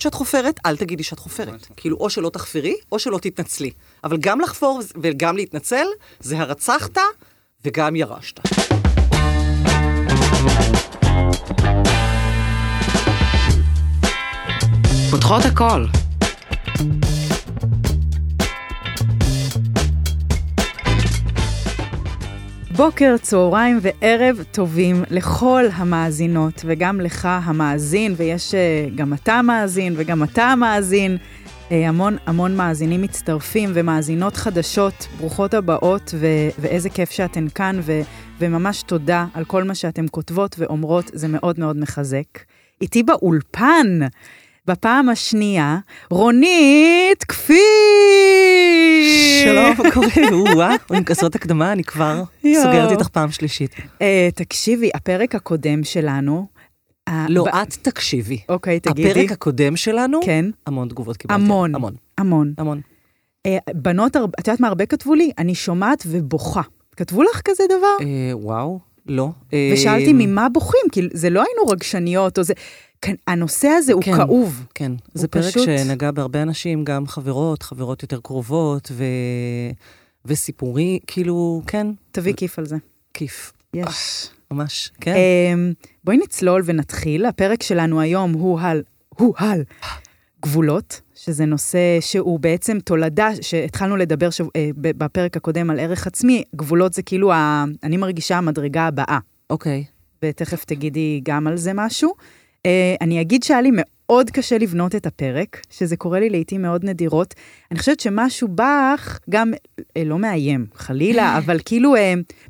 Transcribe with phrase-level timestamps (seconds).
[0.00, 1.66] שאת חופרת, אל תגידי שאת חופרת.
[1.76, 3.70] כאילו, או שלא תחפרי, או שלא תתנצלי.
[4.04, 5.86] אבל גם לחפור וגם להתנצל,
[6.20, 6.98] זה הרצחת
[7.64, 8.40] וגם ירשת.
[15.10, 16.09] פותחות הכל.
[22.80, 30.22] בוקר, צהריים וערב טובים לכל המאזינות, וגם לך המאזין, ויש אה, גם אתה מאזין וגם
[30.22, 31.16] אתה המאזין.
[31.72, 38.00] אה, המון המון מאזינים מצטרפים ומאזינות חדשות, ברוכות הבאות, ו- ואיזה כיף שאתן כאן, ו-
[38.38, 42.38] וממש תודה על כל מה שאתן כותבות ואומרות, זה מאוד מאוד מחזק.
[42.80, 43.98] איתי באולפן,
[44.70, 45.78] בפעם השנייה,
[46.10, 47.56] רונית כפיר!
[49.44, 50.08] שלום, מה קורה?
[50.32, 53.74] או-אה, עם כזאת הקדמה, אני כבר סוגרת איתך פעם שלישית.
[54.02, 56.46] אה, תקשיבי, הפרק הקודם שלנו...
[57.28, 58.40] לא, את תקשיבי.
[58.48, 59.10] אוקיי, תגידי.
[59.10, 60.44] הפרק הקודם שלנו, כן.
[60.66, 61.42] המון תגובות קיבלתי.
[61.42, 61.74] המון.
[61.74, 61.94] המון.
[62.18, 62.52] המון.
[62.58, 62.80] המון.
[63.46, 65.30] אה, בנות, את יודעת מה הרבה כתבו לי?
[65.38, 66.62] אני שומעת ובוכה.
[66.96, 68.06] כתבו לך כזה דבר?
[68.06, 69.28] אה, וואו, לא.
[69.52, 72.54] אה, ושאלתי ממה בוכים, כי זה לא היינו רגשניות או זה...
[73.02, 74.16] כאן, הנושא הזה הוא כן.
[74.16, 74.64] כאוב.
[74.74, 79.04] כן, הוא זה פרק פשוט- שנגע בהרבה אנשים, גם חברות, חברות יותר קרובות, ו...
[80.24, 82.76] וסיפורי, כאילו, כן, תביא כיף על זה.
[83.14, 83.52] כיף.
[83.74, 84.28] יש.
[84.50, 85.14] ממש, כן.
[85.54, 85.72] אמ,
[86.04, 87.26] בואי נצלול ונתחיל.
[87.26, 89.62] הפרק שלנו היום הוא על, הוא על
[90.42, 96.44] גבולות, שזה נושא שהוא בעצם תולדה, שהתחלנו לדבר שב, אה, בפרק הקודם על ערך עצמי,
[96.56, 99.18] גבולות זה כאילו, ה, אני מרגישה המדרגה הבאה,
[99.50, 99.84] אוקיי.
[100.24, 102.14] ותכף תגידי גם על זה משהו.
[102.66, 106.84] אה, אני אגיד שהיה לי מאוד קשה לבנות את הפרק, שזה קורה לי לעיתים מאוד
[106.84, 107.34] נדירות.
[107.70, 109.52] אני חושבת שמשהו בך גם
[109.96, 111.94] אה, לא מאיים, חלילה, אבל כאילו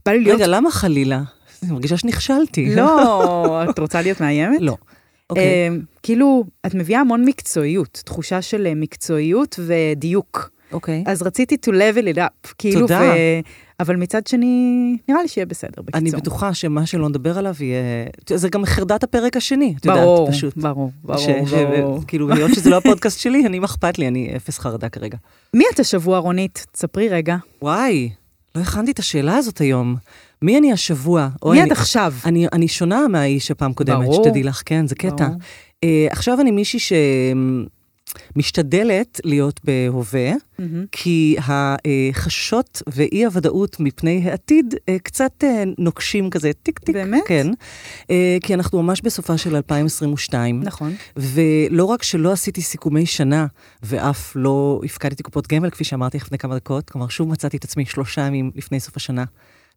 [0.07, 0.41] בא לי להיות...
[0.41, 1.23] רגע, למה חלילה?
[1.63, 2.75] אני מרגישה שנכשלתי.
[2.75, 4.61] לא, את רוצה להיות מאיימת?
[4.61, 4.77] לא.
[5.31, 5.45] אוקיי.
[5.45, 5.69] אה,
[6.03, 10.51] כאילו, את מביאה המון מקצועיות, תחושה של אה, מקצועיות ודיוק.
[10.73, 11.05] אוקיי.
[11.07, 13.01] אז רציתי to level it up, כאילו, תודה.
[13.01, 13.15] ו...
[13.81, 16.01] אבל מצד שני, נראה לי שיהיה בסדר, בקיצור.
[16.01, 17.83] אני בטוחה שמה שלא נדבר עליו יהיה...
[18.35, 20.57] זה גם חרדת הפרק השני, את יודעת, ברור, פשוט.
[20.57, 22.01] ברור, ברור, ש- ש- ברור.
[22.07, 24.09] כאילו, היות שזה לא הפודקאסט שלי, אני, מה אכפת לי?
[24.09, 25.19] אני אפס חרדה כרגע.
[25.55, 26.67] מי את השבוע, רונית?
[26.73, 27.37] תספרי רגע.
[27.63, 28.11] וואי,
[28.55, 29.97] לא הכנתי את השאלה הזאת היום.
[30.43, 31.29] מי אני השבוע?
[31.45, 32.15] מי את עכשיו?
[32.25, 34.25] אני, אני שונה מהאיש שפעם קודמת, ברור.
[34.25, 35.29] שתדעי לך, כן, זה קטע.
[35.29, 35.39] ברור.
[35.85, 36.81] Uh, עכשיו אני מישהי
[38.35, 40.85] שמשתדלת להיות בהווה, מהמם.
[40.93, 45.47] כי החששות ואי הוודאות מפני העתיד uh, קצת uh,
[45.79, 46.95] נוקשים כזה, טיק טיק.
[46.95, 47.23] באמת?
[47.27, 47.47] כן.
[48.03, 48.07] Uh,
[48.43, 50.61] כי אנחנו ממש בסופה של 2022.
[50.63, 50.95] נכון.
[51.17, 53.47] ולא רק שלא עשיתי סיכומי שנה,
[53.83, 57.87] ואף לא הפקדתי קופות גמל, כפי שאמרתי לפני כמה דקות, כלומר, שוב מצאתי את עצמי
[57.87, 59.25] שלושה ימים לפני סוף השנה,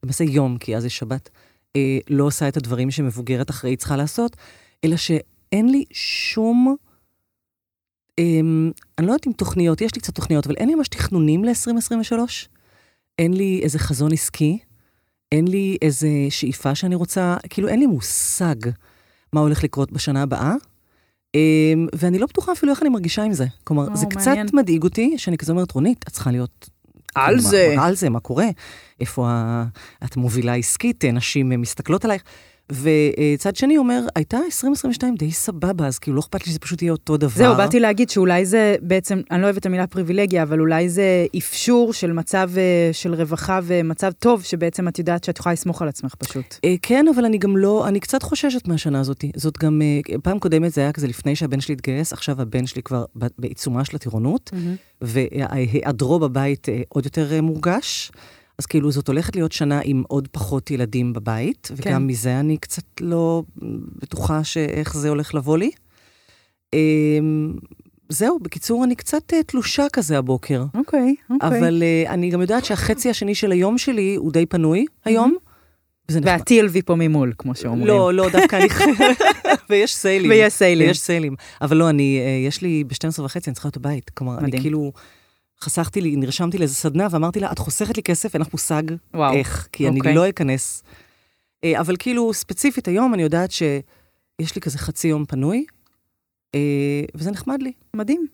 [0.03, 1.29] למעשה יום, כי אז יש שבת,
[1.75, 4.37] אה, לא עושה את הדברים שמבוגרת אחראית צריכה לעשות,
[4.83, 6.75] אלא שאין לי שום...
[8.19, 8.23] אה,
[8.97, 12.19] אני לא יודעת אם תוכניות, יש לי קצת תוכניות, אבל אין לי ממש תכנונים ל-2023.
[13.19, 14.57] אין לי איזה חזון עסקי,
[15.31, 18.55] אין לי איזה שאיפה שאני רוצה, כאילו אין לי מושג
[19.33, 20.53] מה הולך לקרות בשנה הבאה.
[21.35, 23.45] אמ, ואני לא בטוחה אפילו איך אני מרגישה עם זה.
[23.63, 24.47] כלומר, וואו, זה קצת מעניין.
[24.53, 26.69] מדאיג אותי, שאני כזה אומרת, רונית, את צריכה להיות...
[27.15, 27.75] על מה- זה.
[27.79, 28.45] על זה, מה קורה?
[28.99, 29.65] איפה ה...
[30.03, 32.23] את מובילה עסקית, נשים מסתכלות עלייך.
[32.81, 36.91] וצד שני אומר, הייתה 2022 די סבבה, אז כאילו לא אכפת לי שזה פשוט יהיה
[36.91, 37.29] אותו דבר.
[37.29, 41.25] זהו, באתי להגיד שאולי זה בעצם, אני לא אוהבת את המילה פריבילגיה, אבל אולי זה
[41.37, 45.87] אפשור של מצב אה, של רווחה ומצב טוב, שבעצם את יודעת שאת יכולה לסמוך על
[45.87, 46.55] עצמך פשוט.
[46.65, 49.25] אה, כן, אבל אני גם לא, אני קצת חוששת מהשנה הזאת.
[49.35, 52.81] זאת גם, אה, פעם קודמת זה היה כזה לפני שהבן שלי התגייס, עכשיו הבן שלי
[52.83, 53.05] כבר
[53.39, 54.51] בעיצומה של הטירונות,
[55.01, 58.11] והיעדרו בבית עוד יותר מורגש.
[58.57, 62.07] אז כאילו זאת הולכת להיות שנה עם עוד פחות ילדים בבית, וגם כן.
[62.07, 63.43] מזה אני קצת לא
[64.01, 65.71] בטוחה שאיך זה הולך לבוא לי.
[66.73, 67.53] אמ,
[68.09, 70.65] זהו, בקיצור, אני קצת אה, תלושה כזה הבוקר.
[70.73, 71.49] אוקיי, אוקיי.
[71.49, 75.35] אבל אה, אני גם יודעת שהחצי השני של היום שלי הוא די פנוי היום.
[76.11, 77.87] וה-TLV פה ממול, כמו שאומרים.
[77.87, 78.67] לא, לא, דווקא אני...
[79.69, 80.31] ויש סיילים.
[80.31, 80.87] ויש סיילים.
[80.87, 81.35] ויש סיילים.
[81.61, 84.09] אבל לא, אני, אה, יש לי ב-12 וחצי, אני צריכה להיות בבית.
[84.09, 84.61] כלומר, אני מדהים.
[84.61, 84.91] כאילו,
[85.63, 88.83] חסכתי לי, נרשמתי לאיזה סדנה, ואמרתי לה, את חוסכת לי כסף, אין לך מושג
[89.13, 89.33] וואו.
[89.33, 90.01] איך, כי אוקיי.
[90.01, 90.83] אני לא אכנס.
[91.63, 95.65] אה, אבל כאילו, ספציפית היום, אני יודעת שיש לי כזה חצי יום פנוי,
[96.55, 96.59] אה,
[97.15, 97.71] וזה נחמד לי.
[97.95, 98.27] מדהים.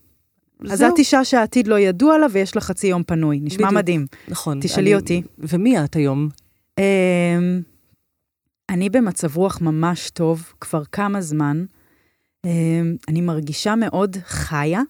[0.70, 0.94] אז זהו.
[0.94, 3.40] את אישה שהעתיד לא ידוע לה ויש לה חצי יום פנוי.
[3.44, 3.74] נשמע בדיוק.
[3.80, 4.06] מדהים.
[4.28, 4.60] נכון.
[4.62, 5.22] תשאלי אני- אותי.
[5.38, 6.30] ומי את היום?
[6.80, 6.84] אמ,
[8.70, 11.66] אני במצב רוח ממש טוב כבר כמה זמן.
[12.46, 14.82] אמ, אני מרגישה מאוד חיה,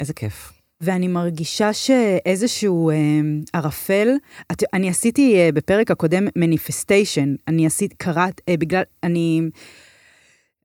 [0.00, 0.52] איזה כיף.
[0.80, 4.08] ואני מרגישה שאיזשהו אמ, ערפל,
[4.52, 9.40] את, אני עשיתי אה, בפרק הקודם מניפסטיישן, אני עשיתי, קראת, אה, בגלל, אני...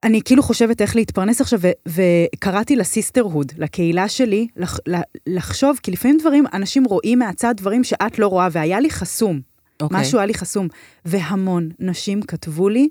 [0.04, 2.00] אני כאילו חושבת איך להתפרנס עכשיו, ו-
[2.36, 4.95] וקראתי לסיסטרהוד, לקהילה שלי, לח- ל-
[5.27, 9.42] לחשוב, כי לפעמים דברים, אנשים רואים מהצד דברים שאת לא רואה, והיה לי חסום.
[9.81, 10.01] אוקיי.
[10.01, 10.68] משהו היה לי חסום.
[11.06, 12.88] והמון נשים כתבו לי,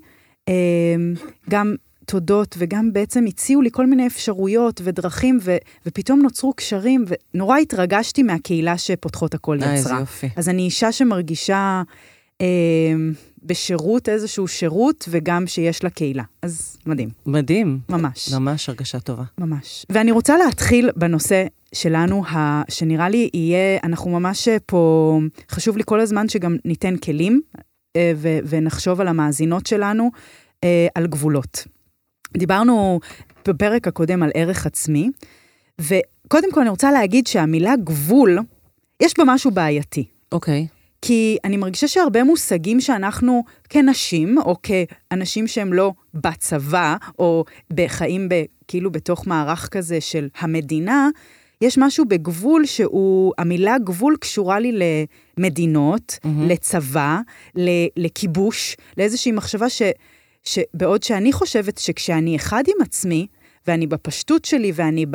[0.49, 0.53] אה,
[1.49, 1.75] גם
[2.05, 8.23] תודות, וגם בעצם הציעו לי כל מיני אפשרויות ודרכים, ו- ופתאום נוצרו קשרים, ונורא התרגשתי
[8.23, 9.99] מהקהילה שפותחות הכל אה, איזה יצרה.
[9.99, 10.29] יופי.
[10.35, 11.81] אז אני אישה שמרגישה
[12.41, 12.45] אה,
[13.43, 16.23] בשירות, איזשהו שירות, וגם שיש לה קהילה.
[16.41, 17.79] אז מדהים, מדהים.
[17.89, 18.33] ממש.
[18.33, 19.23] ממש הרגשה טובה.
[19.37, 19.85] ממש.
[19.89, 21.45] ואני רוצה להתחיל בנושא
[21.75, 25.19] שלנו, ה- שנראה לי יהיה, אנחנו ממש פה,
[25.51, 27.41] חשוב לי כל הזמן שגם ניתן כלים
[27.95, 30.11] אה, ו- ונחשוב על המאזינות שלנו,
[30.63, 31.63] אה, על גבולות.
[32.37, 32.99] דיברנו
[33.47, 35.09] בפרק הקודם על ערך עצמי,
[35.81, 38.39] וקודם כל אני רוצה להגיד שהמילה גבול,
[38.99, 40.05] יש בה משהו בעייתי.
[40.31, 40.67] אוקיי.
[41.01, 48.33] כי אני מרגישה שהרבה מושגים שאנחנו כנשים, או כאנשים שהם לא בצבא, או בחיים ב,
[48.67, 51.09] כאילו בתוך מערך כזה של המדינה,
[51.61, 54.71] יש משהו בגבול שהוא, המילה גבול קשורה לי
[55.37, 56.27] למדינות, Mhm.
[56.47, 57.19] לצבא,
[57.55, 59.81] ל- לכיבוש, לאיזושהי מחשבה ש,
[60.43, 63.27] שבעוד שאני חושבת שכשאני אחד עם עצמי,
[63.67, 65.05] ואני בפשטות שלי ואני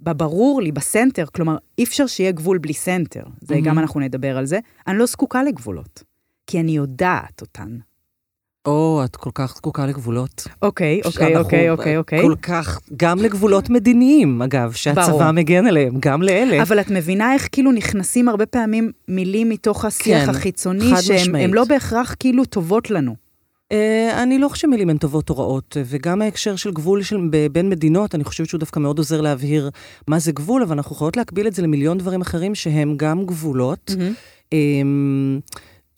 [0.00, 3.60] בברור לי, ב center, כלומר, אי אפשר שיהיה גבול בלי center, זה Mhm.
[3.60, 6.02] גם אנחנו נדבר על זה, אני לא זקוקה לגבולות,
[6.46, 7.76] כי אני יודעת אותן.
[8.66, 10.46] או, את כל כך זקוקה לגבולות.
[10.62, 12.22] אוקיי, אוקיי, אוקיי, אוקיי, אוקיי.
[12.22, 15.30] כל כך, גם לגבולות מדיניים, אגב, שהצבא ברור.
[15.32, 16.62] מגן עליהם, גם לאלה.
[16.62, 21.64] אבל את מבינה איך כאילו נכנסים הרבה פעמים מילים מתוך השיח כן, החיצוני, שהן לא
[21.64, 23.25] בהכרח כאילו טובות לנו.
[23.72, 27.16] אה, אני לא חושבת שמילים הן טובות או רעות, וגם ההקשר של גבול של
[27.52, 29.70] בין מדינות, אני חושבת שהוא דווקא מאוד עוזר להבהיר
[30.08, 33.90] מה זה גבול, אבל אנחנו יכולות להקביל את זה למיליון דברים אחרים שהם גם גבולות.
[34.52, 35.40] אמ,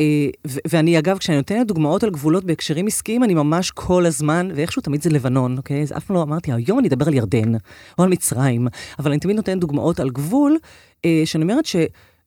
[0.00, 0.05] אה,
[0.47, 4.82] ו- ואני, אגב, כשאני נותנת דוגמאות על גבולות בהקשרים עסקיים, אני ממש כל הזמן, ואיכשהו
[4.82, 5.82] תמיד זה לבנון, אוקיי?
[5.82, 7.55] אז אף פעם לא אמרתי, היום אני אדבר על ירדן,
[7.99, 8.69] או על מצרים,
[8.99, 10.59] אבל אני תמיד נותנת דוגמאות על גבול,
[11.05, 11.76] אה, שאני אומרת ש...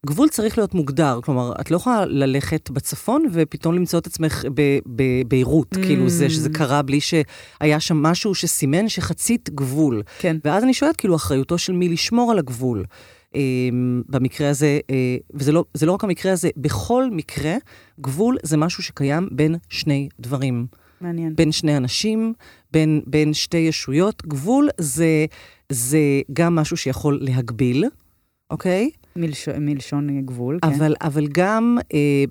[0.06, 4.44] גבול צריך להיות מוגדר, כלומר, את לא יכולה ללכת בצפון ופתאום למצוא את עצמך
[4.86, 5.82] בביירות, Mm.
[5.82, 10.04] כאילו זה שזה קרה בלי שהיה שם משהו שסימן שחצית גבול.
[10.20, 10.38] כן.
[10.46, 12.86] ואז אני שואלת, כאילו, אחריותו של מי לשמור על הגבול.
[13.36, 13.42] אה,
[14.10, 17.56] במקרה הזה, אה, וזה לא, לא רק המקרה הזה, בכל מקרה,
[18.00, 20.66] גבול זה משהו שקיים בין שני דברים.
[21.02, 21.36] מעניין.
[21.36, 22.34] בין שני אנשים,
[22.72, 24.24] בין, בין שתי ישויות.
[24.26, 25.26] גבול זה,
[25.70, 26.00] זה
[26.34, 27.86] גם משהו שיכול להגביל,
[28.50, 28.90] אוקיי?
[29.16, 29.50] מלש...
[29.50, 30.68] מלשון גבול, כן.
[30.68, 32.24] אבל, אבל גם, אה,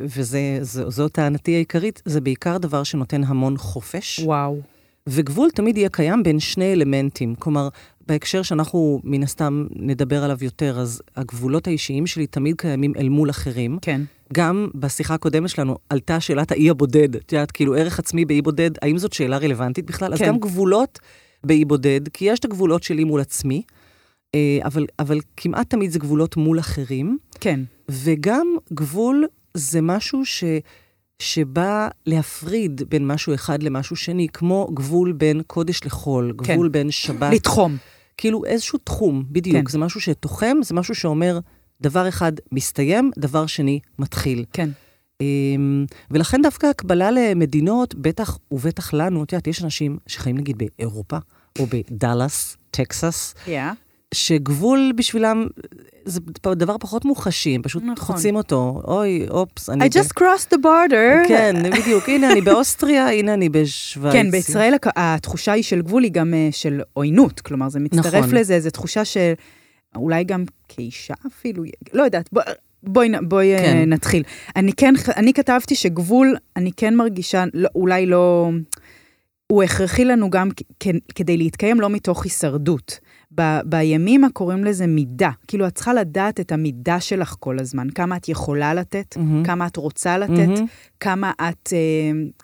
[0.00, 4.20] וזו טענתי העיקרית, זה בעיקר דבר שנותן המון חופש.
[4.24, 4.60] וואו.
[5.06, 7.34] וגבול תמיד יהיה קיים בין שני אלמנטים.
[7.34, 7.68] כלומר,
[8.06, 13.30] בהקשר שאנחנו מן הסתם נדבר עליו יותר, אז הגבולות האישיים שלי תמיד קיימים אל מול
[13.30, 13.78] אחרים.
[13.82, 14.00] כן.
[14.32, 17.16] גם בשיחה הקודמת שלנו עלתה שאלת האי הבודד.
[17.16, 20.12] את יודעת, כאילו ערך עצמי באי בודד, האם זאת שאלה רלוונטית בכלל?
[20.12, 20.26] אז כן.
[20.26, 20.98] גם גבולות
[21.44, 23.62] באי בודד, כי יש את הגבולות שלי מול עצמי,
[24.64, 27.18] אבל, אבל כמעט תמיד זה גבולות מול אחרים.
[27.40, 27.60] כן.
[27.90, 30.44] וגם גבול זה משהו ש,
[31.18, 36.54] שבא להפריד בין משהו אחד למשהו שני, כמו גבול בין קודש לחול, כן.
[36.54, 37.32] גבול בין שבת.
[37.32, 37.76] לתחום.
[38.16, 39.56] כאילו איזשהו תחום, בדיוק.
[39.56, 39.72] כן.
[39.72, 41.38] זה משהו שתוחם, זה משהו שאומר,
[41.80, 44.44] דבר אחד מסתיים, דבר שני מתחיל.
[44.52, 44.70] כן.
[45.20, 51.16] אמ, ולכן דווקא הקבלה למדינות, בטח ובטח לנו, את יודעת, יש אנשים שחיים נגיד באירופה,
[51.58, 53.50] או בדאלאס, טקסס, Yeah.
[54.16, 55.46] שגבול בשבילם
[56.04, 56.20] זה
[56.56, 57.94] דבר פחות מוחשי, הם פשוט נכון.
[58.16, 58.82] חוצים אותו.
[58.84, 59.84] אוי, אופס, אני...
[59.84, 61.28] I just crossed the border.
[61.28, 62.08] כן, בדיוק.
[62.08, 64.12] הנה, אני באוסטריה, הנה, אני בשוויץ.
[64.12, 68.34] כן, בישראל התחושה היא של גבול היא גם אה, של עוינות, כלומר זה מצטרף נכון.
[68.34, 69.32] לזה, זו תחושה של
[69.96, 72.42] אולי גם כאישה אפילו, לא יודעת, בוא,
[72.82, 73.64] בואי, בואי כן.
[73.64, 73.92] כן.
[73.92, 74.22] נתחיל.
[74.56, 78.50] אני כן, אני כתבתי שגבול, אני כן מרגישה, לא, אולי לא,
[79.46, 80.48] הוא הכרחי לנו גם
[80.80, 82.98] כ- כדי להתקיים לא מתוך הישרדות.
[83.34, 88.16] ב, בימימה קוראים לזה מידה, כאילו את צריכה לדעת את המידה שלך כל הזמן, כמה
[88.16, 89.44] את יכולה לתת, מהמם.
[89.44, 90.66] כמה את רוצה לתת, מהמם.
[91.00, 91.72] כמה את,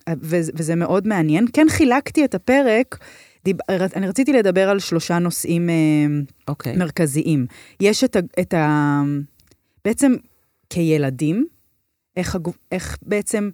[0.08, 1.46] אה, וזה, וזה מאוד מעניין.
[1.52, 2.98] כן חילקתי את הפרק,
[3.44, 3.56] דיב,
[3.96, 5.74] אני רציתי לדבר על שלושה נושאים אה,
[6.48, 6.76] אוקיי.
[6.76, 7.46] מרכזיים.
[7.80, 9.02] יש את ה, את ה...
[9.84, 10.12] בעצם
[10.70, 11.46] כילדים,
[12.16, 12.36] איך,
[12.72, 13.50] איך בעצם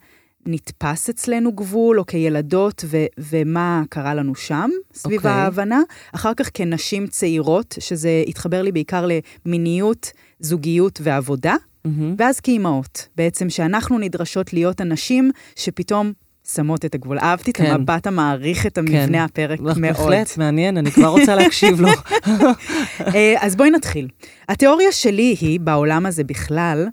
[0.49, 5.31] נתפס אצלנו גבול, או כילדות, ו, ומה קרה לנו שם, סביב אוקיי.
[5.31, 5.81] ההבנה.
[6.15, 9.07] אחר כך כנשים צעירות, שזה התחבר לי בעיקר
[9.47, 11.55] למיניות, זוגיות ועבודה.
[11.85, 12.15] מהמם.
[12.19, 16.13] ואז כאימהות, בעצם שאנחנו נדרשות להיות הנשים שפתאום
[16.55, 17.19] שמות את הגבול.
[17.19, 17.65] אהבתי כן.
[17.65, 19.15] את המבט המעריך את המבנה כן.
[19.15, 19.79] הפרק מאוד.
[19.81, 21.89] בהחלט, מעניין, אני כבר רוצה להקשיב לו.
[23.15, 24.09] אה, אז בואי נתחיל.
[24.49, 26.89] התיאוריה שלי היא, בעולם הזה בכלל,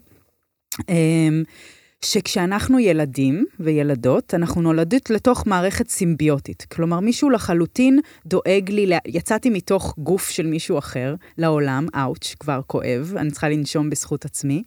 [0.89, 1.43] אמ,
[2.05, 6.65] שכשאנחנו ילדים וילדות, אנחנו נולדות לתוך מערכת סימביוטית.
[6.71, 13.13] כלומר, מישהו לחלוטין דואג לי, יצאתי מתוך גוף של מישהו אחר לעולם, אאוץ', כבר כואב,
[13.17, 14.63] אני צריכה לנשום בזכות עצמי.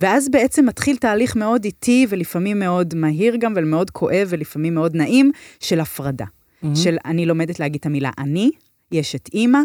[0.00, 5.30] ואז בעצם מתחיל תהליך מאוד איטי ולפעמים מאוד מהיר גם, ומאוד כואב ולפעמים מאוד נעים,
[5.60, 6.24] של הפרדה.
[6.24, 6.66] Mm-hmm.
[6.74, 8.50] של אני לומדת להגיד את המילה אני,
[8.92, 9.60] יש את אימא,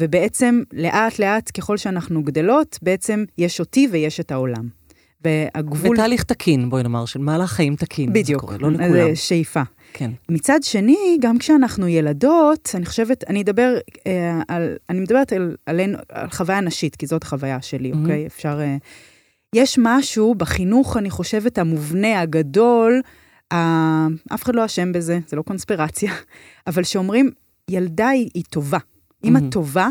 [0.00, 4.77] ובעצם לאט לאט ככל שאנחנו גדלות, בעצם יש אותי ויש את העולם.
[5.24, 5.96] והגבול...
[5.96, 8.12] בתהליך תקין, בואי נאמר, של מהלך חיים תקין.
[8.12, 8.92] בדיוק, קורה, לא לכולם.
[8.92, 9.62] זה שאיפה.
[9.92, 10.10] כן.
[10.28, 13.74] מצד שני, גם כשאנחנו ילדות, אני חושבת, אני אדבר
[14.06, 17.96] אה, על, אני מדברת על, עלינו, על חוויה נשית, כי זאת החוויה שלי, mm-hmm.
[17.96, 18.26] אוקיי?
[18.26, 18.60] אפשר...
[18.60, 18.76] אה,
[19.54, 23.00] יש משהו בחינוך, אני חושבת, המובנה, הגדול,
[23.52, 26.12] אה, אף אחד לא אשם בזה, זה לא קונספירציה,
[26.66, 27.30] אבל שאומרים,
[27.70, 28.78] ילדה היא, היא טובה.
[29.24, 29.38] אם mm-hmm.
[29.38, 29.88] את טובה,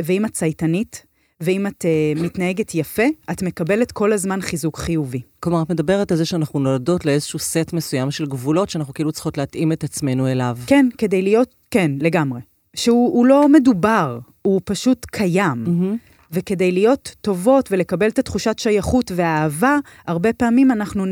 [0.00, 1.06] ואם את צייתנית,
[1.44, 5.20] ואם את uh, מתנהגת יפה, את מקבלת כל הזמן חיזוק חיובי.
[5.40, 9.38] כלומר, את מדברת על זה שאנחנו נולדות לאיזשהו סט מסוים של גבולות, שאנחנו כאילו צריכות
[9.38, 10.58] להתאים את עצמנו אליו.
[10.66, 12.40] כן, כדי להיות, כן, לגמרי.
[12.76, 15.64] שהוא לא מדובר, הוא פשוט קיים.
[15.66, 16.14] Mm-hmm.
[16.30, 21.04] וכדי להיות טובות ולקבל את התחושת שייכות והאהבה, הרבה פעמים אנחנו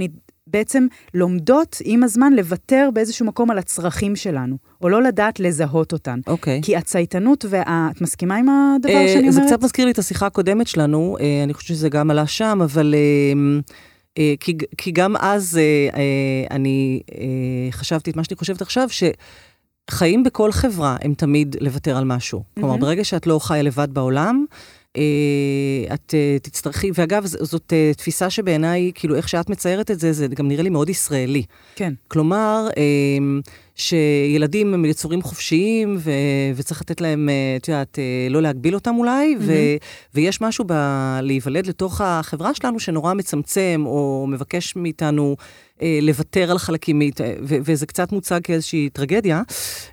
[0.53, 6.21] בעצם לומדות עם הזמן לוותר באיזשהו מקום על הצרכים שלנו, או לא לדעת לזהות אותן.
[6.27, 6.61] אוקיי.
[6.63, 7.89] כי הצייתנות וה...
[7.97, 9.35] את מסכימה עם הדבר אה, שאני אומרת?
[9.35, 12.59] זה קצת מזכיר לי את השיחה הקודמת שלנו, אה, אני חושבת שזה גם עלה שם,
[12.63, 12.95] אבל...
[12.95, 13.61] אה,
[14.19, 17.27] אה, כי, כי גם אז אה, אה, אני אה,
[17.71, 18.89] חשבתי את מה שאני חושבת עכשיו,
[19.91, 22.41] שחיים בכל חברה הם תמיד לוותר על משהו.
[22.41, 22.61] Mm-hmm.
[22.61, 24.45] כלומר, ברגע שאת לא חיה לבד בעולם,
[25.95, 30.27] את אה, תצטרכי, ואגב, זאת אה, תפיסה שבעיניי, כאילו, איך שאת מציירת את זה, זה
[30.29, 31.43] גם נראה לי מאוד ישראלי.
[31.77, 31.93] כן.
[32.09, 32.69] כלומר,
[33.75, 36.11] שילדים הם יצורים חופשיים, ו-
[36.57, 37.99] וצריך לתת להם, את יודעת,
[38.31, 39.43] לא להגביל אותם אולי, mm-hmm.
[39.43, 39.77] ו-
[40.15, 40.65] ויש משהו
[41.23, 45.37] להיוולד לתוך החברה שלנו שנורא מצמצם, או מבקש מאיתנו
[46.03, 49.43] לוותר על חלקים, ו- וזה קצת מוצג כאיזושהי טרגדיה.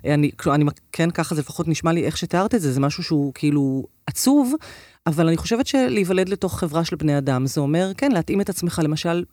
[0.04, 3.32] אני, אני כן, ככה זה לפחות נשמע לי איך שתיארת את זה, זה משהו שהוא
[3.34, 4.54] כאילו עצוב.
[5.06, 8.80] אבל אני חושבת שלהיוולד לתוך חברה של בני אדם, זה אומר, כן, להתאים את עצמך,
[8.84, 9.24] למשל,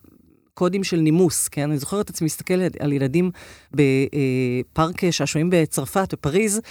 [0.53, 1.69] קודים של נימוס, כן?
[1.69, 3.31] אני זוכרת את עצמי מסתכלת על ילדים
[3.71, 6.62] בפארק שעשועים בצרפת, בפריז,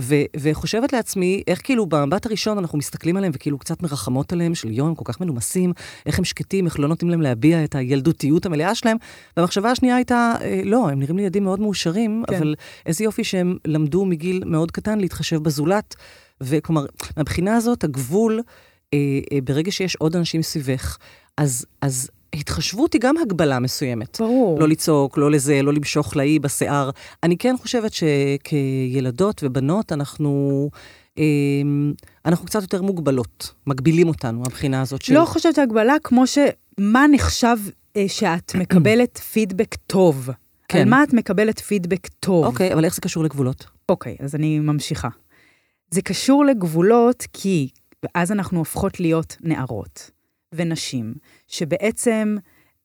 [0.00, 4.70] ו- וחושבת לעצמי, איך כאילו במבט הראשון אנחנו מסתכלים עליהם וכאילו קצת מרחמות עליהם, של
[4.70, 5.72] יום, הם כל כך מנומסים,
[6.06, 8.96] איך הם שקטים, איך לא נותנים להם להביע את הילדותיות המלאה שלהם.
[9.36, 12.36] והמחשבה השנייה הייתה, אה, לא, הם נראים לי ילדים מאוד מאושרים, כן.
[12.36, 12.54] אבל
[12.86, 15.94] איזה יופי שהם למדו מגיל מאוד קטן להתחשב בזולת.
[16.40, 16.86] וכלומר,
[17.16, 18.40] מהבחינה הזאת, הגבול,
[18.94, 18.98] אה,
[19.32, 20.98] אה, ברגע שיש עוד אנשים סביבך,
[21.36, 24.20] אז, אז התחשבות היא גם הגבלה מסוימת.
[24.20, 24.60] ברור.
[24.60, 26.90] לא לצעוק, לא לזה, לא למשוך לאי בשיער.
[27.22, 30.70] אני כן חושבת שכילדות ובנות, אנחנו...
[31.18, 31.24] אה,
[32.26, 35.14] אנחנו קצת יותר מוגבלות, מגבילים אותנו מהבחינה הזאת של...
[35.14, 37.56] לא חושבת הגבלה כמו שמה נחשב
[37.96, 40.30] אה, שאת מקבלת פידבק טוב.
[40.68, 40.78] כן.
[40.78, 42.44] על מה את מקבלת פידבק טוב.
[42.44, 43.66] אוקיי, אבל איך זה קשור לגבולות?
[43.88, 45.08] אוקיי, אז אני ממשיכה.
[45.92, 47.68] זה קשור לגבולות כי
[48.14, 50.10] אז אנחנו הופכות להיות נערות
[50.54, 51.14] ונשים,
[51.48, 52.36] שבעצם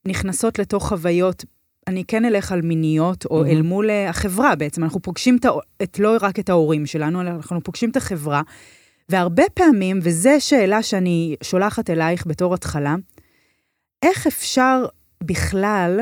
[0.07, 1.45] נכנסות לתוך חוויות,
[1.87, 3.47] אני כן אלך על מיניות, או mm-hmm.
[3.47, 5.45] אל מול אה, החברה בעצם, אנחנו פוגשים את,
[5.83, 8.41] את, לא רק את ההורים שלנו, אלא אנחנו פוגשים את החברה,
[9.09, 12.95] והרבה פעמים, וזו שאלה שאני שולחת אלייך בתור התחלה,
[14.03, 14.85] איך אפשר
[15.23, 15.99] בכלל,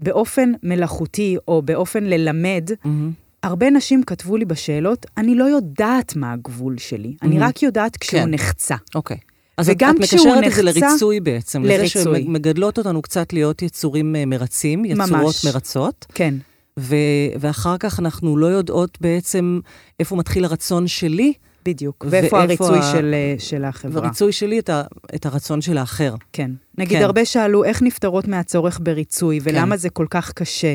[0.00, 3.27] באופן מלאכותי, או באופן ללמד, mm-hmm.
[3.42, 7.26] הרבה נשים כתבו לי בשאלות, אני לא יודעת מה הגבול שלי, mm-hmm.
[7.26, 8.30] אני רק יודעת כשהוא כן.
[8.30, 8.76] נחצה.
[8.94, 9.16] אוקיי.
[9.56, 12.02] אז וגם את, את מקשרת את זה לריצוי בעצם, לריצוי.
[12.12, 15.44] לזה שמגדלות אותנו קצת להיות יצורים אה, מרצים, יצורות ממש.
[15.44, 16.06] מרצות.
[16.14, 16.34] כן.
[16.78, 16.94] ו-
[17.40, 19.60] ואחר כך אנחנו לא יודעות בעצם
[20.00, 21.32] איפה מתחיל הרצון שלי.
[21.64, 22.82] בדיוק, ואיפה הריצוי ה...
[22.82, 24.02] של, אה, של החברה.
[24.02, 24.82] וריצוי שלי את, ה-
[25.14, 26.14] את הרצון של האחר.
[26.32, 26.50] כן.
[26.78, 27.04] נגיד, כן.
[27.04, 29.76] הרבה שאלו איך נפטרות מהצורך בריצוי, ולמה כן.
[29.76, 30.74] זה כל כך קשה.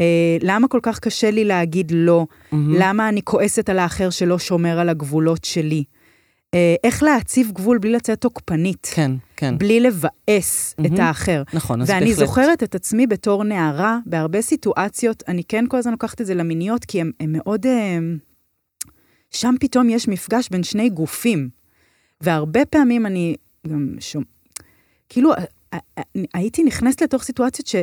[0.00, 2.26] אה, למה כל כך קשה לי להגיד לא?
[2.30, 2.56] Mm-hmm.
[2.56, 5.84] למה אני כועסת על האחר שלא שומר על הגבולות שלי?
[6.54, 8.90] אה, איך להציב גבול בלי לצאת תוקפנית.
[8.94, 9.58] כן, כן.
[9.58, 10.86] בלי לבאס mm-hmm.
[10.86, 11.42] את האחר.
[11.54, 12.18] נכון, אז ואני בהחלט.
[12.18, 16.34] ואני זוכרת את עצמי בתור נערה, בהרבה סיטואציות, אני כן כל הזמן לוקחת את זה
[16.34, 17.66] למיניות, כי הם, הם מאוד...
[17.66, 18.92] הם, אה,
[19.30, 21.48] שם פתאום יש מפגש בין שני גופים.
[22.20, 23.36] והרבה פעמים אני
[23.68, 24.24] גם שומע...
[25.08, 25.32] כאילו,
[26.34, 27.76] הייתי נכנסת לתוך סיטואציות ש...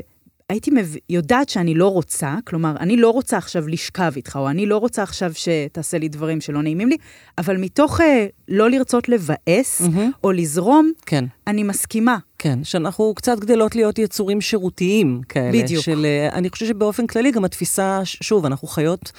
[0.50, 0.96] הייתי מב...
[1.10, 5.04] יודעת שאני לא רוצה, כלומר, אני לא רוצה עכשיו לשכב איתך, או אני לא רוצה
[5.04, 6.98] עכשיו שתעשה לי דברים שלא נעימים לי,
[7.38, 10.00] אבל מתוך אה, לא לרצות לבאס, mm-hmm.
[10.24, 11.26] או לזרום, כן.
[11.48, 12.18] אני מסכימה.
[12.38, 15.64] כן, שאנחנו קצת גדלות להיות יצורים שירותיים כאלה.
[15.64, 15.84] בדיוק.
[15.84, 19.12] של, אה, אני חושבת שבאופן כללי גם התפיסה, שוב, אנחנו חיות...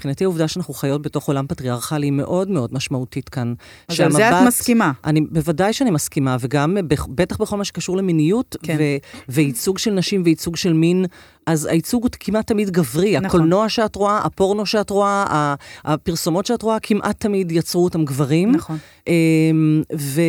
[0.00, 3.54] מבחינתי העובדה שאנחנו חיות בתוך עולם פטריארכלי היא מאוד מאוד משמעותית כאן.
[3.88, 4.92] אז על זה את מסכימה.
[5.04, 6.76] אני, בוודאי שאני מסכימה, וגם
[7.08, 8.76] בטח בכל מה שקשור למיניות, כן.
[8.78, 8.82] ו,
[9.28, 11.04] וייצוג של נשים וייצוג של מין,
[11.46, 13.16] אז הייצוג הוא כמעט תמיד גברי.
[13.18, 13.26] נכון.
[13.26, 15.54] הקולנוע שאת רואה, הפורנו שאת רואה,
[15.84, 18.52] הפרסומות שאת רואה, כמעט תמיד יצרו אותם גברים.
[18.52, 18.78] נכון.
[19.06, 20.20] אמ, ו,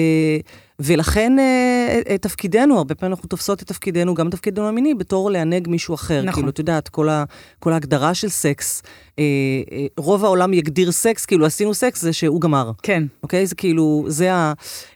[0.83, 5.67] ולכן אה, אה, תפקידנו, הרבה פעמים אנחנו תופסות את תפקידנו, גם תפקידנו המיני, בתור לענג
[5.67, 6.21] מישהו אחר.
[6.21, 6.33] נכון.
[6.33, 7.23] כאילו, את יודעת, כל, ה,
[7.59, 8.83] כל ההגדרה של סקס,
[9.19, 9.23] אה,
[9.71, 12.71] אה, רוב העולם יגדיר סקס, כאילו עשינו סקס, זה שהוא גמר.
[12.83, 13.03] כן.
[13.23, 13.45] אוקיי?
[13.45, 14.53] זה כאילו, זה ה...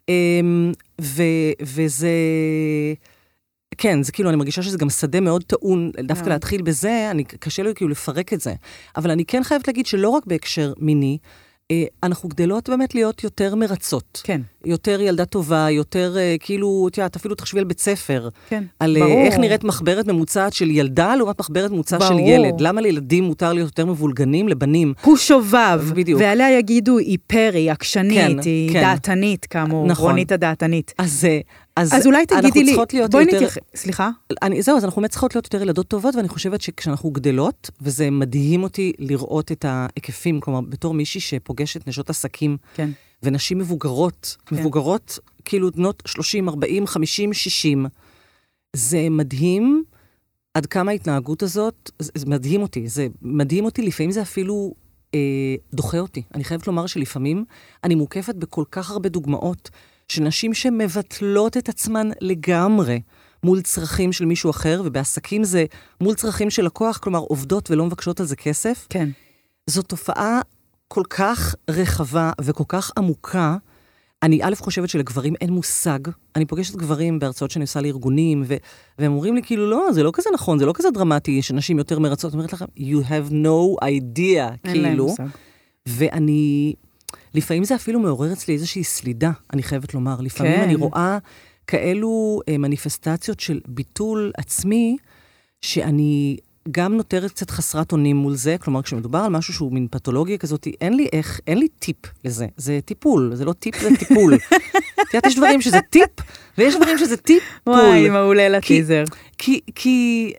[0.10, 1.24] אמ, ו,
[1.62, 2.10] וזה...
[3.78, 6.32] כן, זה כאילו, אני מרגישה שזה גם שדה מאוד טעון, דווקא מאוד.
[6.32, 8.54] להתחיל בזה, אני, קשה לי כאילו לפרק את זה.
[8.98, 11.18] אבל אני כן חייבת להגיד שלא רק בהקשר מיני,
[11.72, 14.22] אה, אנחנו גדלות באמת להיות יותר מרצות.
[14.24, 14.42] כן.
[14.66, 18.30] יותר ילדה טובה, יותר אה, כאילו, את יודעת, אפילו תחשבי על בית ספר.
[18.50, 18.64] כן.
[18.80, 19.26] על אה, ברור.
[19.26, 22.20] איך נראית מחברת ממוצעת של ילדה לעומת מחברת ממוצעת של.
[22.20, 22.62] ילד.
[22.62, 24.48] למה לילדים מותר להיות יותר מבולגנים?
[24.48, 24.94] לבנים.
[25.02, 26.22] הוא שובב, בדיוק.
[26.22, 28.82] ועליה יגידו, היא פרי, עקשנית, כן, היא כן.
[28.82, 30.06] דעתנית, כאמור, נכון.
[30.06, 30.94] רונית הדעתנית.
[30.98, 31.40] אז, אה,
[31.76, 33.20] אז, אז אולי תגידי לי, בואי יותר...
[33.20, 34.10] נתייחס, סליחה?
[34.42, 38.12] אני, זהו, אז אנחנו באמת צריכות להיות יותר ילדות טובות, ואני חושבת שכשאנחנו גדלות, וזה
[38.12, 42.90] מדהים אותי לראות את ההיקפים, כלומר, בתור מישהי שפוגשת נשות עסקים, כן.
[43.24, 44.56] ונשים מבוגרות, כן.
[44.56, 47.86] מבוגרות, כאילו בנות 30, 40, 50, 60,
[48.74, 49.84] זה מדהים
[50.54, 54.74] עד כמה ההתנהגות הזאת, זה, זה מדהים אותי, זה מדהים אותי, לפעמים זה אפילו
[55.14, 56.24] אה, דוחה אותי.
[56.34, 57.46] אני חייבת לומר שלפעמים
[57.84, 59.70] אני מוקפת בכל כך הרבה דוגמאות
[60.08, 63.02] של נשים שמבטלות את עצמן לגמרי
[63.44, 65.66] מול צרכים של מישהו אחר, ובעסקים זה
[66.02, 68.88] מול צרכים של לקוח, כלומר עובדות ולא מבקשות על זה כסף.
[68.90, 69.10] כן.
[69.68, 70.42] זו תופעה
[70.88, 73.58] כל כך רחבה וכל כך עמוקה.
[74.24, 76.00] אני א' חושבת שלגברים אין מושג.
[76.36, 78.56] אני פוגשת גברים בהרצאות שאני עושה לארגונים, ו-
[79.00, 82.00] והם אומרים לי כאילו, לא, זה לא כזה נכון, זה לא כזה דרמטי שנשים יותר
[82.00, 82.34] מרצות.
[82.34, 85.06] אני אומרת לכם, you have no idea, כאילו.
[85.06, 85.24] מושג.
[85.86, 86.74] ואני,
[87.34, 90.22] לפעמים זה אפילו מעורר אצלי איזושהי סלידה, אני חייבת לומר.
[90.22, 90.62] לפעמים כן.
[90.64, 91.18] אני רואה
[91.68, 94.98] כאלו אה, מניפסטציות של ביטול עצמי,
[95.62, 96.38] שאני
[96.72, 100.68] גם נותרת קצת חסרת אונים מול זה, כלומר, כשמדובר על משהו שהוא מין פתולוגיה כזאת,
[100.82, 102.48] אין לי איך, אין לי טיפ לזה.
[102.58, 104.34] זה טיפול, זה לא טיפ, זה טיפול.
[105.02, 106.10] את יודעת, יש דברים שזה טיפ,
[106.58, 107.74] ויש דברים שזה טיפול.
[107.74, 109.04] וואי, מעולה לטיזר.
[109.38, 110.34] כי, כי,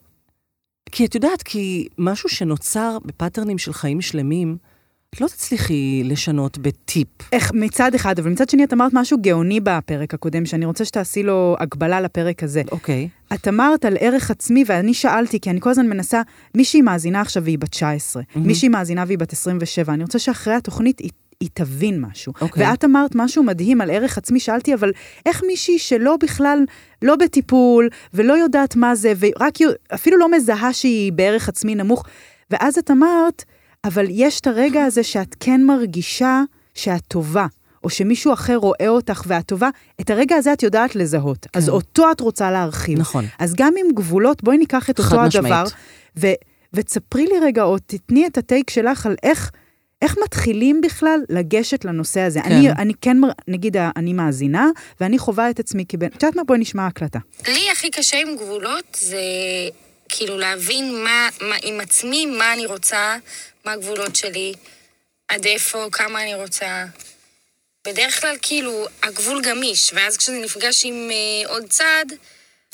[0.93, 4.57] כי את יודעת, כי משהו שנוצר בפאטרנים של חיים שלמים,
[5.15, 7.09] את לא תצליחי לשנות בטיפ.
[7.33, 11.23] איך, מצד אחד, אבל מצד שני את אמרת משהו גאוני בפרק הקודם, שאני רוצה שתעשי
[11.23, 12.63] לו הקבלה לפרק הזה.
[12.73, 13.09] אוקיי.
[13.35, 16.23] את אמרת על ערך עצמי, ואני שאלתי, כי אני כל הזמן מנסה,
[16.55, 20.99] מישהי מאזינה עכשיו והיא בת 19, מישהי מאזינה והיא בת 27, אני רוצה שאחרי התוכנית
[20.99, 22.33] היא, היא תבין משהו.
[22.41, 22.71] אוקיי.
[22.71, 24.93] ואת אמרת משהו מדהים על ערך עצמי, שאלתי, אבל
[25.27, 26.65] איך מישהי שלא בכלל,
[27.03, 29.55] לא בטיפול, ולא יודעת מה זה, ורק
[29.95, 32.05] אפילו לא מזהה שהיא בערך עצמי נמוך,
[32.51, 33.45] ואז את אמרת,
[33.87, 36.43] אבל יש את הרגע הזה שאת כן מרגישה
[36.75, 37.47] שאת טובה.
[37.85, 39.69] או שמישהו אחר רואה אותך ואת טובה,
[40.01, 41.47] את הרגע הזה את יודעת לזהות.
[41.53, 42.99] אז אותו את רוצה להרחיב.
[42.99, 43.25] נכון.
[43.39, 45.37] אז גם עם גבולות, בואי ניקח את אותו משמעית.
[45.37, 45.65] הדבר,
[46.17, 46.27] ו,
[46.73, 49.51] ותספרי לי רגע, או תתני את הטייק שלך על איך,
[50.03, 52.41] איך מתחילים בכלל לגשת לנושא הזה.
[52.41, 52.53] כן.
[52.53, 53.17] אני, אני כן,
[53.49, 54.69] נגיד, אני מאזינה,
[55.01, 56.07] ואני חווה את עצמי כבן...
[56.07, 56.45] את יודעת מה?
[56.45, 57.19] בואי נשמע הקלטה.
[57.49, 59.21] לי הכי קשה עם גבולות זה
[60.09, 63.17] כאילו להבין מה, מה עם עצמי, מה אני רוצה,
[63.65, 64.53] מה הגבולות שלי,
[65.29, 66.85] עד איפה, כמה אני רוצה.
[67.85, 72.05] בדרך כלל כאילו הגבול גמיש, ואז כשאני נפגש עם אה, עוד צד,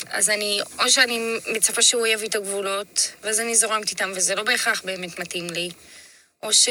[0.09, 4.43] אז אני, או שאני מצפה שהוא יביא את הגבולות, ואז אני זורמת איתם, וזה לא
[4.43, 5.69] בהכרח באמת מתאים לי,
[6.43, 6.69] או ש...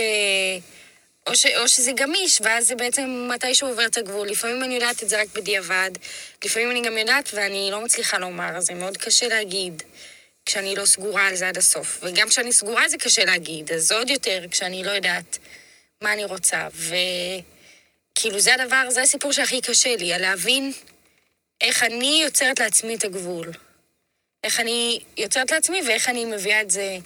[1.27, 4.29] או, ש, או שזה גמיש, ואז זה בעצם מתי שהוא עובר את הגבול.
[4.29, 5.91] לפעמים אני יודעת את זה רק בדיעבד,
[6.45, 9.83] לפעמים אני גם יודעת ואני לא מצליחה לומר, אז זה מאוד קשה להגיד
[10.47, 12.01] כשאני לא סגורה על זה עד הסוף.
[12.03, 15.39] וגם כשאני סגורה זה קשה להגיד, אז עוד יותר כשאני לא יודעת
[16.03, 16.69] מה אני רוצה.
[16.75, 20.73] וכאילו זה הדבר, זה הסיפור שהכי קשה לי, על להבין
[21.61, 23.51] איך אני יוצרת לעצמי את הגבול.
[24.45, 26.99] איך אני יוצרת לעצמי ואיך אני מביאה את זה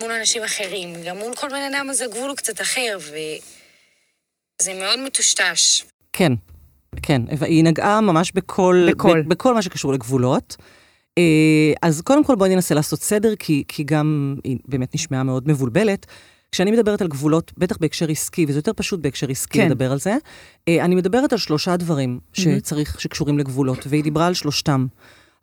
[0.00, 1.04] מול אנשים אחרים.
[1.04, 5.84] גם מול כל בן אדם אז הגבול הוא קצת אחר, וזה מאוד מטושטש.
[6.12, 6.32] כן,
[7.02, 7.22] כן.
[7.40, 9.22] היא נגעה ממש בכל, בכל.
[9.22, 10.56] בכל מה שקשור לגבולות.
[11.18, 15.48] אה, אז קודם כל בואי ננסה לעשות סדר, כי, כי גם היא באמת נשמעה מאוד
[15.48, 16.06] מבולבלת.
[16.52, 19.66] כשאני מדברת על גבולות, בטח בהקשר עסקי, וזה יותר פשוט בהקשר עסקי כן.
[19.66, 20.16] לדבר על זה,
[20.68, 24.86] אה, אני מדברת על שלושה דברים שצריך, שקשורים לגבולות, והיא דיברה על שלושתם.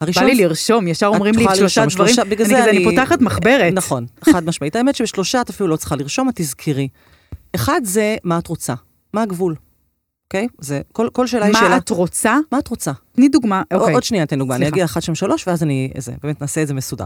[0.02, 2.84] בא הראשון, לי לרשום, ישר אומרים לי שלושה לרשום, דברים, שלושה, בגלל אני אני אני-
[2.86, 3.74] פותחת מחברת.
[3.74, 4.76] נכון, חד משמעית.
[4.76, 6.88] האמת שבשלושה את אפילו לא צריכה לרשום, את תזכרי.
[7.56, 8.74] אחד זה מה את רוצה,
[9.14, 9.56] מה הגבול,
[10.26, 10.48] אוקיי?
[10.60, 11.70] זה, כל, כל שאלה היא שאלה...
[11.70, 12.38] מה את רוצה?
[12.52, 12.92] מה את רוצה?
[13.12, 13.94] תני דוגמה, אוקיי.
[13.94, 14.68] עוד שנייה אתן דוגמה, אני.
[14.68, 17.06] אגיד אחת, שם, שלוש, ואז אני, איזה, באמת נעשה את זה מסודר.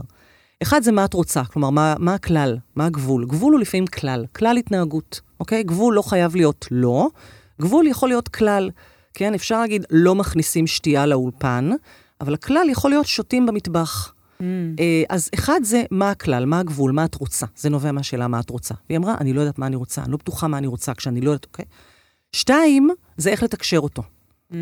[0.63, 3.25] אחד זה מה את רוצה, כלומר, מה, מה הכלל, מה הגבול.
[3.25, 5.63] גבול הוא לפעמים כלל, כלל התנהגות, אוקיי?
[5.63, 7.08] גבול לא חייב להיות לא,
[7.62, 8.69] גבול יכול להיות כלל.
[9.13, 11.69] כן, אפשר להגיד, לא מכניסים שתייה לאולפן,
[12.21, 14.13] אבל הכלל יכול להיות שותים במטבח.
[14.41, 14.43] Mm.
[15.10, 17.45] אז אחד זה מה הכלל, מה הגבול, מה את רוצה.
[17.55, 18.73] זה נובע מהשאלה מה את רוצה.
[18.89, 21.21] והיא אמרה, אני לא יודעת מה אני רוצה, אני לא בטוחה מה אני רוצה כשאני
[21.21, 21.65] לא יודעת, אוקיי?
[22.33, 24.01] שתיים, זה איך לתקשר אותו.
[24.01, 24.55] Mm.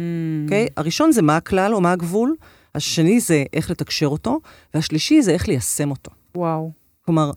[0.43, 0.67] אוקיי?
[0.77, 2.35] הראשון זה מה הכלל או מה הגבול,
[2.75, 4.39] השני זה איך לתקשר אותו,
[4.73, 6.11] והשלישי זה איך ליישם אותו.
[6.35, 6.71] וואו.
[7.05, 7.31] כלומר,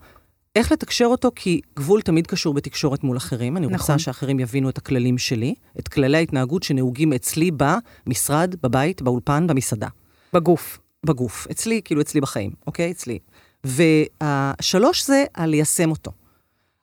[0.56, 3.56] איך לתקשר אותו, כי גבול תמיד קשור בתקשורת מול אחרים.
[3.56, 3.78] אני נכון.
[3.78, 9.88] רוצה שאחרים יבינו את הכללים שלי, את כללי ההתנהגות שנהוגים אצלי במשרד, בבית, באולפן, במסעדה.
[10.32, 10.78] בגוף.
[11.06, 11.46] בגוף.
[11.50, 12.90] אצלי, כאילו אצלי בחיים, אוקיי?
[12.90, 13.18] אצלי.
[13.64, 16.12] והשלוש זה על ליישם אותו.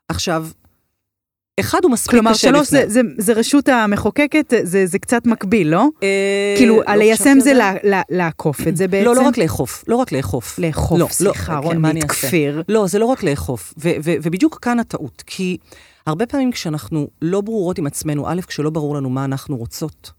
[0.10, 0.48] עכשיו,
[1.60, 2.60] אחד הוא מספיק כלומר, קשה לפני.
[2.60, 5.88] כלומר, שלוש זה, זה, זה רשות המחוקקת, זה, זה קצת מקביל, לא?
[6.04, 7.54] אה, כאילו, לא ליישם זה
[8.10, 9.06] לעקוף את זה בעצם?
[9.06, 10.60] לא, לא רק לאכוף, לא רק לאכוף.
[10.60, 12.64] לאכוף, לא, סליחה, לא, רונית כפיר.
[12.70, 15.58] לא, זה לא רק לאכוף, ו- ו- ובדיוק כאן הטעות, כי
[16.08, 20.12] הרבה פעמים כשאנחנו לא ברורות עם עצמנו, א', כשלא ברור לנו מה אנחנו רוצות,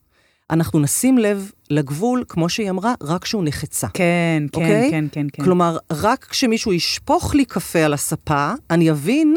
[0.50, 3.86] אנחנו נשים לב לגבול, כמו שהיא אמרה, רק כשהוא נחצה.
[3.88, 4.90] כן, כן, אוקיי?
[4.90, 5.44] כן, כן, כן.
[5.44, 9.36] כלומר, רק כשמישהו ישפוך לי קפה על הספה, אני אבין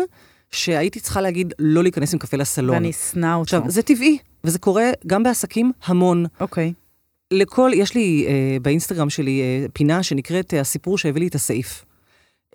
[0.52, 2.76] שהייתי צריכה להגיד לא להיכנס עם קפה לסלון.
[2.76, 3.42] ואני אשנא אותו.
[3.42, 6.26] עכשיו, זה טבעי, וזה קורה גם בעסקים המון.
[6.40, 6.74] אוקיי.
[7.34, 11.86] לכל, יש לי אה, באינסטגרם שלי אה, פינה שנקראת אה, הסיפור שהביא לי את הסעיף.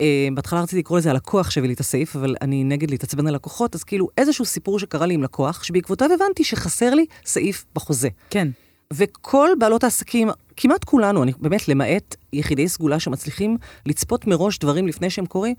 [0.01, 3.35] אה, בהתחלה רציתי לקרוא לזה הלקוח שהביא לי את הסעיף, אבל אני נגד להתעצבן על
[3.35, 8.09] לקוחות, אז כאילו איזשהו סיפור שקרה לי עם לקוח, שבעקבותיו הבנתי שחסר לי סעיף בחוזה.
[8.31, 8.49] כן.
[8.93, 13.57] וכל בעלות העסקים, כמעט כולנו, אני באמת, למעט יחידי סגולה שמצליחים
[13.87, 15.55] לצפות מראש דברים לפני שהם קורים,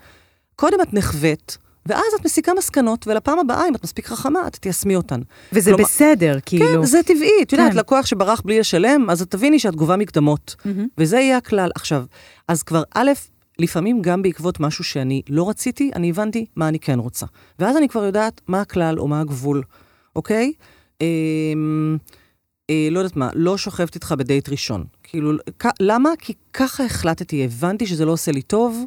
[0.55, 4.95] קודם את נחווית, ואז את מסיקה מסקנות, ולפעם הבאה, אם את מספיק חכמה, את תיישמי
[4.95, 5.21] אותן.
[5.53, 6.65] וזה כלומר, בסדר, כאילו...
[6.65, 7.29] כן, זה טבעי.
[7.41, 7.57] את כן.
[7.57, 10.55] יודעת, לקוח שברח בלי לשלם, אז את תביני שאת גובה מקדמות.
[10.59, 10.67] Mm-hmm.
[10.97, 11.69] וזה יהיה הכלל.
[11.75, 12.03] עכשיו,
[12.47, 13.11] אז כבר א',
[13.59, 17.25] לפעמים גם בעקבות משהו שאני לא רציתי, אני הבנתי מה אני כן רוצה.
[17.59, 19.63] ואז אני כבר יודעת מה הכלל או מה הגבול,
[20.15, 20.53] אוקיי?
[21.01, 21.07] אה,
[22.69, 24.85] אה, לא יודעת מה, לא שוכבת איתך בדייט ראשון.
[25.03, 25.31] כאילו,
[25.79, 26.09] למה?
[26.19, 28.85] כי ככה החלטתי, הבנתי שזה לא עושה לי טוב.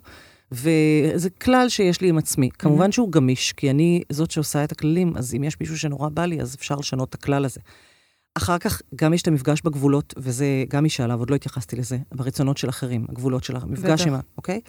[0.53, 2.49] וזה כלל שיש לי עם עצמי.
[2.49, 2.57] Mm-hmm.
[2.59, 6.25] כמובן שהוא גמיש, כי אני זאת שעושה את הכללים, אז אם יש מישהו שנורא בא
[6.25, 7.61] לי, אז אפשר לשנות את הכלל הזה.
[8.35, 11.99] אחר כך גם יש את המפגש בגבולות, וזה גם מי שעליו, עוד לא התייחסתי לזה,
[12.15, 14.21] ברצונות של אחרים, הגבולות של המפגש עם ה...
[14.37, 14.61] אוקיי?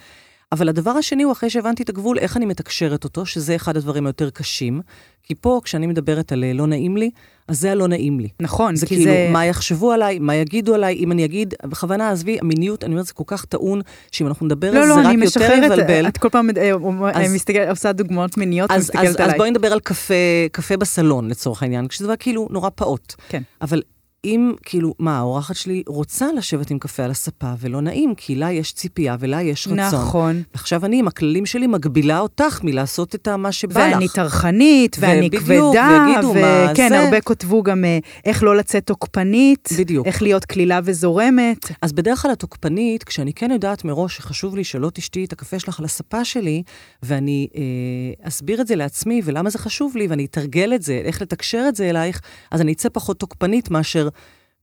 [0.52, 4.06] אבל הדבר השני הוא, אחרי שהבנתי את הגבול, איך אני מתקשרת אותו, שזה אחד הדברים
[4.06, 4.82] היותר קשים.
[5.24, 7.10] כי פה, כשאני מדברת על לא נעים לי,
[7.48, 8.28] אז זה הלא נעים לי.
[8.40, 9.30] נכון, זה כי כאילו, זה...
[9.32, 13.14] מה יחשבו עליי, מה יגידו עליי, אם אני אגיד, בכוונה, עזבי, המיניות, אני אומרת, זה
[13.14, 15.94] כל כך טעון, שאם אנחנו נדבר לא, על לא, זה, רק יותר יבלבל.
[15.94, 16.72] לא, לא, את כל פעם אה,
[17.14, 19.32] אז, מסתכל, עושה דוגמאות מיניות אז, ומסתכלת אז, עליי.
[19.32, 20.14] אז בואי נדבר על קפה,
[20.52, 23.14] קפה בסלון, לצורך העניין, כשזה דבר כאילו נורא פעוט.
[23.30, 23.42] כן.
[23.62, 23.82] אבל
[24.26, 28.52] אם, כאילו, מה, האורחת שלי רוצה לשבת עם קפה על הספה, ולא נעים, כי לה
[28.52, 29.80] יש ציפייה ולה יש רצון.
[29.80, 30.44] נכון.
[30.54, 33.94] ועכשיו אני, עם הכללים שלי, מגבילה אותך מלעשות את מה שבא לך.
[33.94, 37.00] ואני טרחנית, ואני ובדיוק, כבדה, ויגידו מה וכן, זה.
[37.00, 40.08] הרבה כתבו גם אה, איך לא לצאת תוקפנית, בדיוק.
[40.08, 41.72] איך להיות קלילה וזורמת.
[41.82, 45.80] אז בדרך כלל התוקפנית, כשאני כן יודעת מראש שחשוב לי שלא תשתי את הקפה שלך
[45.80, 46.64] על הספה שלי,
[47.04, 47.62] ואני אה,
[48.28, 51.76] אסביר את זה לעצמי, ולמה זה חשוב לי, ואני אתרגל את זה, איך לתקשר את
[51.76, 54.11] זה אלייך, אז אני אצא פחות תוקפנית מאשר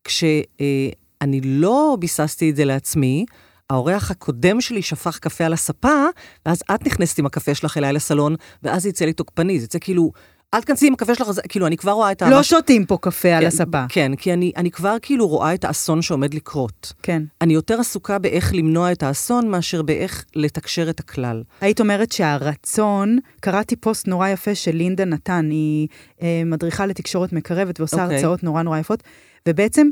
[0.05, 3.25] כשאני לא ביססתי את זה לעצמי,
[3.71, 6.05] האורח הקודם שלי שפך קפה על הספה,
[6.47, 9.79] ואז את נכנסת עם הקפה שלך אליי לסלון, ואז זה יצא לי תוקפני, זה יצא
[9.81, 10.13] כאילו,
[10.55, 12.31] אל תכנסי עם הקפה שלך, כאילו, אני כבר רואה את ה...
[12.31, 13.85] לא שותים פה קפה על כן, הספה.
[13.89, 16.93] כן, כי אני, אני כבר כאילו רואה את האסון שעומד לקרות.
[17.03, 17.23] כן.
[17.41, 21.43] אני יותר עסוקה באיך למנוע את האסון, מאשר באיך לתקשר את הכלל.
[21.61, 25.89] היית אומרת שהרצון, קראתי פוסט נורא יפה של לינדה נתן, היא
[26.23, 28.17] אה, מדריכה לתקשורת מקרבת ועושה אוקיי.
[28.17, 29.03] הרצאות נורא נורא יפות,
[29.49, 29.89] ובעצם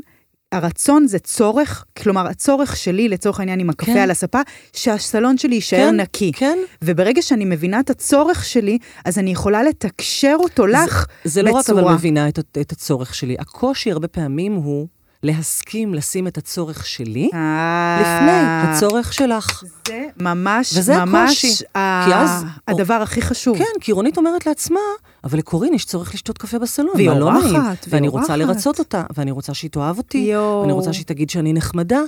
[0.51, 3.97] הרצון זה צורך, כלומר, הצורך שלי, לצורך העניין עם הקפה כן.
[3.97, 4.39] על הספה,
[4.73, 6.31] שהסלון שלי יישאר כן, נקי.
[6.35, 6.57] כן.
[6.81, 11.63] וברגע שאני מבינה את הצורך שלי, אז אני יכולה לתקשר אותו לך זה לא רק
[11.63, 11.81] בצורה.
[11.81, 13.35] אבל מבינה את, את הצורך שלי.
[13.39, 14.87] הקושי הרבה פעמים הוא
[15.23, 18.31] להסכים לשים את הצורך שלי אה, לפני
[18.75, 19.63] הצורך שלך.
[19.87, 21.63] זה ממש, וזה ממש הקושי.
[21.75, 23.57] ה- כי אז- הדבר הכי חשוב.
[23.57, 24.79] כן, כי רונית אומרת לעצמה,
[25.23, 27.55] אבל לקורין יש צורך לשתות קפה בסלון, והיא לא אורחת, נעים.
[27.61, 28.47] והיא ואני רוצה אורחת.
[28.47, 30.61] לרצות אותה, ואני רוצה שהיא תאהב אותי, יואו.
[30.61, 32.01] ואני רוצה שהיא תגיד שאני נחמדה.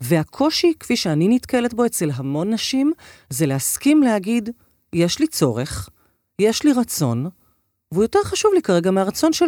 [0.00, 2.92] והקושי, כפי שאני נתקלת בו אצל המון נשים,
[3.30, 4.50] זה להסכים להגיד,
[4.92, 5.88] יש לי צורך,
[6.38, 7.28] יש לי רצון,
[7.92, 9.46] והוא יותר חשוב לי כרגע מהרצון של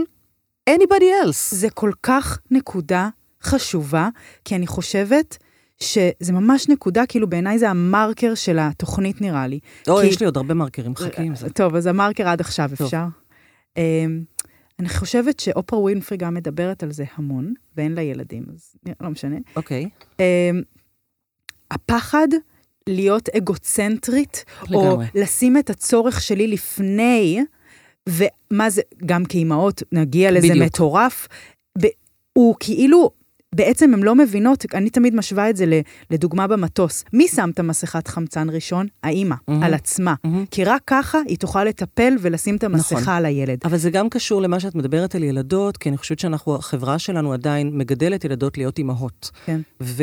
[0.76, 1.54] anybody else.
[1.54, 3.08] זה כל כך נקודה
[3.42, 4.08] חשובה,
[4.44, 5.36] כי אני חושבת
[5.82, 9.58] שזה ממש נקודה, כאילו בעיניי זה המרקר של התוכנית נראה לי.
[9.88, 11.50] או, כי- יש לי עוד הרבה מרקרים, חכי עם זה.
[11.50, 12.84] טוב, אז המרקר עד עכשיו טוב.
[12.86, 13.04] אפשר.
[13.76, 14.22] אמ,
[14.78, 19.36] אני חושבת שאופרה ווינפרי גם מדברת על זה המון, ואין לה ילדים, אז לא משנה.
[19.56, 19.88] אוקיי.
[20.20, 20.24] אמ,
[21.70, 22.28] הפחד
[22.86, 25.06] להיות אגוצנטרית, או לגמרי.
[25.14, 27.44] לשים את הצורך שלי לפני,
[28.08, 30.64] ומה זה, גם כאימהות, נגיע לזה בדיוק.
[30.66, 31.28] מטורף,
[31.82, 31.86] ב-
[32.32, 33.10] הוא כאילו,
[33.54, 37.04] בעצם הן לא מבינות, אני תמיד משווה את זה לדוגמה במטוס.
[37.12, 38.86] מי שם את המסכת חמצן ראשון?
[39.02, 39.62] האימא, מהמם.
[39.62, 40.14] על עצמה.
[40.24, 40.44] מהמם.
[40.50, 43.12] כי רק ככה היא תוכל לטפל ולשים את המסכה נכון.
[43.14, 43.58] על הילד.
[43.64, 47.32] אבל זה גם קשור למה שאת מדברת על ילדות, כי אני חושבת שאנחנו, החברה שלנו
[47.32, 49.30] עדיין מגדלת ילדות להיות אימהות.
[49.44, 49.60] כן.
[49.82, 50.02] ו-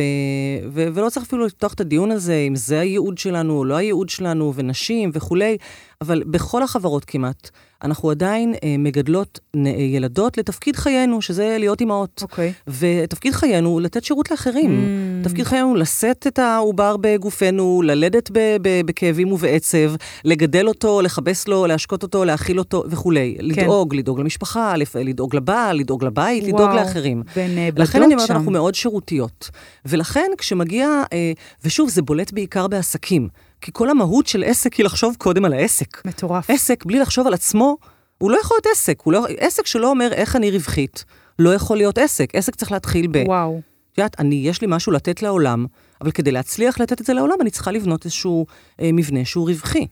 [0.71, 4.09] ו- ולא צריך אפילו לפתוח את הדיון הזה, אם זה הייעוד שלנו או לא הייעוד
[4.09, 5.57] שלנו, ונשים וכולי,
[6.01, 7.49] אבל בכל החברות כמעט,
[7.83, 12.19] אנחנו עדיין אה, מגדלות אה, ילדות לתפקיד חיינו, שזה להיות אימהות.
[12.21, 12.53] אוקיי.
[12.67, 14.85] ותפקיד חיינו הוא לתת שירות לאחרים.
[15.23, 15.27] Mm.
[15.27, 21.47] תפקיד חיינו הוא לשאת את העובר בגופנו, ללדת ב- ב- בכאבים ובעצב, לגדל אותו, לכבס
[21.47, 23.37] לו, להשקות אותו, להאכיל אותו וכולי.
[23.39, 27.23] לדאוג, לדאוג למשפחה, לדאוג לבעל, לדאוג לבית, לדאוג וואו, לאחרים.
[27.35, 28.31] ונאבדות לכן אני אומרת.
[28.31, 29.49] אנחנו מאוד שירותיות.
[29.85, 31.31] ולכן כשמגיע, אה,
[31.63, 33.27] ושוב, זה בולט בעיקר בעסקים,
[33.61, 36.05] כי כל המהות של עסק היא לחשוב קודם על העסק.
[36.05, 36.49] מטורף.
[36.49, 37.77] עסק, בלי לחשוב על עצמו,
[38.17, 39.03] הוא לא יכול להיות עסק.
[39.07, 41.05] לא, עסק שלא אומר איך אני רווחית,
[41.39, 42.35] לא יכול להיות עסק.
[42.35, 43.23] עסק צריך להתחיל ב...
[43.27, 43.61] וואו.
[43.93, 45.65] את יודעת, אני, יש לי משהו לתת לעולם,
[46.01, 48.45] אבל כדי להצליח לתת את זה לעולם, אני צריכה לבנות איזשהו
[48.81, 49.87] אה, מבנה שהוא רווחי.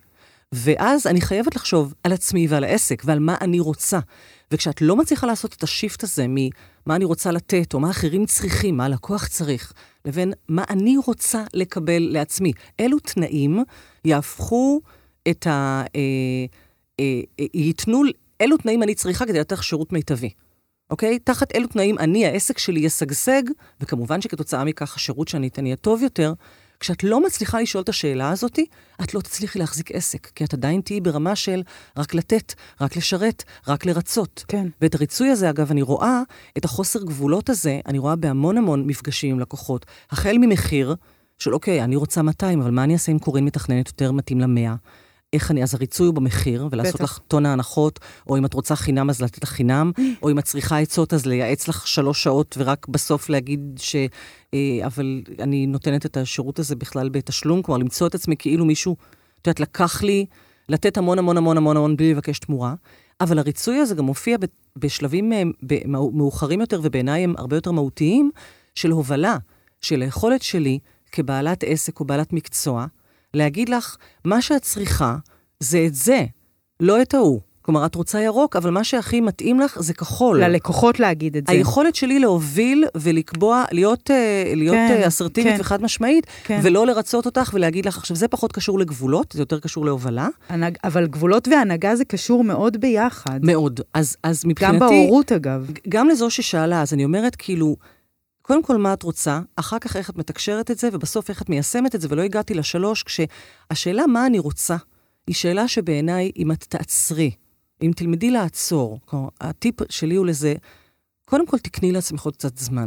[0.51, 3.99] ואז אני חייבת לחשוב על עצמי ועל העסק ועל מה אני רוצה.
[4.51, 6.27] וכשאת לא מצליחה לעשות את השיפט הזה
[6.87, 9.73] ממה אני רוצה לתת, או מה אחרים צריכים, מה הלקוח צריך,
[10.05, 13.63] לבין מה אני רוצה לקבל לעצמי, אילו תנאים
[14.05, 14.81] יהפכו
[15.29, 15.83] את ה...
[15.95, 15.99] אה,
[16.99, 18.01] אה, אה, ייתנו,
[18.39, 20.29] אילו תנאים אני צריכה כדי לתת שירות מיטבי.
[20.89, 21.19] אוקיי?
[21.19, 23.43] תחת אילו תנאים אני, העסק שלי ישגשג,
[23.81, 26.33] וכמובן שכתוצאה מכך השירות שאני אתן יהיה טוב יותר.
[26.79, 28.59] כשאת לא מצליחה לשאול את השאלה הזאת,
[29.03, 31.61] את לא תצליחי להחזיק עסק, כי את עדיין תהיי ברמה של
[31.97, 34.45] רק לתת, רק לשרת, רק לרצות.
[34.47, 34.67] כן.
[34.81, 36.21] ואת הריצוי הזה, אגב, אני רואה,
[36.57, 39.85] את החוסר גבולות הזה, אני רואה בהמון המון מפגשים עם לקוחות.
[40.11, 40.95] החל ממחיר,
[41.39, 44.69] של אוקיי, אני רוצה 200, אבל מה אני אעשה אם קורין מתכננת יותר מתאים ל-100?
[45.33, 47.03] איך אני, אז הריצוי הוא במחיר, ולעשות בטח.
[47.03, 49.91] לך טון ההנחות, או אם את רוצה חינם, אז לתת לך חינם,
[50.21, 53.95] או אם את צריכה עצות, אז לייעץ לך שלוש שעות, ורק בסוף להגיד ש...
[54.53, 58.95] אה, אבל אני נותנת את השירות הזה בכלל בתשלום, כלומר, למצוא את עצמי כאילו מישהו,
[59.41, 60.25] את יודעת, לקח לי
[60.69, 62.73] לתת המון המון המון המון המון בלי לבקש תמורה,
[63.21, 64.37] אבל הריצוי הזה גם מופיע
[64.75, 65.43] בשלבים אה,
[66.13, 68.31] מאוחרים יותר, ובעיניי הם הרבה יותר מהותיים,
[68.75, 69.37] של הובלה,
[69.81, 70.79] של היכולת שלי
[71.11, 72.85] כבעלת עסק או בעלת מקצוע,
[73.33, 75.15] להגיד לך, מה שאת צריכה
[75.59, 76.25] זה את זה,
[76.79, 77.39] לא את ההוא.
[77.65, 80.43] כלומר, את רוצה ירוק, אבל מה שהכי מתאים לך זה כחול.
[80.43, 81.53] ללקוחות להגיד את זה.
[81.53, 85.61] היכולת שלי להוביל ולקבוע, להיות, אה, להיות כן, אה, אסרטיבית כן.
[85.61, 86.59] וחד משמעית, כן.
[86.63, 90.27] ולא לרצות אותך ולהגיד לך, עכשיו, זה פחות קשור לגבולות, זה יותר קשור להובלה.
[90.49, 93.39] הנהג- אבל גבולות והנהגה זה קשור מאוד ביחד.
[93.43, 93.79] מאוד.
[93.93, 94.79] אז, אז גם מבחינתי...
[94.79, 95.71] בהורות, אגב.
[95.89, 97.75] גם לזו ששאלה, אז אני אומרת, כאילו,
[98.43, 101.49] קודם כל מה את רוצה, אחר כך איך את מתקשרת את זה, ובסוף איך את
[101.49, 104.75] מיישמת את זה, ולא הגעתי לשלוש, כשהשאלה מה אני רוצה,
[105.27, 107.31] היא שאלה שבעיניי, אם את תעצרי,
[107.81, 110.53] אם תלמדי לעצור, כלומר, הטיפ שלי הוא לזה,
[111.25, 112.85] קודם כל תקני לעצמך עוד קצת זמן.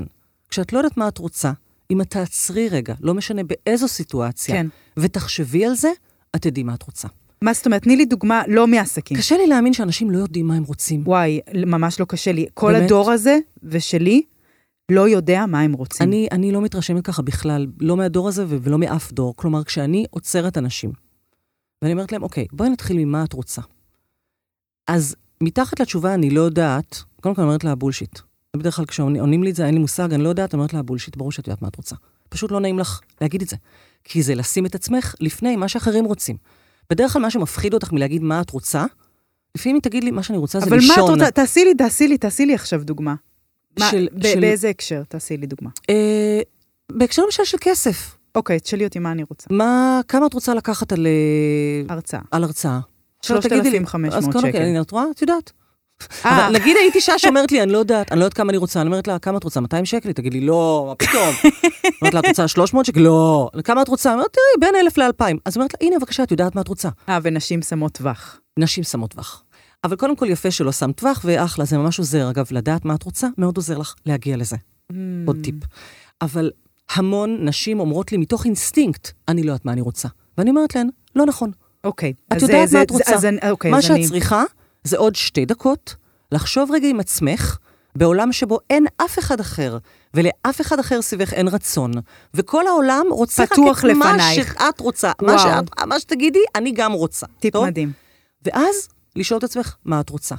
[0.48, 1.52] כשאת לא יודעת מה את רוצה,
[1.90, 4.66] אם את תעצרי רגע, לא משנה באיזו סיטואציה, כן.
[4.96, 5.90] ותחשבי על זה,
[6.36, 7.08] את תדעי מה את רוצה.
[7.42, 7.82] מה זאת אומרת?
[7.82, 9.16] תני לי דוגמה לא מעסקים.
[9.16, 11.02] קשה לי להאמין שאנשים לא יודעים מה הם רוצים.
[11.06, 12.46] וואי, ממש לא קשה לי.
[12.54, 12.84] כל באמת?
[12.84, 14.22] הדור הזה ושלי
[14.90, 16.08] לא יודע מה הם רוצים.
[16.08, 19.36] אני, אני לא מתרשמת ככה בכלל, לא מהדור הזה ולא מאף דור.
[19.36, 20.92] כלומר, כשאני עוצרת אנשים,
[21.82, 23.62] ואני אומרת להם, אוקיי, בואי נתחיל ממה את רוצה.
[24.86, 28.18] אז מתחת לתשובה אני לא יודעת, קודם כל אני אומרת לה בולשיט.
[28.56, 30.82] בדרך כלל כשעונים לי את זה, אין לי מושג, אני לא יודעת, אני אומרת לה
[30.82, 31.96] בולשיט, ברור שאת יודעת מה את רוצה.
[32.28, 33.56] פשוט לא נעים לך להגיד את זה.
[34.04, 36.36] כי זה לשים את עצמך לפני מה שאחרים רוצים.
[36.90, 38.84] בדרך כלל מה שמפחיד אותך מלהגיד מה את רוצה,
[39.56, 40.96] לפעמים היא תגיד לי, מה שאני רוצה זה אבל לישון.
[40.96, 41.30] מה את רוצה?
[41.30, 43.14] תעשי לי, תעשי לי, תעשי לי עכשיו דוגמה.
[43.78, 45.02] מה- של- ב- של- באיזה הקשר?
[45.08, 45.70] תעשי לי דוגמה.
[45.90, 46.40] אה,
[46.92, 48.16] בהקשר למשל של כסף.
[48.34, 49.46] אוקיי, תשאלי אותי מה אני רוצה.
[49.50, 52.20] מה, כמה את רוצה לקחת על, אה, הרצאה.
[52.30, 52.78] על הרצאה?
[53.18, 54.62] עכשיו תגידי לי- 3,500 אז קודם כל, שקל.
[54.62, 55.04] הנה, את רואה?
[55.16, 55.52] את יודעת.
[56.26, 58.58] אה, אבל נגיד הייתי אישה שאומרת לי, אני לא יודעת, אני לא יודעת כמה אני
[58.58, 59.60] רוצה, אני אומרת לה, כמה את רוצה?
[59.60, 60.08] 200 שקל?
[60.08, 61.34] היא תגיד לי, לא, מה פתאום?
[62.02, 63.00] אומרת לה, את רוצה 300 שקל?
[63.00, 63.50] לא.
[63.64, 64.12] כמה את רוצה?
[64.12, 65.36] אומרת, תראי, בין 1,000 ל-2,000.
[65.44, 66.88] אז אומרת לה, הנה, בבקשה, את יודעת מה את רוצה.
[67.08, 68.40] אה, ונשים שמות טווח.
[68.58, 69.42] נשים שמות טווח.
[69.86, 72.30] אבל קודם כל יפה שלא שם טווח, ואחלה, זה ממש עוזר.
[72.30, 74.56] אגב, לדעת מה את רוצה, מאוד עוזר לך להגיע לזה.
[75.26, 75.54] עוד טיפ.
[76.22, 76.50] אבל
[76.94, 80.08] המון נשים אומרות לי מתוך אינסטינקט, אני לא יודעת מה אני רוצה.
[80.38, 81.50] ואני אומרת להן, לא נכון.
[81.84, 82.12] אוקיי.
[82.28, 83.14] את אז יודעת זה- מה את זה- רוצה.
[83.14, 84.42] אז אני- אוקיי, מה שאת אני- צריכה
[84.84, 85.94] זה עוד שתי דקות,
[86.32, 87.56] לחשוב רגע עם עצמך,
[87.96, 89.78] בעולם שבו אין אף אחד אחר,
[90.14, 91.92] ולאף אחד אחר סביבך אין רצון,
[92.34, 93.72] וכל העולם רוצה רק את מה
[94.16, 94.54] לפנייך.
[94.58, 95.12] שאת רוצה.
[95.22, 95.32] וואו.
[95.32, 97.26] מה, שאת, מה שתגידי, אני גם רוצה.
[97.40, 97.66] טיפ טוב?
[97.66, 97.92] מדהים.
[98.44, 100.34] ואז לשאול את עצמך, מה את רוצה?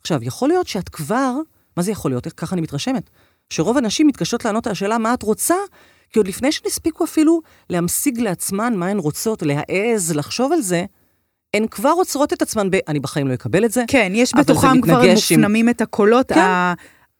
[0.00, 1.32] עכשיו, יכול להיות שאת כבר,
[1.76, 2.26] מה זה יכול להיות?
[2.26, 3.10] ככה אני מתרשמת.
[3.50, 5.54] שרוב הנשים מתקשות לענות על השאלה מה את רוצה,
[6.12, 10.84] כי עוד לפני שהן הספיקו אפילו להמשיג לעצמן מה הן רוצות, להעז, לחשוב על זה,
[11.54, 12.76] הן כבר עוצרות את עצמן ב...
[12.88, 13.84] אני בחיים לא אקבל את זה.
[13.88, 16.40] כן, יש בתוכם כבר מתנגש עם- מופנמים את הקולות, כן.
[16.40, 16.74] ה-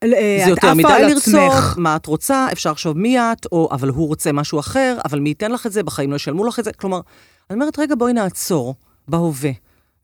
[0.04, 1.52] אה, זה יותר מדי לרצות.
[1.76, 5.28] מה את רוצה, אפשר לחשוב מי את, או אבל הוא רוצה משהו אחר, אבל מי
[5.28, 6.72] ייתן לך את זה, בחיים לא ישלמו לך את זה.
[6.72, 7.00] כלומר,
[7.50, 8.74] אני אומרת, רגע, בואי נעצור
[9.08, 9.50] בהווה,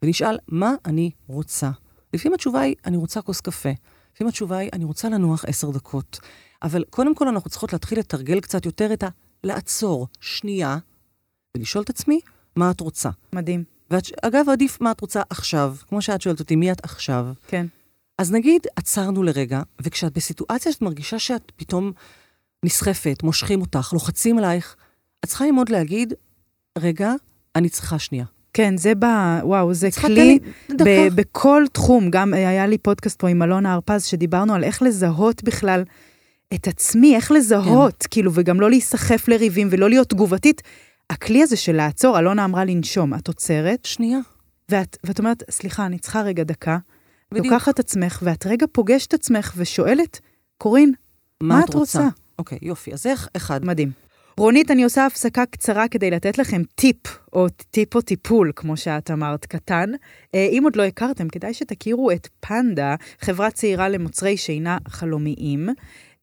[0.04, 1.70] ונשאל, מה אני רוצה?
[2.14, 3.68] לפעמים התשובה היא, אני רוצה כוס קפה.
[4.14, 6.20] לפעמים התשובה היא, אני רוצה לנוח עשר דקות.
[6.62, 9.08] אבל קודם כל אנחנו צריכות להתחיל לתרגל קצת יותר את ה...
[9.44, 10.78] לעצור שנייה,
[11.56, 12.20] ולשאול את עצמי,
[12.56, 13.10] מה את רוצה?
[13.32, 17.26] מדהים, ואגב, עדיף מה את רוצה עכשיו, כמו שאת שואלת אותי, מי את עכשיו?
[17.46, 17.66] כן.
[18.18, 21.92] אז נגיד, עצרנו לרגע, וכשאת בסיטואציה שאת מרגישה שאת פתאום
[22.64, 24.76] נסחפת, מושכים אותך, לוחצים עלייך,
[25.24, 26.12] את צריכה ללמוד להגיד,
[26.78, 27.12] רגע,
[27.56, 28.24] אני צריכה שנייה.
[28.54, 29.04] כן, זה ב...
[29.42, 30.38] וואו, זה כלי.
[30.84, 32.10] ב- בכל תחום.
[32.10, 35.82] גם היה לי פודקאסט פה עם אלונה הרפז, שדיברנו על איך לזהות בכלל
[36.54, 38.06] את עצמי, איך לזהות, כן.
[38.10, 40.62] כאילו, וגם לא להיסחף לריבים ולא להיות תגובתית.
[41.10, 44.18] הכלי הזה של לעצור, אלונה אמרה לנשום, את עוצרת, שנייה.
[44.68, 46.78] ואת, ואת אומרת, סליחה, אני צריכה רגע דקה,
[47.32, 47.46] בדיוק.
[47.46, 50.20] לוקחת עצמך, ואת רגע פוגשת עצמך ושואלת,
[50.58, 50.92] קורין,
[51.40, 52.08] מה את רוצה?
[52.38, 52.92] אוקיי, יופי.
[52.92, 53.64] אז איך אחד?
[53.64, 54.03] מדהים.
[54.38, 56.96] רונית, אני עושה הפסקה קצרה כדי לתת לכם טיפ,
[57.32, 59.90] או טיפ או טיפול, כמו שאת אמרת, קטן.
[60.34, 65.68] אה, אם עוד לא הכרתם, כדאי שתכירו את פנדה, חברה צעירה למוצרי שינה חלומיים.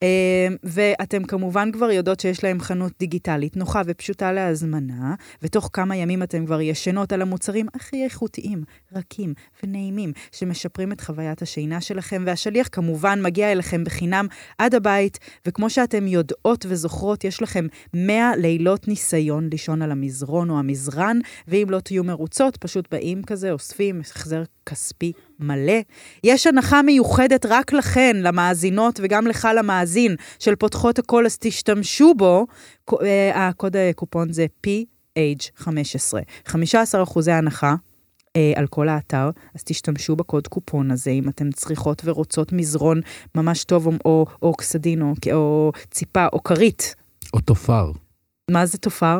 [0.03, 6.23] אה, ואתם כמובן כבר יודעות שיש להם חנות דיגיטלית נוחה ופשוטה להזמנה, ותוך כמה ימים
[6.23, 8.63] אתם כבר ישנות על המוצרים הכי איכותיים,
[8.95, 9.33] רכים
[9.63, 16.07] ונעימים, שמשפרים את חוויית השינה שלכם, והשליח כמובן מגיע אליכם בחינם עד הבית, וכמו שאתם
[16.07, 22.03] יודעות וזוכרות, יש לכם 100 לילות ניסיון לישון על המזרון או המזרן, ואם לא תהיו
[22.03, 25.73] מרוצות, פשוט באים כזה, אוספים החזר כספי מלא.
[26.23, 32.45] יש הנחה מיוחדת רק לכן, למאזינות וגם לך למאזין, של פותחות הכל, אז תשתמשו בו.
[32.89, 36.13] ק- אה, הקוד הקופון זה PH15.
[36.45, 37.75] 15 אחוזי הנחה.
[38.35, 43.01] אה, על כל האתר, אז תשתמשו בקוד קופון הזה אם אתן צריכות ורוצות מזרון
[43.35, 46.95] ממש טוב או, או, או קסדין או, או ציפה או כרית.
[47.33, 47.91] או תופר.
[48.51, 49.19] מה זה תופר?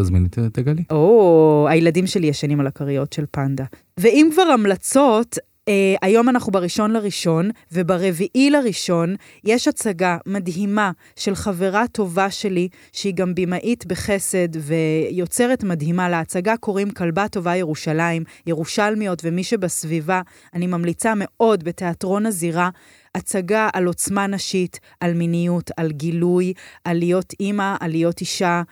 [0.00, 0.82] תזמיני תגלי.
[0.90, 3.64] או, הילדים שלי ישנים על הכריות של פנדה.
[3.98, 11.84] ואם כבר המלצות, אה, היום אנחנו בראשון לראשון, וברביעי לראשון יש הצגה מדהימה של חברה
[11.92, 16.08] טובה שלי, שהיא גם במאית בחסד ויוצרת מדהימה.
[16.08, 20.20] להצגה קוראים כלבה טובה ירושלים, ירושלמיות ומי שבסביבה.
[20.54, 22.70] אני ממליצה מאוד בתיאטרון הזירה.
[23.14, 26.52] הצגה על עוצמה נשית, על מיניות, על גילוי,
[26.84, 28.62] על להיות אימא, על להיות אישה.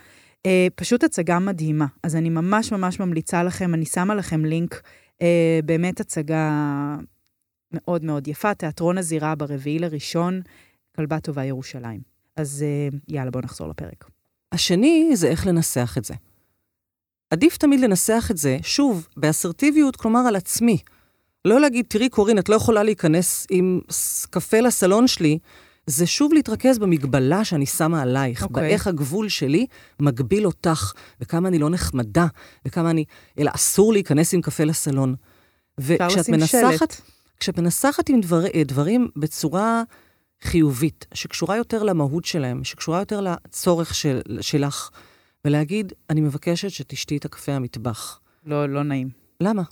[0.49, 1.87] אה, פשוט הצגה מדהימה.
[2.03, 4.83] אז אני ממש ממש ממליצה לכם, אני שמה לכם לינק,
[5.23, 6.51] אה, באמת הצגה
[7.73, 10.41] מאוד מאוד יפה, תיאטרון הזירה ברביעי לראשון,
[10.97, 12.01] כלבה טובה ירושלים.
[12.37, 14.11] אז אה, יאללה, בואו נחזור לפרק.
[14.53, 16.15] השני זה איך לנסח את זה.
[17.31, 20.79] עדיף תמיד לנסח את זה, שוב, באסרטיביות, כלומר על עצמי.
[21.45, 23.81] לא להגיד, תראי, קורין, את לא יכולה להיכנס עם
[24.31, 25.39] קפה לסלון שלי,
[25.89, 28.45] זה שוב להתרכז במגבלה שאני שמה עלייך, okay.
[28.45, 28.63] אוקיי.
[28.63, 29.67] באיך הגבול שלי
[30.01, 32.27] מגביל אותך, וכמה אני לא נחמדה,
[32.67, 33.05] וכמה אני...
[33.39, 35.15] אלא אסור להיכנס עם קפה לסלון.
[35.79, 37.01] וכשאת מנסחת, שלט.
[37.41, 39.83] כשאת מנסחת עם דבר, אה, דברים בצורה
[40.43, 44.91] חיובית, שקשורה יותר למהות שלהם, שקשורה יותר לצורך של, שלך,
[45.45, 48.21] ולהגיד, אני מבקשת שתשתי את הקפה המטבח.
[48.47, 49.09] לא, לא נעים.
[49.41, 49.63] למה?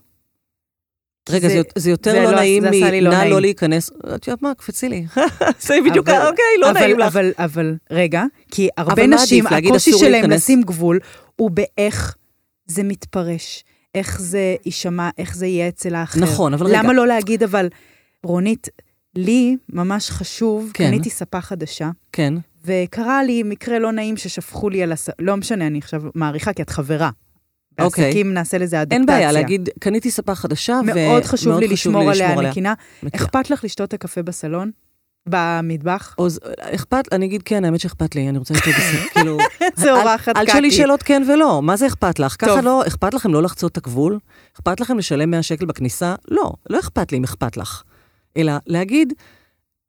[1.30, 3.30] רגע, זה- זה, יותר זה לא, לא- נעים לי לא נעים.
[3.30, 3.90] לא להיכנס.
[4.14, 5.06] את יודעת מה, קפצי לי.
[5.66, 7.06] זה בדיוק, אבל- אוקיי, לא אבל, נעים לך.
[7.06, 10.30] אבל, אבל, רגע, כי הרבה נשים, הקושי שלהם?
[10.30, 10.98] לשים גבול
[11.36, 12.14] הוא באיך
[12.66, 16.20] זה מתפרש, איך זה יישמע, איך זה יהיה אצל האחר.
[16.20, 16.78] נכון, אבל רגע.
[16.82, 17.68] למה לא להגיד, אבל,
[18.24, 18.68] רונית,
[19.16, 20.84] לי ממש חשוב, כן.
[20.90, 22.34] קניתי ספה חדשה, כן,
[22.64, 25.08] וקרה לי מקרה לא נעים ששפכו לי על הס...
[25.18, 27.10] לא משנה, אני עכשיו מעריכה, כי את חברה.
[27.80, 28.04] אוקיי.
[28.04, 28.98] בעסקים נעשה לזה אדפטציה.
[28.98, 32.74] אין בעיה להגיד, קניתי ספה חדשה, מאוד חשוב ומאוד לי לשמור עליה נקינה.
[33.02, 33.24] מכירה.
[33.24, 34.70] אכפת לך לשתות את הקפה בסלון?
[35.28, 36.14] במטבח?
[36.18, 39.38] או ז- אכפת, אני אגיד כן, האמת שאכפת לי, אני רוצה לשתות בסדר, כאילו...
[39.76, 40.70] זה אורחת אל תשאלי.
[40.70, 42.36] שאלות כן ולא, מה זה אכפת לך?
[42.38, 44.18] ככה לא, אכפת לכם לא לחצות את הגבול?
[44.56, 46.14] אכפת לכם לשלם 100 שקל בכניסה?
[46.28, 47.82] לא, לא אכפת לי אם אכפת לך.
[48.36, 49.12] אלא להגיד...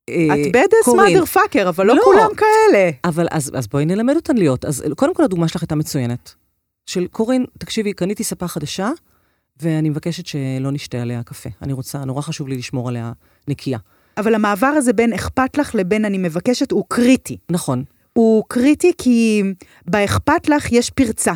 [0.09, 2.01] אה, את בדס מאדר פאקר, אבל לא לא.
[2.03, 2.89] כולם כאלה.
[3.03, 4.65] אבל אז, אז בואי נלמד אותן להיות.
[4.65, 6.35] אז קודם כל הדוגמה שלך הייתה מצוינת.
[6.87, 8.89] של קורין, תקשיבי, קניתי ספה חדשה,
[9.61, 11.49] ואני מבקשת שלא נשתה עליה קפה.
[11.61, 13.11] אני רוצה, נורא חשוב לי לשמור עליה
[13.47, 13.79] נקייה.
[14.17, 17.37] אבל המעבר הזה בין אכפת לך לבין אני מבקשת הוא קריטי.
[17.49, 17.83] נכון,
[18.13, 19.43] הוא קריטי כי
[19.85, 21.33] באכפת לך יש פרצה.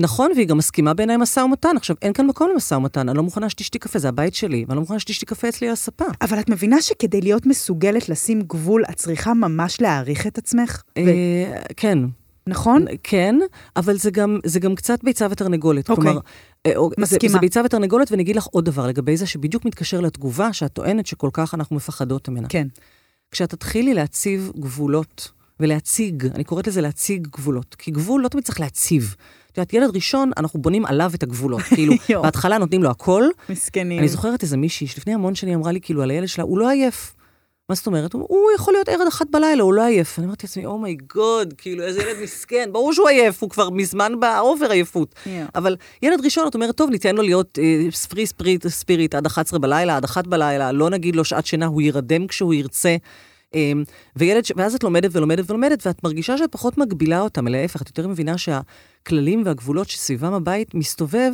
[0.00, 1.76] נכון, והיא גם מסכימה בעיניי משא ומתן.
[1.76, 4.76] עכשיו, אין כאן מקום למשא ומתן, אני לא מוכנה שתשתי קפה, זה הבית שלי, ואני
[4.76, 6.04] לא מוכנה שתשתי קפה אצלי על הספה.
[6.20, 10.82] אבל את מבינה שכדי להיות מסוגלת לשים גבול, את צריכה ממש להעריך את עצמך?
[10.96, 11.02] אה,
[11.76, 11.98] כן,
[12.48, 12.84] נכון?
[13.02, 13.36] כן,
[13.76, 15.90] אבל זה גם, זה גם קצת ביצה ותרנגולת.
[15.90, 16.04] אוקיי.
[16.04, 16.20] כלומר,
[16.66, 17.32] אה, או- זה, מסכימה.
[17.32, 21.06] זה ביצה ותרנגולת, ואני אגיד לך עוד דבר לגבי זה, שבדיוק מתקשר לתגובה שאת טוענת
[21.06, 22.48] שכל כך אנחנו מפחדות ממנה.
[22.48, 22.66] כן.
[23.30, 25.30] כשאת תתחילי להציב גבולות
[25.60, 29.14] ולהציג, אני קוראת לזה להציג גבולות, כי גבול לא תמיד צריך להציב.
[29.52, 31.62] את יודעת, ילד ראשון, אנחנו בונים עליו את הגבולות.
[31.74, 32.22] כאילו.
[32.22, 33.24] בהתחלה נותנים לו הכל.
[33.48, 33.98] מסכנים.
[33.98, 36.70] אני זוכרת איזה מישהי שלפני המון שנים אמרה לי, כאילו, על הילד שלה, הוא לא
[36.70, 37.14] עייף.
[37.68, 38.12] מה זאת אומרת?
[38.12, 40.18] הוא, יכול להיות ערב אחת בלילה, הוא לא עייף.
[40.18, 43.70] אני אמרתי לעצמי, oh my God, כאילו, איזה ילד מסכן, ברור שהוא עייף, הוא כבר
[43.70, 45.14] מזמן ב over עייפות.
[45.26, 45.46] יואו.
[45.54, 49.58] אבל ילד ראשון, את אומרת, טוב, ניתן לו להיות אה, free spirit, spirit עד 11
[49.58, 52.96] בלילה, עד 1 בלילה, לא נגיד לו שעת שינה, הוא יירדם כשהוא ירצה.
[53.54, 53.72] אה,
[54.16, 54.52] וילד, ש...
[54.56, 58.08] ואז את לומדת ולומדת ולומדת, ואת מרגישה שאת פחות מגבילה אותם, אלא להפך, את יותר
[58.08, 61.30] מבינה שהכללים והגבולות שסביבם הבית מסתובב,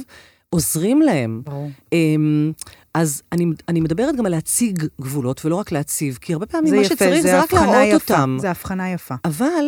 [0.51, 1.43] עוזרים להם.
[1.45, 1.71] ברור.
[1.93, 2.53] אמ,
[2.95, 6.77] אז אני, אני מדברת גם על להציג גבולות, ולא רק להציב, כי הרבה פעמים זה
[6.77, 8.15] מה יפה, שצריך זה רק הבחנה להראות יפה.
[8.15, 8.37] אותם.
[8.41, 9.15] זה הבחנה יפה.
[9.25, 9.65] אבל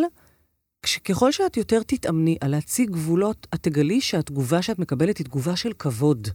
[1.05, 5.73] ככל שאת יותר תתאמני על להציג גבולות, את תגלי שהתגובה שאת מקבלת היא תגובה של
[5.79, 6.29] כבוד.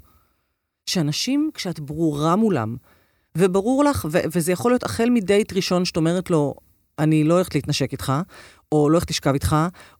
[0.86, 2.76] שאנשים, כשאת ברורה מולם,
[3.38, 6.56] וברור לך, ו- וזה יכול להיות החל מדייט ראשון שאת אומרת לו,
[7.00, 8.14] אני לא הולכת להתנשק איתך,
[8.72, 9.56] או לא הולכת לשכב איתך,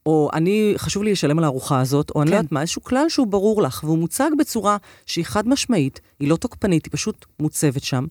[0.06, 2.38] או אני, חשוב לי לשלם על הארוחה הזאת, או אני לא כן.
[2.38, 6.36] יודעת מה, איזשהו כלל שהוא ברור לך, והוא מוצג בצורה שהיא חד משמעית, היא לא
[6.36, 8.06] תוקפנית, היא פשוט מוצבת שם.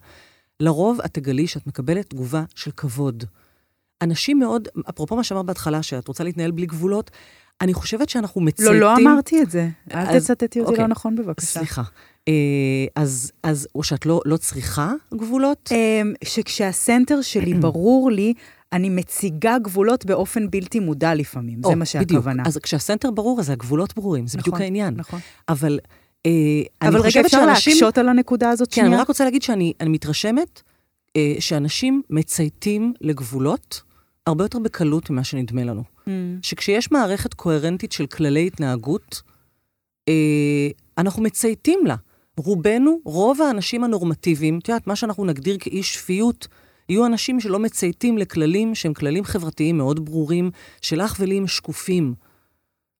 [0.61, 3.24] לרוב את תגלי שאת מקבלת תגובה של כבוד.
[4.02, 7.11] אנשים מאוד, אפרופו מה שאמרת בהתחלה, שאת רוצה להתנהל בלי גבולות,
[7.61, 8.80] אני חושבת שאנחנו מצייתים...
[8.80, 9.68] לא, לא אמרתי את זה.
[9.94, 10.82] אל אז- תצטטי אותי אוקיי.
[10.84, 11.46] לא נכון בבקשה.
[11.46, 11.82] סליחה.
[12.28, 12.32] אה,
[12.96, 15.70] אז, אז, או שאת לא, לא צריכה גבולות?
[15.72, 18.34] אמ, שכשהסנטר שלי ברור לי,
[18.73, 22.11] אני מציגה גבולות באופן בלתי מודע לפעמים, זה או, מה בדיוק.
[22.11, 22.43] שהכוונה.
[22.47, 24.95] אז כשהסנטר ברור, אז הגבולות ברורים, זה בדיוק נכון, העניין.
[24.97, 25.21] נכון.
[25.49, 25.79] אבל
[26.27, 26.31] אה,
[26.89, 27.73] אבל רגע, אפשר שאנשים...
[27.73, 28.89] להקשות על הנקודה הזאת כן, שנייה?
[28.89, 30.62] אני רק רוצה להגיד שאני אני מתרשמת
[31.17, 33.83] אה, שאנשים מצייתים לגבולות
[34.27, 35.83] הרבה יותר בקלות ממה שנדמה לנו.
[36.09, 39.23] אמ, שכשיש מערכת קוהרנטית של כללי התנהגות,
[40.09, 41.97] אה, אנחנו מצייתים לה.
[42.37, 46.49] רובנו, רוב האנשים הנורמטיביים, את יודעת, מה שאנחנו נגדיר כאי שפיות,
[46.89, 50.51] יהיו אנשים שלא מצייתים לכללים שהם כללים חברתיים מאוד ברורים,
[50.82, 52.14] שלך ולי הם שקופים.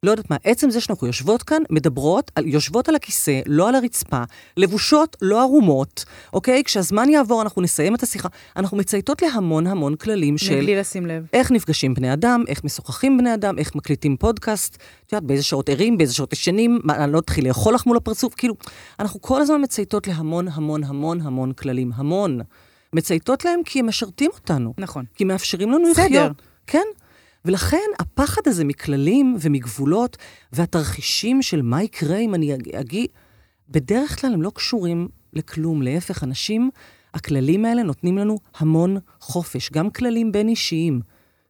[0.03, 3.75] לא יודעת מה, עצם זה שאנחנו יושבות כאן, מדברות, על, יושבות על הכיסא, לא על
[3.75, 4.23] הרצפה,
[4.57, 6.65] לבושות, לא ערומות, אוקיי?
[6.65, 8.29] כשהזמן יעבור, אנחנו נסיים את השיחה.
[8.57, 10.57] אנחנו מצייתות להמון המון כללים של...
[10.57, 11.27] מבלי לשים לב.
[11.33, 14.77] איך נפגשים בני אדם, איך משוחחים בני אדם, איך מקליטים פודקאסט,
[15.07, 17.97] את יודעת, באיזה שעות ערים, באיזה שעות ישנים, מה, אני לא אתחיל לאכול לך מול
[17.97, 18.55] הפרצוף, כאילו,
[18.99, 22.41] אנחנו כל הזמן מצייתות להמון המון המון המון כללים, המון.
[22.93, 25.05] מצייתות להם כי הם משרתים אותנו, נכון.
[25.15, 26.05] כי מאפשרים לנו בסדר.
[26.07, 26.43] לחיות.
[26.67, 26.85] כן.
[27.45, 30.17] ולכן הפחד הזה מכללים ומגבולות,
[30.53, 33.07] והתרחישים של מה יקרה אם אני אג- אגיע,
[33.69, 35.83] בדרך כלל הם לא קשורים לכלום.
[35.83, 36.71] להפך, אנשים,
[37.15, 41.01] הכללים האלה נותנים לנו המון חופש, גם כללים בין אישיים.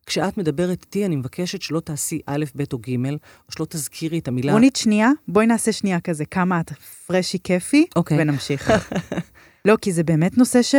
[0.07, 3.17] כשאת מדברת איתי, אני מבקשת שלא תעשי א', ב' או ג', או
[3.53, 4.53] שלא תזכירי את המילה...
[4.53, 6.73] רונית, שנייה, בואי נעשה שנייה כזה, כמה את
[7.07, 8.19] פרשי כיפי, אוקיי.
[8.21, 8.71] ונמשיך.
[9.67, 10.75] לא, כי זה באמת נושא ש...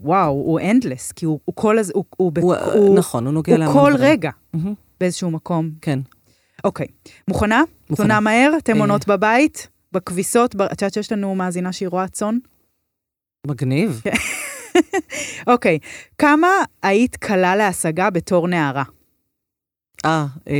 [0.00, 1.92] וואו, הוא אנדלס, כי הוא, הוא כל הז...
[1.94, 4.10] הוא, הוא, ב- הוא, הוא, נכון, הוא נוגע הוא להמון כל דברים.
[4.10, 5.70] רגע מהמם, באיזשהו מקום.
[5.80, 5.98] כן.
[6.64, 6.86] אוקיי,
[7.28, 7.62] מוכנה?
[7.90, 8.06] מוכנה.
[8.06, 8.52] תונה מהר?
[8.58, 8.80] אתם אה.
[8.80, 9.68] עונות בבית?
[9.92, 10.54] בכביסות?
[10.54, 12.38] ב- את יודעת שיש לנו מאזינה שהיא רואה צאן?
[13.46, 14.02] מגניב.
[15.52, 15.78] אוקיי,
[16.18, 16.48] כמה
[16.82, 18.84] היית קלה להשגה בתור נערה?
[20.04, 20.54] אה, אה,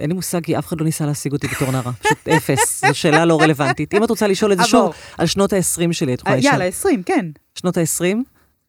[0.00, 1.92] אין לי מושג, כי אף אחד לא ניסה להשיג אותי בתור נערה.
[1.92, 3.94] פשוט אפס, זו שאלה לא רלוונטית.
[3.94, 4.94] אם את רוצה לשאול את זה שוב, עבור.
[5.18, 6.52] על שנות ה-20 שלי, את יכולה אה, לשאול.
[6.52, 7.26] יאללה, 20, כן.
[7.54, 8.04] שנות ה-20,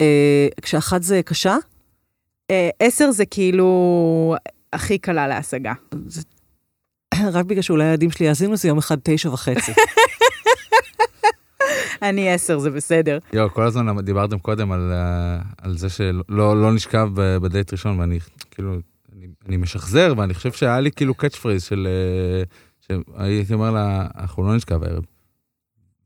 [0.01, 1.55] אה, כשאחת זה קשה,
[2.51, 4.35] אה, עשר זה כאילו
[4.73, 5.73] הכי קלה להשגה.
[6.07, 6.21] זה...
[7.33, 9.71] רק בגלל שאולי הילדים שלי יאזינו לזה יום אחד תשע וחצי.
[12.01, 13.17] אני עשר, זה בסדר.
[13.33, 17.99] יואו, כל הזמן דיברתם קודם על, אה, על זה שלא לא נשכב ב- בדייט ראשון,
[17.99, 18.19] ואני
[18.51, 18.75] כאילו,
[19.47, 21.87] אני, משחזר, ואני חושב שהיה לי כאילו catch phrase של...
[21.87, 22.43] אה,
[22.79, 25.03] שהייתי אומר לה, אנחנו לא נשכב הערב.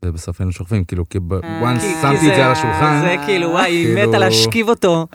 [0.05, 3.71] ובסוף היינו שוכבים, כאילו, כי אה, once שמתי את זה על השולחן, זה כאילו, וואי,
[3.71, 5.07] היא כאילו- מתה להשכיב אותו.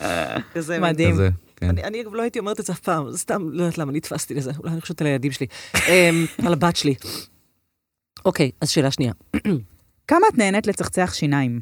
[0.55, 1.12] כזה מדהים.
[1.12, 1.68] כזה, כן.
[1.68, 3.93] אני, אני אגב לא הייתי אומרת את זה אף פעם, זה סתם, לא יודעת למה
[3.93, 5.47] נתפסתי לזה, אולי אני חושבת על הילדים שלי,
[5.89, 6.95] אמ, על הבת שלי.
[8.24, 9.12] אוקיי, אז שאלה שנייה.
[10.09, 11.61] כמה את נהנית לצחצח שיניים?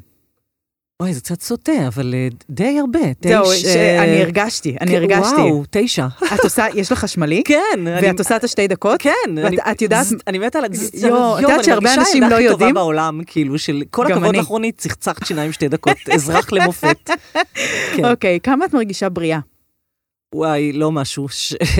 [1.02, 2.98] אוי, זה קצת סוטה, אבל אה, די הרבה.
[3.24, 5.34] זהו, אה, הרגשתי, אני הרגשתי.
[5.34, 6.06] וואו, תשע.
[6.34, 7.42] את עושה, יש לך חשמלי?
[7.48, 7.58] כן.
[7.86, 9.02] אני- ואת עושה את השתי דקות?
[9.02, 9.10] כן.
[9.36, 11.04] ואת- אני- את יודעת- אני מתה על הגז...
[11.04, 12.68] יואו, את יודעת שהרבה אנשים לא אני מרגישה הילדה הכי יודעים?
[12.70, 14.38] טובה בעולם, כאילו, של כל הכבוד אני.
[14.38, 17.10] לך, רונית, צחצחת שיניים שתי דקות, אזרח למופת.
[17.96, 18.04] כן.
[18.10, 19.38] אוקיי, כמה את מרגישה בריאה?
[20.34, 21.26] וואי, לא משהו,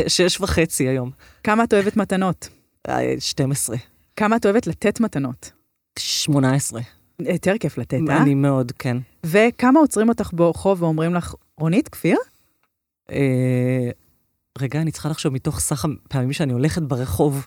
[0.09, 1.11] שש וחצי היום.
[1.45, 2.49] כמה את אוהבת מתנות?
[2.89, 3.77] אה, 12.
[4.17, 5.51] כמה את אוהבת לתת מתנות?
[5.99, 6.81] 18.
[7.19, 8.23] יותר כיף לתת, אה?
[8.23, 8.97] אני מאוד, כן.
[9.27, 12.17] וכמה עוצרים אותך ברחוב ואומרים לך, רונית, כפיר?
[13.11, 13.91] אה,
[14.59, 17.47] רגע, אני צריכה לחשוב מתוך סך הפעמים שאני הולכת ברחוב.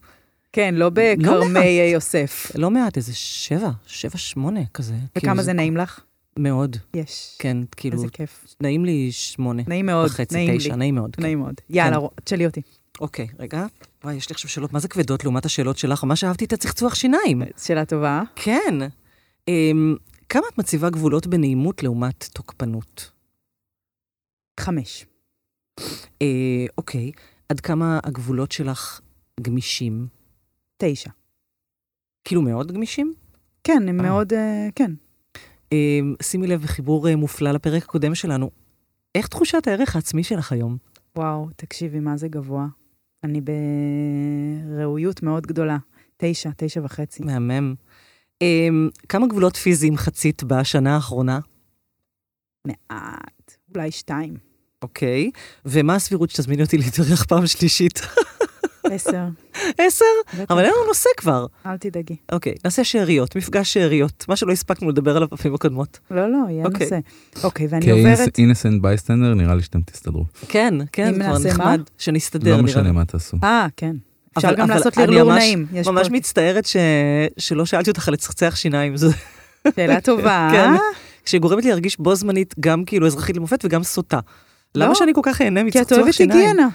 [0.54, 1.64] כן, לא בכרמי מעט.
[1.94, 2.52] יוסף.
[2.56, 4.94] לא מעט, איזה שבע, שבע, שמונה כזה.
[4.94, 6.00] כאילו, וכמה זה נעים לך?
[6.40, 7.36] מאוד, יש.
[7.40, 8.46] כן, כאילו, איזה כיף.
[8.62, 9.64] נעים לי שמונה.
[9.68, 10.76] נעים מאוד, וחצי, נעים תשע, לי.
[10.76, 11.16] נעים מאוד.
[11.16, 11.22] כן.
[11.22, 11.54] נעים מאוד.
[11.70, 12.06] יאללה, כן.
[12.24, 12.62] תשאלי אותי.
[13.02, 13.66] אוקיי, רגע.
[14.04, 16.96] וואי, יש לי עכשיו שאלות מה זה כבדות לעומת השאלות שלך, ממש אהבתי את הצחצוח
[16.96, 17.42] שיניים.
[17.64, 18.22] שאלה טובה.
[18.36, 18.76] כן.
[19.48, 19.96] אמ,
[20.30, 23.12] כמה את מציבה גבולות בנעימות לעומת תוקפנות?
[24.60, 25.06] חמש.
[26.22, 27.12] אה, אוקיי,
[27.50, 29.02] עד כמה הגבולות שלך
[29.42, 30.08] גמישים?
[30.78, 31.10] תשע.
[32.24, 33.14] כאילו מאוד גמישים?
[33.64, 34.06] כן, הם אה.
[34.06, 34.92] מאוד, אה, כן.
[35.72, 38.50] אמ, שימי לב, בחיבור אה, מופלא לפרק הקודם שלנו,
[39.16, 40.78] איך תחושת הערך העצמי שלך היום?
[41.16, 42.68] וואו, תקשיבי, מה זה גבוה.
[43.24, 45.78] אני בראויות מאוד גדולה.
[46.18, 47.24] תשע, תשע וחצי.
[47.24, 47.76] מהמם.
[48.42, 51.40] אמ, כמה גבולות פיזיים חצית בשנה האחרונה?
[52.68, 53.56] מעט.
[53.76, 54.34] אולי שתיים.
[54.82, 55.32] אוקיי.
[55.66, 58.02] ומה הסבירות שתזמיני אותי להתארח פעם שלישית?
[58.84, 59.24] עשר.
[59.78, 60.06] עשר?
[60.50, 61.46] אבל אין לנו נושא כבר.
[61.66, 62.16] אל תדאגי.
[62.32, 66.00] אוקיי, נעשה שאריות, מפגש שאריות, מה שלא הספקנו לדבר עליו בפעמים הקודמות.
[66.12, 66.84] לא, לא, יהיה אוקיי.
[66.84, 67.00] נושא.
[67.44, 68.34] אוקיי, ואני עוברת...
[68.34, 70.26] כאינסנט בייסטנדר, נראה לי שאתם תסתדרו.
[70.48, 71.82] כן, כן, כבר נחמד?
[71.98, 72.58] שנסתדר.
[72.58, 72.92] לא משנה.
[72.92, 73.38] מה תעשו.
[73.44, 73.96] אה, כן.
[74.38, 75.66] אפשר אבל- גם אבל לעשות אני לרלור נעים.
[75.74, 76.76] יש ממש פה מצטערת ש...
[77.38, 78.94] שלא שאלתי אותך על לצחצח שיניים.
[79.76, 80.50] שאלה טובה.
[80.52, 80.70] כן.
[81.26, 84.20] שגורמת לי להרגיש בו זמנית גם כאילו אזרחית למופת וגם סוטה.
[84.76, 86.40] למה לא, שאני כל כך אהנה כי את אוהבת שיניים?
[86.40, 86.68] היגיינה.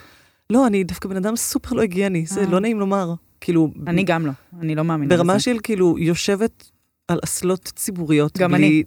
[0.50, 2.46] לא, אני דווקא בן אדם סופר לא היגייני, זה אה.
[2.46, 3.14] לא נעים לומר.
[3.40, 5.38] כאילו, אני גם לא, אני לא מאמינה ברמה.
[5.40, 6.70] של כאילו יושבת
[7.08, 8.38] על אסלות ציבוריות.
[8.38, 8.82] גם בלי- אני.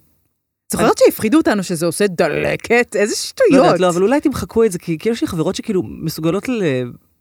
[0.72, 2.96] זוכרת שהפחידו אותנו שזה עושה דלקת?
[2.96, 3.66] איזה לא שטויות.
[3.66, 6.62] יודעת, לא, אבל אולי תמחקו את זה, כי כאילו יש לי חברות שכאילו מסוגלות ל...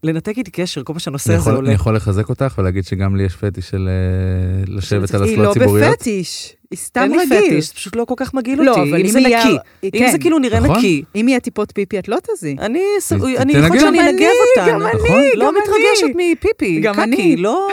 [0.05, 1.67] לנתק איתי קשר, כל פעם שהנושא אני הזה יכול- עולה.
[1.67, 5.57] אני יכול לחזק אותך ולהגיד שגם לי יש פטיש של אה, לשבת על היא אסלות
[5.57, 5.91] לא ציבוריות.
[5.91, 7.41] בפטיש, היא סתם אין לי רגיל.
[7.51, 8.89] פטיש, זה פשוט לא כל כך מגעיל לא, אותי.
[8.91, 10.11] אבל אם זה יהיה- נקי, אם כן.
[10.11, 10.77] זה כאילו נראה נכון.
[10.77, 12.55] נקי, אם יהיה טיפות פיפי, את לא תזי.
[12.59, 13.65] אני ס- ת- אני תנגב.
[13.65, 14.71] יכול שאני גם אנגב אני, אותן.
[14.71, 16.33] גם אני, לא גם מתרגשת אני.
[16.33, 17.35] מפיפי, גם קקי, אני.
[17.37, 17.67] לא...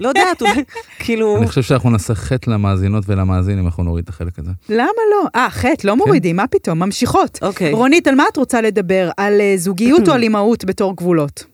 [0.00, 0.52] לא יודעת, אולי,
[1.04, 1.36] כאילו...
[1.36, 4.50] אני חושב שאנחנו נעשה חטא למאזינות ולמאזינים אם אנחנו נוריד את החלק הזה.
[4.68, 5.28] למה לא?
[5.36, 6.78] אה, חטא, לא מורידים, מה פתאום?
[6.78, 7.38] ממשיכות.
[7.42, 7.72] אוקיי.
[7.72, 9.10] רונית, על מה את רוצה לדבר?
[9.16, 11.44] על אה, זוגיות או על אימהות בתור גבולות?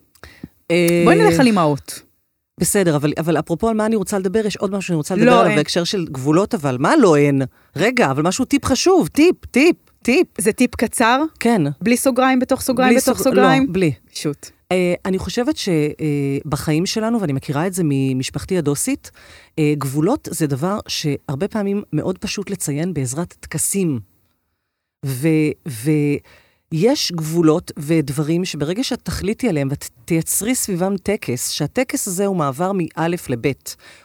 [0.70, 2.02] אה, בואי נלך על אימהות.
[2.60, 5.22] בסדר, אבל, אבל אפרופו על מה אני רוצה לדבר, יש עוד משהו שאני רוצה לא,
[5.22, 5.56] לדבר עליו אין.
[5.56, 7.42] בהקשר של גבולות, אבל מה לא אין?
[7.76, 10.26] רגע, אבל משהו טיפ חשוב, טיפ, טיפ, טיפ.
[10.38, 11.22] זה טיפ קצר?
[11.40, 11.62] כן.
[11.80, 13.66] בלי סוגריים בתוך סוגריים בלי בתוך סוג- סוגריים?
[13.66, 13.92] לא, בלי.
[14.12, 14.50] שוט.
[14.72, 20.78] Uh, אני חושבת שבחיים שלנו, ואני מכירה את זה ממשפחתי הדוסית, uh, גבולות זה דבר
[20.88, 24.00] שהרבה פעמים מאוד פשוט לציין בעזרת טקסים.
[26.72, 32.72] ויש גבולות ודברים שברגע שאת תחליטי עליהם ואת תייצרי סביבם טקס, שהטקס הזה הוא מעבר
[32.72, 33.52] מא' לב',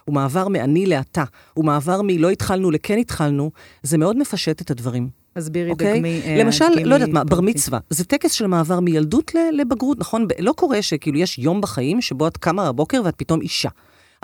[0.05, 3.51] הוא מעבר מאני לאתה, הוא מעבר מלא התחלנו לכן התחלנו,
[3.83, 5.20] זה מאוד מפשט את הדברים.
[5.37, 5.93] תסבירי, אוקיי?
[5.93, 6.21] דגמי.
[6.25, 7.41] אה, למשל, דגימי לא יודעת מה, בר.
[7.41, 7.79] מצווה.
[7.89, 10.27] זה טקס של מעבר מילדות לבגרות, נכון?
[10.39, 13.69] לא קורה שכאילו יש יום בחיים שבו את קמה בבוקר ואת פתאום אישה.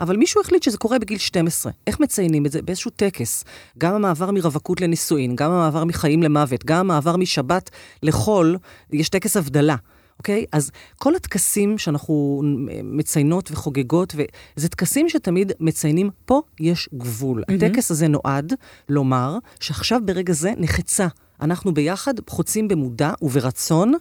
[0.00, 1.72] אבל מישהו החליט שזה קורה בגיל 12.
[1.86, 2.62] איך מציינים את זה?
[2.62, 3.44] באיזשהו טקס.
[3.78, 7.70] גם המעבר מרווקות לנישואין, גם המעבר מחיים למוות, גם המעבר משבת
[8.02, 8.56] לחול,
[8.92, 9.76] יש טקס הבדלה.
[10.18, 10.44] אוקיי?
[10.52, 12.42] אז כל הטקסים שאנחנו
[12.84, 14.14] מציינות וחוגגות,
[14.56, 17.44] וזה טקסים שתמיד מציינים, פה יש גבול.
[17.48, 17.64] מהמם.
[17.64, 18.52] הטקס הזה נועד
[18.88, 21.06] לומר שעכשיו ברגע זה נחצה.
[21.40, 23.92] אנחנו ביחד חוצים במודע וברצון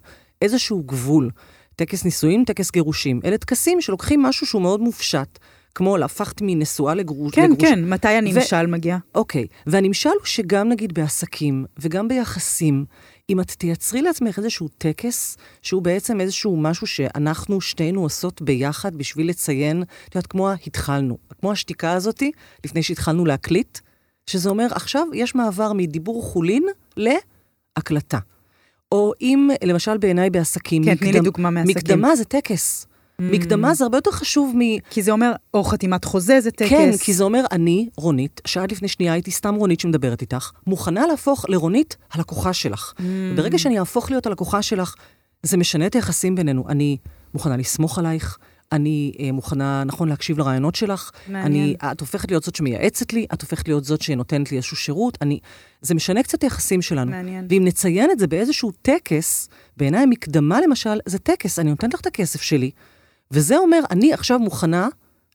[0.41, 1.29] איזשהו גבול.
[1.75, 3.19] טקס נישואים, טקס גירושים.
[3.25, 5.39] אלה טקסים שלוקחים משהו שהוא מאוד מופשט,
[5.75, 7.35] כמו להפכת מנשואה לגרוש.
[7.35, 7.69] כן, לגרוש.
[7.69, 8.97] כן, מתי הנמשל מגיע?
[9.15, 12.85] אוקיי, והנמשל הוא שגם נגיד בעסקים וגם ביחסים,
[13.29, 19.29] אם את תייצרי לעצמך איזשהו טקס, שהוא בעצם איזשהו משהו שאנחנו שתינו עושות ביחד בשביל
[19.29, 22.31] לציין, את יודעת, כמו התחלנו, כמו השתיקה הזאתי,
[22.65, 23.79] לפני שהתחלנו להקליט,
[24.27, 26.63] שזה אומר, עכשיו יש מעבר מדיבור חולין
[26.97, 28.19] להקלטה.
[28.91, 31.77] או אם, למשל בעיניי בעסקים, כן, תני לי דוגמה מעסקים.
[31.77, 32.87] מקדמה זה טקס.
[33.21, 34.79] מקדמה זה הרבה יותר חשוב מ...
[34.89, 36.69] כי זה אומר, או חתימת חוזה זה טקס.
[36.69, 41.07] כן, כי זה אומר, אני, רונית, שעד לפני שנייה הייתי סתם רונית שמדברת איתך, מוכנה
[41.07, 42.93] להפוך לרונית הלקוחה שלך.
[42.97, 43.01] Mm.
[43.35, 44.95] ברגע שאני אהפוך להיות הלקוחה שלך,
[45.43, 46.69] זה משנה את היחסים בינינו.
[46.69, 46.97] אני
[47.33, 48.37] מוכנה לסמוך עלייך,
[48.71, 51.11] אני אה, מוכנה, נכון, להקשיב לרעיונות שלך.
[51.27, 51.45] מעניין.
[51.45, 55.17] אני, את הופכת להיות זאת שמייעצת לי, את הופכת להיות זאת שנותנת לי איזשהו שירות.
[55.21, 55.39] אני,
[55.81, 57.11] זה משנה קצת היחסים שלנו.
[57.11, 57.47] מעניין.
[57.49, 62.05] ואם נציין את זה באיזשהו טקס, בעיניי מקדמה למשל, זה טקס, אני נותנת לך את
[62.05, 62.71] הכסף שלי,
[63.31, 64.87] וזה אומר, אני עכשיו מוכנה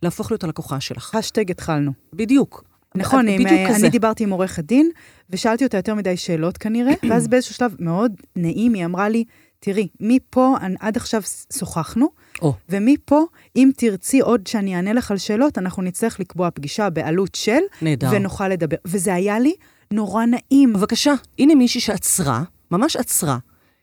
[0.03, 1.15] להפוך להיות הלקוחה שלך.
[1.15, 1.93] השטג התחלנו.
[2.13, 2.65] בדיוק.
[2.95, 3.77] נכון, עם, בדיוק אה, כזה.
[3.77, 4.91] אני דיברתי עם עורכת דין,
[5.31, 9.25] ושאלתי אותה יותר מדי שאלות כנראה, ואז באיזשהו שלב מאוד נעים, היא אמרה לי,
[9.61, 11.23] תראי, מפה, עד עכשיו
[11.59, 12.09] שוחחנו,
[12.43, 13.25] או, ומפה,
[13.57, 18.09] אם תרצי עוד שאני אענה לך על שאלות, אנחנו נצטרך לקבוע פגישה בעלות של, נהדר.
[18.13, 18.77] ונוכל לדבר.
[18.85, 19.55] וזה היה לי
[19.91, 20.73] נורא נעים.
[20.73, 23.39] בבקשה, הנה מישהי שעצרה, ממש עצרה,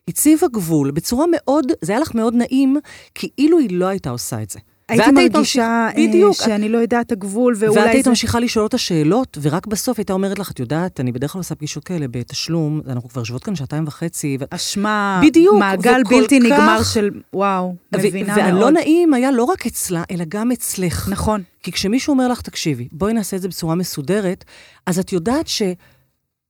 [0.10, 2.78] הציבה גבול בצורה מאוד, זה היה לך מאוד נעים,
[3.16, 4.60] כאילו היא לא הייתה עושה את זה.
[4.89, 8.10] הייתי ואת היית מרגישה בדיוק, אה, שאני לא יודעת את הגבול, ואת ואולי היית זה...
[8.10, 11.55] ממשיכה לשאול אותה שאלות, ורק בסוף הייתה אומרת לך, את יודעת, אני בדרך כלל עושה
[11.55, 14.43] פגישות כאלה בתשלום, אנחנו כבר יושבות כאן שעתיים וחצי, ו...
[14.49, 18.74] אשמה, בדיוק, מעגל בלתי כך- נגמר של, וואו, ו- מבינה והלא מאוד.
[18.74, 21.10] נעים היה לא רק אצלה, אלא גם אצלך.
[21.12, 21.41] נכון.
[21.64, 24.45] כי כשמישהו אומר לך, תקשיבי, בואי נעשה את זה בצורה מסודרת,
[24.86, 25.62] אז את יודעת ש...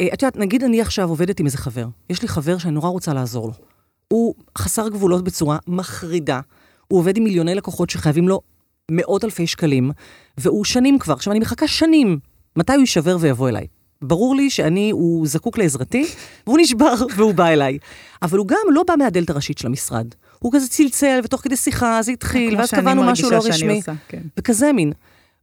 [0.02, 1.88] אה, את יודעת, נגיד אני עכשיו עובדת עם איזה חבר.
[2.10, 3.54] יש לי חבר שאני נורא רוצה לעזור לו.
[4.08, 6.40] הוא חסר גבולות בצורה מחרידה.
[6.88, 8.42] הוא עובד עם מיליוני לקוחות שחייבים לו
[8.92, 9.92] מאות אלפי שקלים,
[10.38, 11.14] והוא שנים כבר.
[11.14, 12.20] עכשיו, אני מחכה שנים.
[12.56, 13.68] מתי הוא יישבר ויבוא אליי?
[14.02, 16.06] ברור לי שאני, הוא זקוק לעזרתי,
[16.48, 17.78] והוא נשבר והוא בא אליי.
[18.22, 20.08] אבל הוא גם לא בא מהדלת הראשית של המשרד.
[20.40, 23.58] הוא כזה צלצל, ותוך כדי שיחה זה התחיל, כמו ואז שאני קבענו משהו לא מרגישה
[23.58, 23.78] שאני רשמי.
[23.78, 24.22] עושה, כן.
[24.38, 24.94] וכזה מין.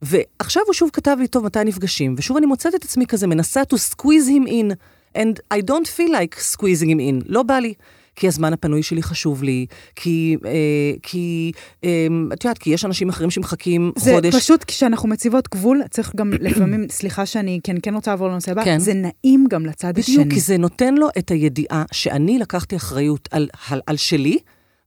[0.03, 2.15] ועכשיו הוא שוב כתב לי, טוב, מתי נפגשים?
[2.19, 4.75] ושוב אני מוצאת את עצמי כזה, מנסה to squeeze him in,
[5.17, 7.75] and I don't feel like squeezing him in, לא בא לי.
[8.17, 9.67] כי הזמן הפנוי שלי חשוב לי,
[9.97, 10.51] כי, אה,
[11.03, 11.53] כי,
[11.85, 14.35] אה, את יודעת, כי יש אנשים אחרים שמחכים זה חודש.
[14.35, 18.65] פשוט כשאנחנו מציבות גבול, צריך גם לפעמים, סליחה שאני כן, כן רוצה לעבור לנושא הבא,
[18.65, 18.79] כן.
[18.79, 20.15] זה נעים גם לצד השני.
[20.17, 24.39] בדיוק, כי זה נותן לו את הידיעה שאני לקחתי אחריות על, על, על שלי,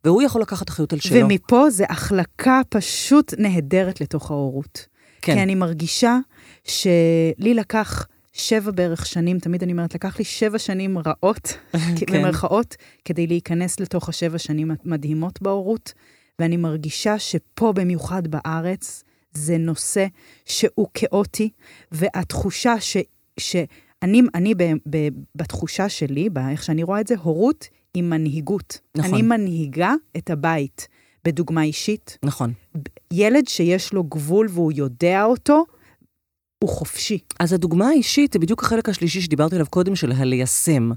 [0.03, 1.25] והוא יכול לקחת אחריות על שלו.
[1.25, 4.87] ומפה זה החלקה פשוט נהדרת לתוך ההורות.
[5.21, 5.33] כן.
[5.33, 6.17] כי אני מרגישה
[6.63, 11.57] שלי לקח שבע בערך שנים, תמיד אני אומרת, לקח לי שבע שנים רעות,
[11.97, 12.05] כן.
[12.09, 15.93] במרכאות, כדי להיכנס לתוך השבע שנים המדהימות בהורות,
[16.39, 19.03] ואני מרגישה שפה, במיוחד בארץ,
[19.33, 20.07] זה נושא
[20.45, 21.49] שהוא כאוטי,
[21.91, 22.97] והתחושה ש...
[23.39, 28.79] שאני אני ב, ב, בתחושה שלי, באיך שאני רואה את זה, הורות היא מנהיגות.
[28.95, 29.13] נכון.
[29.13, 30.87] אני מנהיגה את הבית
[31.25, 32.17] בדוגמה אישית.
[32.23, 32.53] נכון.
[33.13, 35.65] ילד שיש לו גבול והוא יודע אותו,
[36.63, 37.19] הוא חופשי.
[37.39, 40.91] אז הדוגמה האישית זה בדיוק החלק השלישי שדיברתי עליו קודם, של הליישם.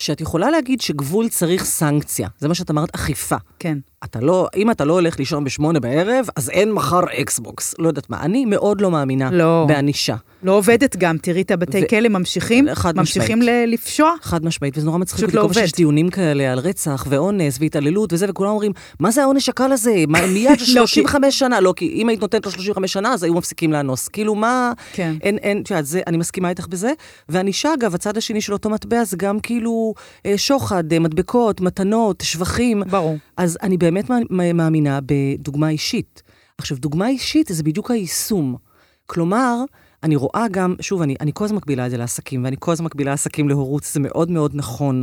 [0.00, 2.28] שאת יכולה להגיד שגבול צריך סנקציה.
[2.38, 3.36] זה מה שאת אמרת, אכיפה.
[3.58, 3.78] כן.
[4.04, 7.74] אתה לא, אם אתה לא הולך לישון בשמונה בערב, אז אין מחר אקסבוקס.
[7.78, 8.20] לא יודעת מה.
[8.22, 9.64] אני מאוד לא מאמינה לא.
[9.68, 10.16] בענישה.
[10.42, 13.68] לא עובדת גם, תראי את הבתי ו- כלא ממשיכים, חד ממשיכים משמעית.
[13.68, 14.14] ל- לפשוע.
[14.22, 15.62] חד משמעית, וזה נורא מצחיק אותי לא כל פעם.
[15.62, 19.94] שיש דיונים כאלה על רצח ואונס והתעללות וזה, וכולם אומרים, מה זה העונש הקל הזה?
[20.08, 21.60] מה, מיד כי- 35 שנה.
[21.60, 24.08] לא, כי אם היית נותנת לו 35 שנה, אז היו מפסיקים לאנוס.
[24.08, 24.72] כאילו, מה...
[24.92, 25.14] כן.
[25.22, 26.92] אין, אין, את יודעת, זה, אני מסכימה איתך בזה.
[27.28, 29.89] וענישה, אגב, הצד השני של אותו מטבע זה גם כאילו
[30.26, 32.82] אה, שוחד, אה, מדבקות, מתנות, שבחים.
[32.90, 33.16] ברור.
[33.36, 36.22] אז אני באמת מא- מאמינה בדוגמה אישית.
[36.58, 38.56] עכשיו, דוגמה אישית זה בדיוק היישום.
[39.06, 39.56] כלומר,
[40.02, 42.86] אני רואה גם, שוב, אני, אני כל הזמן מקבילה את זה לעסקים, ואני כל הזמן
[42.86, 45.02] מקבילה עסקים להורות, זה מאוד מאוד נכון.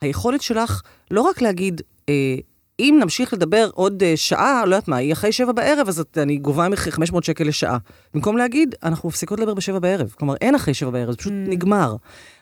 [0.00, 2.34] היכולת שלך לא רק להגיד, אה,
[2.82, 6.36] אם נמשיך לדבר עוד אה, שעה, לא יודעת מה, היא אחרי שבע בערב, אז אני
[6.36, 7.78] גובה ממך 500 שקל לשעה.
[8.14, 10.14] במקום להגיד, אנחנו מפסיקות לדבר בשבע בערב.
[10.18, 11.50] כלומר, אין אחרי שבע בערב, זה פשוט Mm.
[11.50, 11.96] נגמר.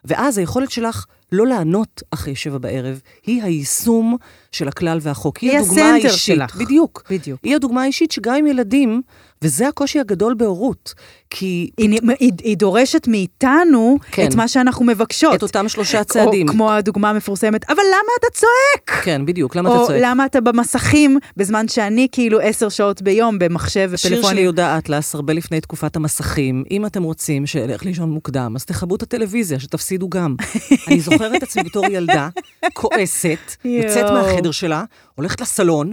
[0.05, 4.17] ואז היכולת שלך לא לענות אחרי שבע בערב, היא היישום
[4.53, 5.37] של הכלל והחוק.
[5.39, 6.37] היא היא הדוגמה הסנטר האישית.
[6.37, 6.57] שלך.
[6.57, 7.03] בדיוק.
[7.11, 7.41] בדיוק.
[7.43, 9.03] היא הדוגמה האישית שגם עם ילדים,
[9.45, 10.95] וזה הקושי הגדול בהורות.
[11.31, 14.27] כי היא, היא, היא דורשת מאיתנו כן.
[14.29, 15.35] את מה שאנחנו מבקשות.
[15.35, 16.49] את אותם שלושה צעדים.
[16.49, 19.05] או כמו הדוגמה המפורסמת, אבל למה אתה צועק?
[19.05, 20.01] כן, בדיוק, למה אתה או צועק?
[20.05, 24.43] למה אתה במסכים, בזמן שאני כאילו עשר שעות ביום במחשב שיר של ופלאפונים.
[24.43, 26.65] יהודה אטלס, הרבה לפני תקופת המסכים.
[26.71, 30.37] אם אתם רוצים שאלך לישון מוקדם, אז תכבו את הטלוויזיה, שתפסידו גם.
[30.89, 32.29] אני זוכרת את עצמי בתור ילדה,
[32.73, 34.11] כועסת, יוצאת.
[34.11, 34.85] מהחדר שלה,
[35.15, 35.93] הולכת לסלון,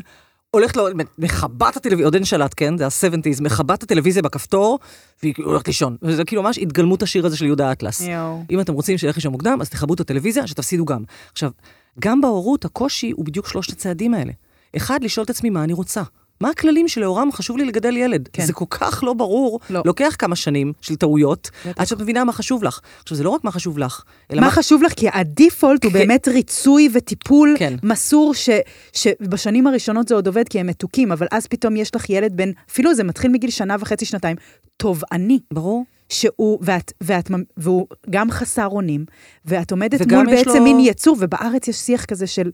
[0.52, 0.88] הולכת לו,
[1.18, 2.78] מכבה את הטלוויזיה, עוד אין שלט, כן?
[2.78, 4.80] זה ה-70's, מכבה את הטלוויזיה בכפתור,
[5.24, 5.98] והיא הולכת לישון.
[6.02, 8.02] וזה כאילו ממש התגלמות השיר הזה של יהודה אטלס.
[8.02, 8.44] יואו.
[8.52, 11.04] אם אתם רוצים שילך לישון מוקדם, אז תכבו את הטלוויזיה, שתפסידו גם.
[11.32, 11.52] עכשיו,
[12.00, 14.32] גם בהורות הקושי הוא בדיוק שלושת הצעדים האלה.
[14.78, 16.04] אחד, לשאול את עצמי מה אני רוצה.
[16.42, 18.30] מה הכללים שלאורם חשוב לי לגדל ילד?
[18.34, 18.46] כן.
[18.46, 19.82] זה כל כך לא ברור, לא.
[19.86, 21.82] לוקח כמה שנים של טעויות, בטח.
[21.82, 22.80] עד שאת מבינה מה חשוב לך.
[23.04, 24.94] עכשיו, זה לא רק מה חשוב לך, אלא מה חשוב לך?
[24.94, 26.00] כי הדיפולט הוא כן.
[26.00, 27.74] באמת ריצוי וטיפול כן.
[27.84, 28.50] מסור, ש,
[28.94, 32.52] שבשנים הראשונות זה עוד עובד כי הם מתוקים, אבל אז פתאום יש לך ילד בן,
[32.72, 34.36] אפילו זה מתחיל מגיל שנה וחצי, שנתיים,
[34.78, 35.40] תובעני.
[35.54, 35.86] ברור.
[36.10, 39.06] שהוא, ואת, ואת, והוא גם חסר אונים,
[39.46, 42.52] ואת עומדת מול בעצם לו- מין יצור, ובארץ יש שיח כזה של,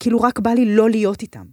[0.00, 1.44] כאילו רק בא לי לא להיות איתם.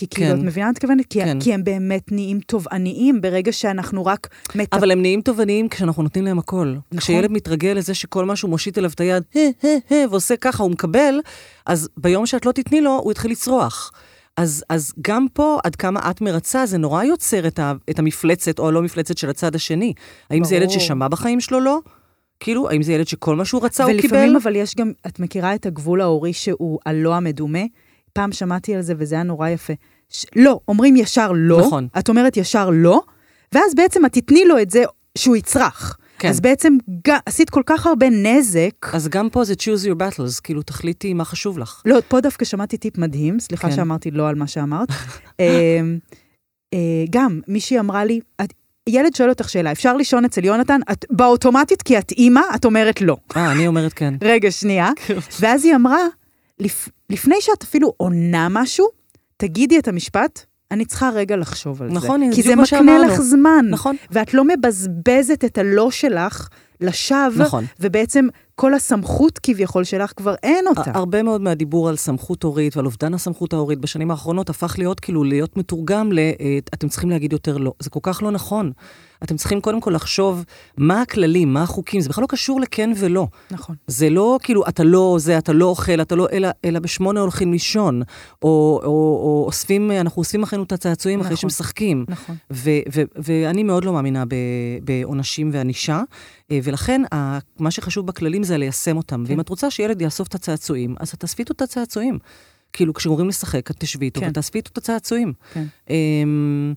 [0.00, 0.38] כי כאילו, כן.
[0.38, 1.06] את מבינה מה את מתכוונת?
[1.10, 1.40] כי, כן.
[1.40, 4.74] כי הם באמת נהיים תובעניים ברגע שאנחנו רק מטפ...
[4.74, 6.74] אבל הם נהיים תובעניים כשאנחנו נותנים להם הכל.
[6.74, 6.98] נכון.
[6.98, 10.62] כשילד מתרגל לזה שכל מה שהוא מושיט אליו את היד, ה, ה, ה, ועושה ככה,
[10.62, 11.20] הוא מקבל,
[11.66, 13.92] אז ביום שאת לא תתני לו, הוא יתחיל לצרוח.
[14.36, 18.58] אז, אז גם פה, עד כמה את מרצה, זה נורא יוצר את, ה, את המפלצת
[18.58, 19.92] או הלא מפלצת של הצד השני.
[20.30, 20.80] האם זה ילד ברור.
[20.80, 21.78] ששמע בחיים שלו לא?
[22.40, 24.04] כאילו, האם זה ילד שכל מה שהוא רצה הוא קיבל?
[24.04, 27.62] ולפעמים אבל יש גם, את מכירה את הגבול ההורי שהוא הלא המדומה?
[28.12, 29.72] פעם שמעתי על זה וזה היה נורא יפה.
[30.10, 30.26] ש...
[30.36, 31.88] לא, אומרים ישר לא, נכון.
[31.98, 33.02] את אומרת ישר לא,
[33.54, 34.84] ואז בעצם את תתני לו את זה
[35.18, 35.96] שהוא יצרח.
[36.18, 36.28] כן.
[36.28, 36.76] אז בעצם
[37.08, 37.10] ג...
[37.26, 38.94] עשית כל כך הרבה נזק.
[38.94, 41.82] אז גם פה זה choose your battles, כאילו תחליטי מה חשוב לך.
[41.84, 43.76] לא, פה דווקא שמעתי טיפ מדהים, סליחה כן.
[43.76, 44.88] שאמרתי לא על מה שאמרת.
[45.40, 45.80] אה,
[46.74, 48.52] אה, גם, מישהי אמרה לי, את,
[48.88, 50.80] ילד שואל אותך שאלה, אפשר לישון אצל יונתן?
[50.92, 53.16] את באוטומטית, כי את אימא, את אומרת לא.
[53.36, 54.14] אה, אני אומרת כן.
[54.22, 54.90] רגע, שנייה.
[55.40, 56.06] ואז היא אמרה,
[56.58, 56.88] לפ...
[57.10, 58.86] לפני שאת אפילו עונה משהו,
[59.40, 61.94] תגידי את המשפט, אני צריכה רגע לחשוב על זה.
[61.94, 63.14] נכון, הנה, כי בדיוק זה מה מקנה שאמרנו.
[63.14, 63.66] לך זמן.
[63.70, 63.96] נכון.
[64.10, 66.48] ואת לא מבזבזת את הלא שלך
[66.80, 67.64] לשווא, נכון.
[67.80, 70.90] ובעצם כל הסמכות כביכול שלך כבר אין אותה.
[70.94, 75.24] הרבה מאוד מהדיבור על סמכות הורית ועל אובדן הסמכות ההורית בשנים האחרונות הפך להיות כאילו
[75.24, 76.18] להיות מתורגם ל...
[76.18, 77.72] אה, אתם צריכים להגיד יותר לא.
[77.78, 78.72] זה כל כך לא נכון.
[79.24, 80.44] אתם צריכים קודם כל לחשוב
[80.76, 83.26] מה הכללים, מה החוקים, זה בכלל לא קשור לכן ולא.
[83.50, 83.76] נכון.
[83.86, 87.52] זה לא כאילו, אתה לא זה, אתה לא אוכל, אתה לא, אלא, אלא בשמונה הולכים
[87.52, 88.02] לישון,
[88.42, 88.48] או,
[88.82, 88.88] או,
[89.22, 91.50] או אוספים, אנחנו אוספים אחרינו את הצעצועים אחרי נכון.
[91.50, 92.04] שמשחקים.
[92.08, 92.36] נכון.
[92.52, 94.24] ו- ו- ואני מאוד לא מאמינה
[94.84, 96.02] בעונשים וענישה,
[96.50, 99.24] אה, ולכן ה- מה שחשוב בכללים זה ליישם אותם.
[99.26, 99.32] כן.
[99.32, 102.18] ואם את רוצה שילד יאסוף את הצעצועים, אז את תאספי את הצעצועים.
[102.72, 104.28] כאילו, כשאומרים לשחק, את תשבי איתו כן.
[104.30, 105.32] ותאספי איתו את הצעצועים.
[105.54, 105.64] כן.
[105.90, 106.74] אמ,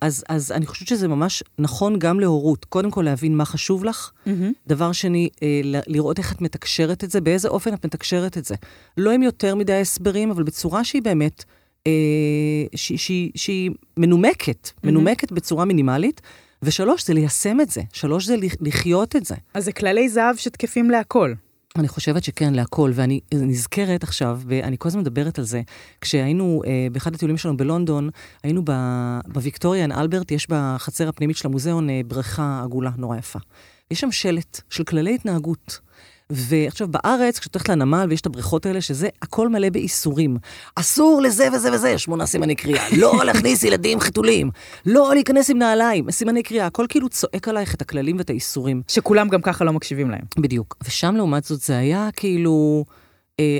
[0.00, 2.64] אז, אז אני חושבת שזה ממש נכון גם להורות.
[2.64, 4.10] קודם כל להבין מה חשוב לך.
[4.26, 4.52] מהמם.
[4.66, 8.44] דבר שני, אה, ל- לראות איך את מתקשרת את זה, באיזה אופן את מתקשרת את
[8.44, 8.54] זה.
[8.96, 11.44] לא עם יותר מדי הסברים, אבל בצורה שהיא באמת,
[11.86, 11.92] אה,
[12.74, 16.20] שהיא, שהיא, שהיא מנומקת, מנומקת בצורה מינימלית.
[16.62, 17.82] ושלוש, זה ליישם את זה.
[17.92, 19.34] שלוש, זה לח- לחיות את זה.
[19.54, 21.32] אז זה כללי זהב שתקפים להכל.
[21.80, 25.62] אני חושבת שכן, להכל, ואני נזכרת עכשיו, ואני כל הזמן מדברת על זה,
[26.00, 28.10] כשהיינו אה, באחד הטיולים שלנו בלונדון,
[28.42, 33.38] היינו ב- בוויקטוריה אין אלברט, יש בחצר הפנימית של המוזיאון אה, בריכה עגולה נורא יפה.
[33.90, 35.80] יש שם שלט של כללי התנהגות.
[36.30, 40.36] ועכשיו בארץ, כשאת הולכת לנמל ויש את הבריכות האלה, שזה הכל מלא באיסורים.
[40.74, 42.84] אסור לזה וזה וזה, שמונה סימני קריאה.
[42.96, 44.50] לא להכניס ילדים חיתולים.
[44.86, 46.66] לא להיכנס עם נעליים, סימני קריאה.
[46.66, 48.82] הכל כאילו צועק עלייך את הכללים ואת האיסורים.
[48.88, 50.22] שכולם גם ככה לא מקשיבים להם.
[50.38, 50.76] בדיוק.
[50.84, 52.84] ושם לעומת זאת זה היה כאילו,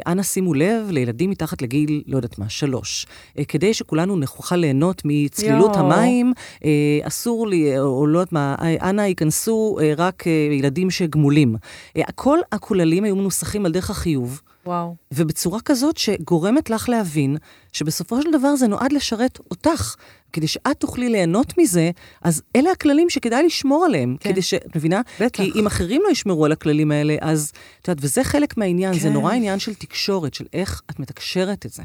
[0.07, 3.07] אנא שימו לב לילדים מתחת לגיל, לא יודעת מה, שלוש.
[3.39, 5.87] אה, כדי שכולנו נוכל ליהנות מצלילות יואו.
[5.87, 6.33] המים,
[6.65, 6.71] אה,
[7.03, 11.57] אסור לי, אה, או לא יודעת מה, אה, אנא ייכנסו אה, רק אה, ילדים שגמולים.
[11.97, 14.41] אה, כל הכוללים היו מנוסחים על דרך החיוב.
[14.67, 14.97] וואו.
[15.15, 17.37] ובצורה כזאת שגורמת לך להבין
[17.73, 19.95] שבסופו של דבר זה נועד לשרת אותך.
[20.33, 21.91] כדי שאת תוכלי ליהנות מזה,
[22.23, 24.17] אז אלה הכללים שכדאי לשמור עליהם.
[24.21, 24.31] כן.
[24.33, 24.55] כדי ש...
[24.55, 25.01] את מבינה?
[25.21, 25.43] בטח.
[25.43, 27.53] כי אם אחרים לא ישמרו על הכללים האלה, אז...
[27.83, 29.13] את יודעת, וזה חלק מהעניין, זה כן.
[29.13, 31.83] נורא עניין של תקשורת, של איך את מתקשרת את זה.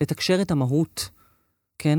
[0.00, 1.08] לתקשר את המהות,
[1.78, 1.98] כן?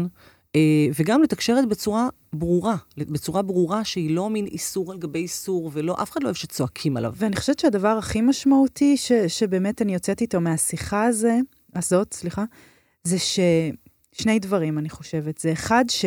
[0.56, 5.72] אה, וגם לתקשר את בצורה ברורה, בצורה ברורה שהיא לא מין איסור על גבי איסור,
[5.74, 7.14] ולא, אף אחד לא אוהב שצועקים עליו.
[7.16, 11.38] ואני חושבת שהדבר הכי משמעותי ש, שבאמת אני יוצאת איתו מהשיחה הזה,
[11.76, 12.43] הזאת, סליחה,
[13.04, 15.38] זה ששני דברים, אני חושבת.
[15.38, 16.06] זה אחד, ש,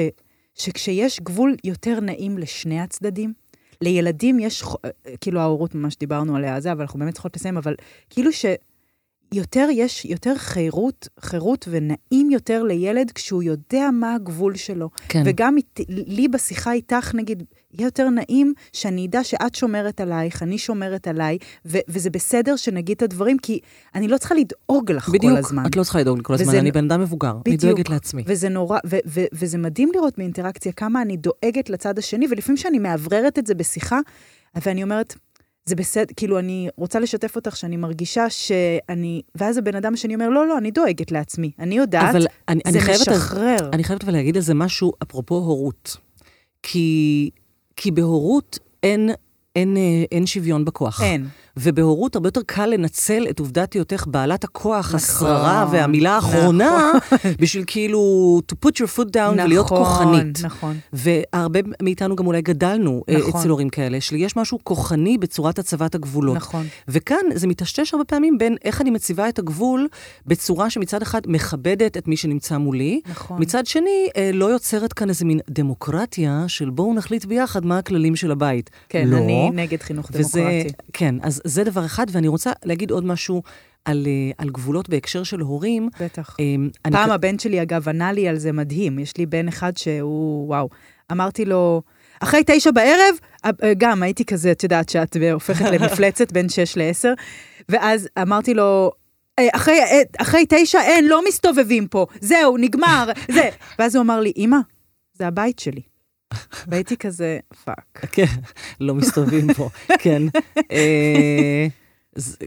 [0.55, 3.33] שכשיש גבול יותר נעים לשני הצדדים,
[3.81, 4.75] לילדים יש, ח-
[5.21, 7.75] כאילו ההורות ממש דיברנו עליה זה, אבל אנחנו באמת צריכות לסיים, אבל
[8.11, 8.45] כאילו ש...
[9.35, 14.91] יותר יש, יותר חירות, חירות ונעים יותר לילד כשהוא יודע מה הגבול שלו.
[15.09, 15.23] כן.
[15.27, 15.57] וגם
[15.89, 21.39] לי בשיחה איתך, נגיד, יהיה יותר נעים שאני אדע שאת שומרת עלייך, אני שומרת עליי,
[21.67, 23.59] ו- וזה בסדר שנגיד את הדברים, כי
[23.95, 25.67] אני לא צריכה לדאוג לך בדיוק, כל הזמן.
[25.67, 27.63] את לא צריכה לדאוג לי כל הזמן, וזה- אני בן אדם מבוגר, אני בדיוק.
[27.75, 28.23] דואגת לעצמי.
[28.27, 32.79] וזה נורא, ו- ו- וזה מדהים לראות באינטראקציה כמה אני דואגת לצד השני, ולפעמים שאני
[32.79, 33.99] מאווררת את זה בשיחה,
[34.65, 35.15] ואני אומרת,
[35.67, 39.23] זה בסדר, כאילו, אני רוצה לשתף אותך שאני מרגישה שאני...
[39.35, 41.51] ואז הבן אדם השני אומר, לא, לא, אני דואגת לעצמי.
[41.59, 43.71] אני יודעת, אבל אני, זה אני משחרר.
[43.73, 45.97] אני חייבת אבל להגיד על זה משהו אפרופו הורות.
[46.63, 47.31] כי,
[47.77, 49.11] כי בהורות אין,
[49.57, 51.03] אין, אה, אין שוויון בכוח.
[51.03, 51.27] אין.
[51.57, 56.93] ובהורות הרבה יותר קל לנצל את עובדת היותך בעלת הכוח, נכון, השררה והמילה האחרונה,
[57.41, 60.39] בשביל כאילו to put your foot down ולהיות כוחנית.
[60.45, 60.79] נכון.
[60.93, 63.41] והרבה מאיתנו גם אולי גדלנו אה, נכון.
[63.41, 66.37] אצל הורים כאלה, שיש משהו כוחני בצורת הצבת הגבולות.
[66.37, 66.67] נכון.
[66.89, 69.89] וכאן זה מטשטש הרבה פעמים בין איך אני מציבה את הגבול
[70.27, 73.43] בצורה שמצד אחד מכבדת את מי שנמצא מולי, נכון.
[73.43, 78.17] מצד שני אה, לא יוצרת כאן איזה מין דמוקרטיה של בואו נחליט ביחד מה הכללים
[78.17, 78.71] של הבית.
[78.89, 80.75] כן, לא, אני נגד חינוך וזה, דמוקרטי.
[80.93, 83.43] כן, אז זה דבר אחד, ואני רוצה להגיד עוד משהו
[83.85, 85.89] על, אה, על גבולות בהקשר של הורים.
[86.01, 86.37] בטח.
[86.41, 86.45] אה,
[86.85, 88.99] אני פעם הבן שלי, אגב, ענה לי על זה מדהים.
[88.99, 90.69] יש לי בן אחד שהוא, וואו.
[91.13, 91.83] אמרתי לו,
[92.21, 93.15] אחרי תשע בערב,
[93.45, 97.13] אה, גם הייתי כזה, את יודעת, שאת הופכת למפלצת בין שש לעשר,
[97.69, 98.91] ואז אמרתי לו,
[99.39, 99.81] "אה, אחרי,
[100.19, 103.49] אחרי תשע, אין, לא מסתובבים פה, זהו, נגמר, זה.
[103.79, 104.57] ואז הוא אמר לי, אמא,
[105.15, 105.81] זה הבית שלי.
[106.69, 108.07] והייתי כזה, fuck.
[108.13, 108.25] כן,
[108.81, 109.69] לא מסתובבים פה,
[109.99, 110.23] כן.
[110.73, 111.67] אה,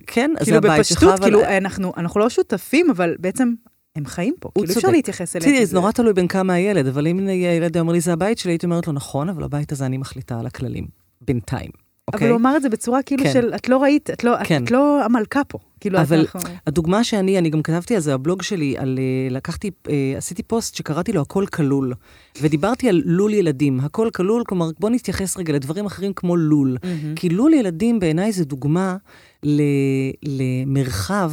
[0.08, 1.24] כן, זה כאילו הבית שלך, בפשטות, אבל...
[1.24, 3.54] כאילו, אנחנו, אנחנו לא שותפים, אבל בעצם
[3.96, 4.90] הם חיים פה, כאילו אפשר.
[4.90, 5.52] להתייחס אליהם.
[5.52, 8.38] תראי, זה נורא תלוי בין כמה הילד, אבל אם הילד היה אומר לי, זה הבית
[8.38, 10.88] שלי, הייתי אומרת לו, נכון, אבל הבית הזה אני מחליטה על הכללים.
[11.22, 11.87] בינתיים.
[12.10, 12.30] אבל אוקיי?
[12.30, 13.34] הוא אמר את זה בצורה כאילו כן.
[13.34, 14.64] של, את לא ראית, את לא, כן.
[14.64, 15.58] את לא המלכה פה.
[15.80, 16.40] כאילו, אבל- אנחנו...
[16.68, 20.76] הדוגמה שאני, אני גם כתבתי על זה, הבלוג שלי, על, אה, לקחתי, אה, עשיתי פוסט
[20.76, 21.94] שקראתי לו הכל כלול,
[22.42, 26.78] ודיברתי על לול ילדים, הכל כלול, כלומר, בוא נתייחס רגע לדברים אחרים כמו לול.
[26.84, 27.16] מהמם.
[27.16, 28.98] כי לול ילדים בעיניי זה דוגמה
[29.44, 29.62] ל,
[30.24, 31.32] למרחב,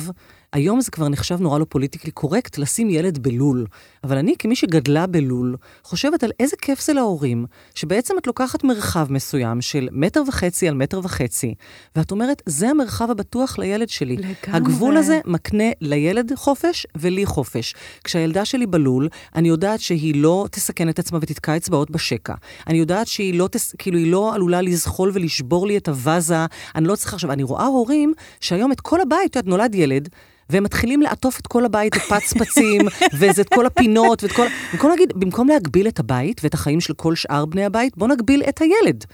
[0.55, 3.67] היום זה כבר נחשב נורא לא politically correct לשים ילד בלול.
[4.05, 9.07] אבל אני, כמי שגדלה בלול, חושבת על איזה כיף זה להורים, שבעצם את לוקחת מרחב
[9.13, 11.55] מסוים של מטר וחצי על מטר וחצי,
[11.97, 14.17] ואת אומרת, זה המרחב הבטוח לילד שלי.
[14.17, 14.35] לגמרי.
[14.47, 17.75] הגבול הזה מקנה לילד חופש ולי חופש.
[18.05, 22.35] כשהילדה שלי בלול, אני יודעת שהיא לא תסכן את עצמה ותתקע אצבעות בשקע.
[22.67, 23.75] אני יודעת שהיא לא, תס...
[23.79, 26.47] כאילו, היא לא עלולה לזחול ולשבור לי את הווזה.
[26.77, 30.09] אני לא צריכה עכשיו, אני רואה הורים שהיום את כל הבית, את יודעת, נולד ילד.
[30.51, 32.81] והם מתחילים לעטוף את כל הבית בפצפצים,
[33.19, 34.47] וזה את כל הפינות, ואת כל...
[34.73, 38.43] במקום להגיד, במקום להגביל את הבית ואת החיים של כל שאר בני הבית, בוא נגביל
[38.49, 39.05] את הילד.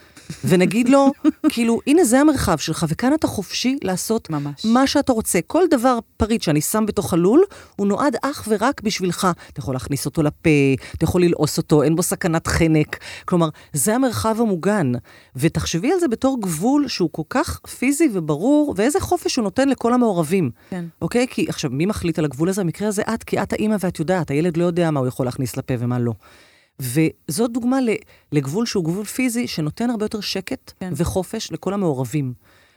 [0.44, 1.12] ונגיד לו,
[1.48, 4.64] כאילו, הנה זה המרחב שלך, וכאן אתה חופשי לעשות ממש.
[4.64, 5.38] מה שאתה רוצה.
[5.46, 7.44] כל דבר פריט שאני שם בתוך הלול,
[7.76, 9.28] הוא נועד אך ורק בשבילך.
[9.52, 10.50] אתה יכול להכניס אותו לפה,
[10.96, 12.98] אתה יכול ללעוס אותו, אין בו סכנת חנק.
[13.24, 14.92] כלומר, זה המרחב המוגן.
[15.36, 19.94] ותחשבי על זה בתור גבול שהוא כל כך פיזי וברור, ואיזה חופש הוא נותן לכל
[19.94, 20.50] המעורבים.
[20.70, 20.84] כן.
[21.02, 21.26] אוקיי?
[21.30, 22.62] כי עכשיו, מי מחליט על הגבול הזה?
[22.62, 25.56] במקרה הזה את, כי את האימא ואת יודעת, הילד לא יודע מה הוא יכול להכניס
[25.56, 26.12] לפה ומה לא.
[26.80, 27.78] וזאת דוגמה
[28.32, 30.92] לגבול שהוא גבול פיזי, שנותן הרבה יותר שקט כן.
[30.96, 32.32] וחופש לכל המעורבים.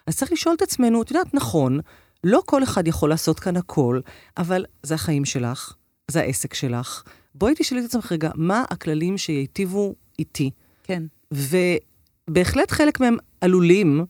[0.08, 1.80] אז צריך לשאול את עצמנו, את יודעת, נכון,
[2.24, 4.00] לא כל אחד יכול לעשות כאן הכל,
[4.38, 5.74] אבל זה החיים שלך,
[6.12, 7.04] זה העסק שלך.
[7.36, 10.52] בואי תשאלי את עצמך רגע, מה הכללים שייטיבו איתי?
[10.84, 11.04] כן.
[11.32, 14.06] ובהחלט חלק מהם עלולים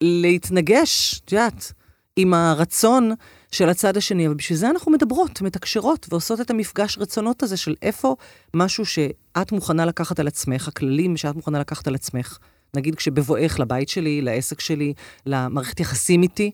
[0.00, 1.72] להתנגש, את יודעת,
[2.16, 3.12] עם הרצון
[3.52, 7.74] של הצד השני, אבל בשביל זה אנחנו מדברות, מתקשרות, ועושות את המפגש רצונות הזה של
[7.82, 8.16] איפה
[8.54, 12.38] משהו שאת מוכנה לקחת על עצמך, הכללים שאת מוכנה לקחת על עצמך,
[12.74, 14.94] נגיד כשבבואך לבית שלי, לעסק שלי,
[15.26, 16.50] למערכת יחסים איתי,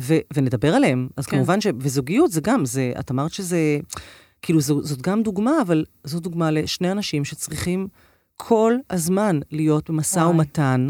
[0.00, 1.08] ו- ונדבר עליהם.
[1.16, 1.36] אז כן.
[1.36, 1.66] כמובן ש...
[1.78, 3.78] וזוגיות זה גם, זה, את אמרת שזה,
[4.42, 7.88] כאילו זו, זאת גם דוגמה, אבל זו דוגמה לשני אנשים שצריכים
[8.36, 10.18] כל הזמן להיות במשא.
[10.18, 10.88] ומתן,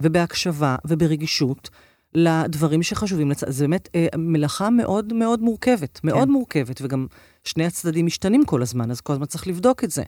[0.00, 1.70] ובהקשבה, וברגישות.
[2.14, 6.30] לדברים שחשובים לצד, זה באמת אה, מלאכה מאוד מאוד מורכבת, מאוד כן.
[6.30, 7.06] מורכבת, וגם
[7.44, 10.02] שני הצדדים משתנים כל הזמן, אז כל הזמן צריך לבדוק את זה.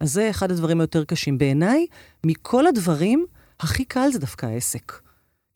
[0.00, 1.38] אז זה אחד הדברים היותר קשים.
[1.38, 1.86] בעיניי,
[2.24, 3.26] מכל הדברים,
[3.60, 4.92] הכי קל זה דווקא העסק.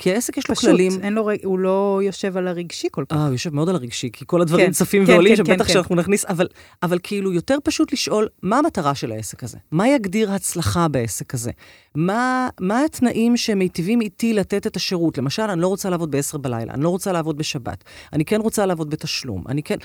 [0.00, 0.92] כי העסק יש לו פשוט, כללים.
[1.14, 3.16] לו, רג- הוא לא יושב על הרגשי כל כך.
[3.16, 5.66] אה, הוא יושב מאוד על הרגשי, כי כל הדברים כן, צפים כן, ועולים, כן, שבטח
[5.66, 6.46] כן, שאנחנו נכניס, אבל,
[6.82, 9.58] אבל כאילו יותר פשוט לשאול, מה המטרה של העסק הזה?
[9.70, 11.50] מה יגדיר הצלחה בעסק הזה?
[11.94, 15.18] מה, מה התנאים שמיטיבים איתי לתת את השירות?
[15.18, 18.66] למשל, אני לא רוצה לעבוד ב-10 בלילה, אני לא רוצה לעבוד בשבת, אני כן רוצה
[18.66, 19.76] לעבוד בתשלום, אני כן...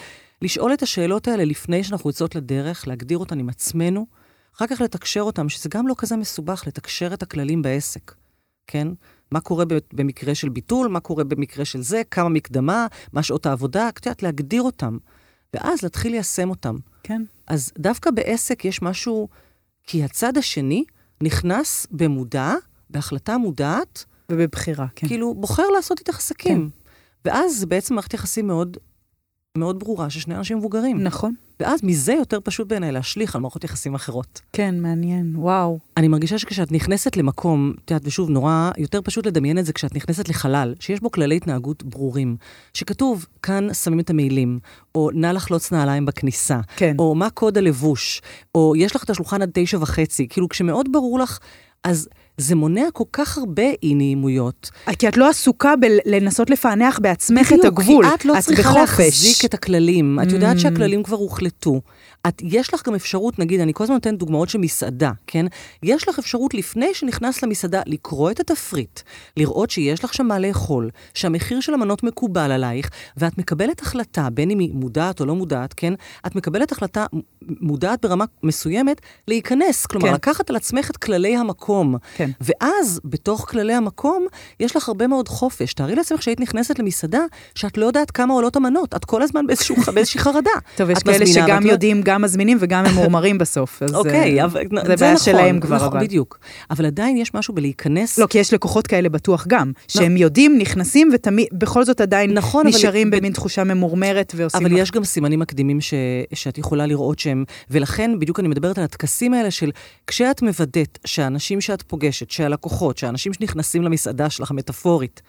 [0.42, 4.06] לשאול את השאלות האלה לפני שאנחנו יוצאות לדרך, להגדיר אותן עם עצמנו,
[4.56, 8.14] אחר כך לתקשר אותן, שזה גם לא כזה מסובך, לתקשר את הכללים בעסק,
[8.68, 8.88] כן?
[9.36, 13.90] מה קורה במקרה של ביטול, מה קורה במקרה של זה, כמה מקדמה, מה שעות העבודה,
[13.90, 14.98] את יודעת, להגדיר אותם,
[15.54, 16.76] ואז להתחיל ליישם אותם.
[17.04, 17.22] כן.
[17.48, 19.28] אז דווקא בעסק יש משהו,
[19.84, 20.84] כי הצד השני
[21.24, 22.54] נכנס במודע,
[22.90, 25.08] בהחלטה מודעת, ובבחירה, כן.
[25.08, 26.70] כאילו בוחר לעשות איתך עסקים.
[27.26, 28.78] ואז זה בעצם מערכת יחסים מאוד,
[29.58, 31.04] מאוד ברורה של שני אנשים מבוגרים.
[31.04, 31.34] נכון.
[31.60, 34.42] ואז מזה יותר פשוט בעיניי להשליך על מערכות יחסים אחרות.
[34.54, 35.36] כן, מעניין.
[35.36, 35.80] וואו.
[35.98, 39.96] אני מרגישה שכשאת נכנסת למקום, את יודעת, ושוב, נורא יותר פשוט לדמיין את זה כשאת
[39.96, 42.38] נכנסת לחלל, שיש בו כללי התנהגות ברורים,
[42.74, 44.60] שכתוב, כאן שמים את המעילים,
[44.96, 46.96] או נא לחלוץ נעליים בכניסה, כן.
[47.00, 48.22] או מה קוד הלבוש,
[48.56, 51.40] או יש לך את השולחן עד תשע וחצי, כאילו כשמאוד ברור לך,
[51.84, 54.70] אז זה מונע כל כך הרבה אי-נעימויות.
[55.00, 58.06] כי את לא עסוקה בלנסות לפענח בעצמך את הגבול.
[58.10, 59.00] כי את לא צריכה בחופש.
[59.00, 60.20] להחזיק את הכללים.
[60.24, 60.60] את יודעת Mm.
[60.60, 61.82] שהכללים כבר הוחלטו.
[62.28, 65.46] את, יש לך גם אפשרות, נגיד, אני כל הזמן נותנת דוגמאות של מסעדה, כן?
[65.84, 69.00] יש לך אפשרות לפני שנכנס למסעדה לקרוא את התפריט,
[69.38, 74.52] לראות שיש לך שם מה לאכול, שהמחיר של המנות מקובל עלייך, ואת מקבלת החלטה, בין
[74.52, 75.94] אם היא מודעת או לא מודעת, כן?
[76.28, 77.06] את מקבלת החלטה
[77.62, 79.86] מודעת ברמה מסוימת להיכנס.
[79.86, 80.14] כלומר, כן.
[80.14, 81.96] לקחת על עצמך את כללי המקום.
[82.16, 82.30] כן.
[82.42, 84.26] ואז, בתוך כללי המקום,
[84.60, 85.74] יש לך הרבה מאוד חופש.
[85.74, 87.22] תארי לעצמך שהיית נכנסת למסעדה,
[87.56, 88.96] שאת לא יודעת כמה עולות המנות.
[88.96, 90.50] את כל הזמן באיזשהו, באיזושהי חרדה.
[90.78, 93.84] טוב, יש כאלה שגם לא- יודעים, גם מזמינים וגם ממורמרים בסוף.
[93.84, 96.00] אז אוקיי, אה, אבל זה בעיה שלהם כבר, נכון, אבל.
[96.00, 96.40] בדיוק.
[96.72, 98.18] אבל עדיין יש משהו בלהיכנס...
[98.18, 102.68] לא, כי יש לקוחות כאלה בטוח גם, שהם יודעים, נכנסים, ותמיד, בכל זאת עדיין נכון,
[102.68, 104.62] נשארים במין תחושה ממורמרת ועושים...
[104.66, 105.94] אבל לך- יש גם סימנים מקדימים ש,
[106.34, 109.72] שאת יכולה לראות שהם, ולכן בדיוק אני מדברת על הטקסים האלה של
[110.08, 115.22] כשאת מוודאת שהאנשים שאת פוגשת, שהלקוחות, שהאנשים שנכנסים למסעדה שלך, המטאפורית,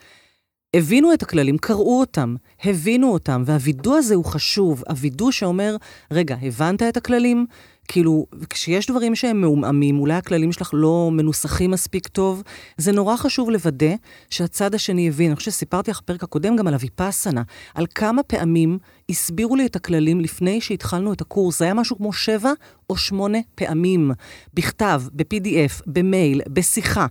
[0.75, 4.83] הבינו את הכללים, קראו אותם, הבינו אותם, והווידוא הזה הוא חשוב.
[4.89, 5.77] הווידוא שאומר,
[6.11, 7.47] רגע, הבנת את הכללים?
[7.89, 12.43] כאילו, כשיש דברים שהם מעומעמים, אולי הכללים שלך לא מנוסחים מספיק טוב,
[12.77, 13.95] זה נורא חשוב לוודא
[14.31, 15.27] שהצד השני הבין.
[15.27, 17.43] אני חושבת שסיפרתי לך בפרק הקודם גם על אביפסנה,
[17.75, 18.79] על כמה פעמים
[19.11, 21.59] הסבירו לי את הכללים לפני שהתחלנו את הקורס.
[21.59, 22.53] זה היה משהו כמו שבע
[22.91, 24.11] או שמונה פעמים,
[24.55, 27.07] בכתב, ב-PDF, במייל, בשיחה,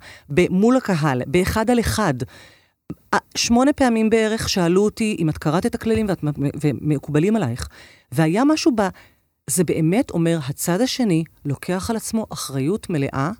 [0.49, 2.13] מול הקהל, באחד על אחד.
[3.37, 6.23] שמונה פעמים בערך שאלו אותי אם את קראת את הכללים ואת,
[6.61, 7.67] ומקובלים עלייך.
[8.11, 8.81] והיה משהו ב...
[9.49, 13.31] זה באמת אומר, הצד השני לוקח על עצמו אחריות מלאה,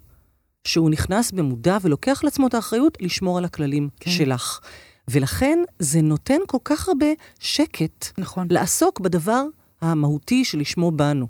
[0.64, 4.12] שהוא נכנס במודע ולוקח על עצמו את האחריות לשמור על הכללים כן.
[4.12, 4.60] שלך.
[5.08, 7.06] ולכן זה נותן כל כך הרבה
[7.40, 8.48] שקט נכון.
[8.50, 9.44] לעסוק בדבר
[9.82, 11.28] המהותי שלשמו באנו.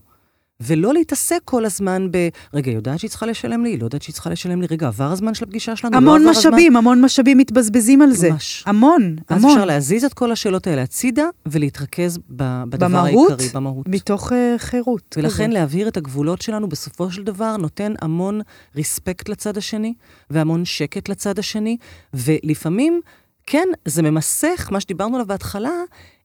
[0.60, 2.28] ולא להתעסק כל הזמן ב...
[2.54, 3.70] רגע, היא יודעת שהיא צריכה לשלם לי?
[3.70, 4.68] היא לא יודעת שהיא צריכה לשלם לי?
[4.72, 5.94] רגע, עבר הזמן של הפגישה שלנו?
[5.94, 6.78] לא המון לא משאבים, הזמן?
[6.78, 8.32] המון משאבים מתבזבזים על זה.
[8.32, 8.64] ממש.
[8.68, 9.52] המון, אז המון.
[9.52, 12.64] אז אפשר להזיז את כל השאלות האלה הצידה ולהתרכז ב...
[12.70, 13.88] בדבר במהות, העיקרי, במהות.
[13.88, 15.16] מתוך uh, חירות.
[15.18, 15.54] ולכן כזה.
[15.54, 18.42] להבהיר את הגבולות שלנו בסופו של דבר נותן המון
[18.76, 19.94] ריספקט לצד השני,
[20.30, 21.78] והמון שקט לצד השני,
[22.14, 23.02] ולפעמים...
[23.46, 25.72] כן, זה ממסך, מה שדיברנו עליו בהתחלה,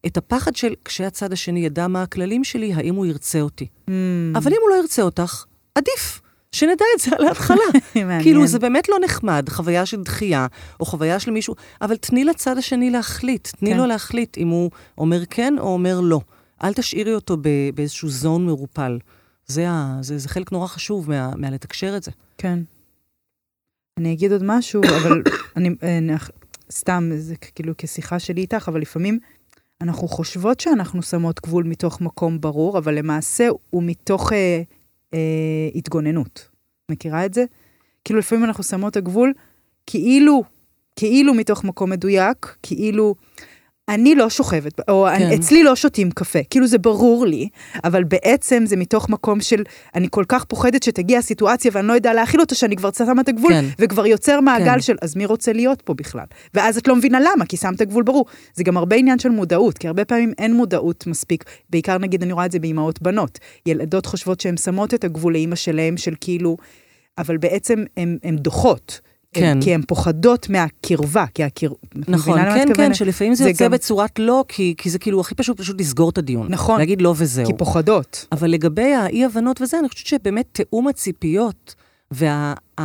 [0.05, 3.67] את הפחד של כשהצד השני ידע מה הכללים שלי, האם הוא ירצה אותי.
[3.87, 3.91] Mm.
[4.35, 5.45] אבל אם הוא לא ירצה אותך,
[5.75, 6.21] עדיף.
[6.51, 7.63] שנדע את זה על ההתחלה.
[8.23, 10.47] כאילו, זה באמת לא נחמד, חוויה של דחייה,
[10.79, 13.77] או חוויה של מישהו, אבל תני לצד השני להחליט, תני כן.
[13.77, 16.21] לו להחליט אם הוא אומר כן או אומר לא.
[16.63, 17.37] אל תשאירי אותו
[17.75, 18.99] באיזשהו זון מרופל.
[19.47, 22.11] זה, ה, זה, זה חלק נורא חשוב מה, מהלתקשר את זה.
[22.37, 22.59] כן.
[23.97, 25.21] אני אגיד עוד משהו, אבל
[25.57, 26.13] אני, אני,
[26.71, 29.19] סתם, זה כאילו כשיחה שלי איתך, אבל לפעמים
[29.81, 34.61] אנחנו חושבות שאנחנו שמות גבול מתוך מקום ברור, אבל למעשה הוא מתוך אה,
[35.13, 35.19] אה,
[35.75, 36.49] התגוננות.
[36.91, 37.45] מכירה את זה?
[38.05, 39.33] כאילו לפעמים אנחנו שמות הגבול
[39.85, 40.43] כאילו,
[40.95, 43.15] כאילו מתוך מקום מדויק, כאילו...
[43.91, 45.23] אני לא שוכבת, או כן.
[45.23, 47.49] אני, אצלי לא שותים קפה, כאילו זה ברור לי,
[47.83, 49.63] אבל בעצם זה מתוך מקום של,
[49.95, 53.29] אני כל כך פוחדת שתגיע הסיטואציה ואני לא יודע להכיל אותה, שאני כבר שמה את
[53.29, 53.65] הגבול, כן.
[53.79, 54.81] וכבר יוצר מעגל כן.
[54.81, 56.25] של, אז מי רוצה להיות פה בכלל?
[56.53, 58.25] ואז את לא מבינה למה, כי שמת גבול ברור.
[58.53, 62.33] זה גם הרבה עניין של מודעות, כי הרבה פעמים אין מודעות מספיק, בעיקר נגיד אני
[62.33, 63.39] רואה את זה באימהות בנות.
[63.65, 66.57] ילדות חושבות שהן שמות את הגבול לאימא שלהן, של כאילו,
[67.17, 69.01] אבל בעצם הן דוחות.
[69.33, 69.61] כן.
[69.61, 71.75] כי הן פוחדות מהקרבה, כי הקרבה...
[72.07, 73.71] נכון, כן, כן, שלפעמים זה, זה יוצא גם...
[73.71, 76.47] בצורת לא, כי, כי זה כאילו הכי פשוט פשוט לסגור את הדיון.
[76.49, 76.79] נכון.
[76.79, 77.45] להגיד לא וזהו.
[77.45, 78.25] כי פוחדות.
[78.31, 81.75] אבל לגבי האי-הבנות וזה, אני חושבת שבאמת תיאום הציפיות
[82.11, 82.79] וההבנה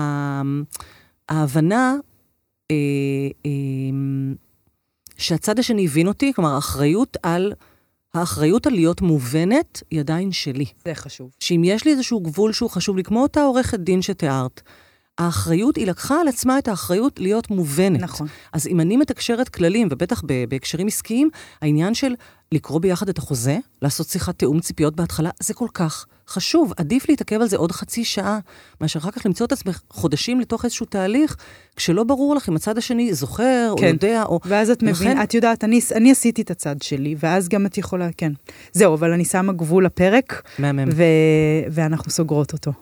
[2.71, 2.77] אה,
[3.47, 3.51] אה,
[5.17, 7.53] שהצד השני הבין אותי, כלומר, האחריות על...
[8.15, 10.65] האחריות על להיות מובנת היא עדיין שלי.
[10.85, 11.31] זה חשוב.
[11.41, 14.63] שאם יש לי איזשהו גבול שהוא חשוב לי, כמו אותה עורכת דין שתיארת,
[15.19, 18.01] האחריות, היא לקחה על עצמה את האחריות להיות מובנת.
[18.01, 18.27] נכון.
[18.53, 21.31] אז אם אני מתקשרת כללים, ובטח בהקשרים עסקיים,
[21.63, 22.15] העניין של
[22.53, 26.73] לקרוא ביחד את החוזה, לעשות שיחת תיאום ציפיות בהתחלה, זה כל כך חשוב.
[26.77, 28.39] עדיף להתעכב על זה עוד חצי שעה,
[28.81, 31.37] מאשר אחר כך למצוא את עצמך חודשים לתוך איזשהו תהליך,
[31.77, 33.85] כשלא ברור לך אם הצד השני זוכר, כן.
[33.85, 34.41] או יודע, או...
[34.45, 38.09] ואז את מבינה, את יודעת, אני, אני עשיתי את הצד שלי, ואז גם את יכולה,
[38.17, 38.33] כן.
[38.73, 40.89] זהו, אבל אני שמה גבול לפרק, מהמם.
[40.95, 41.03] ו...
[41.71, 42.73] ואנחנו סוגרות אותו.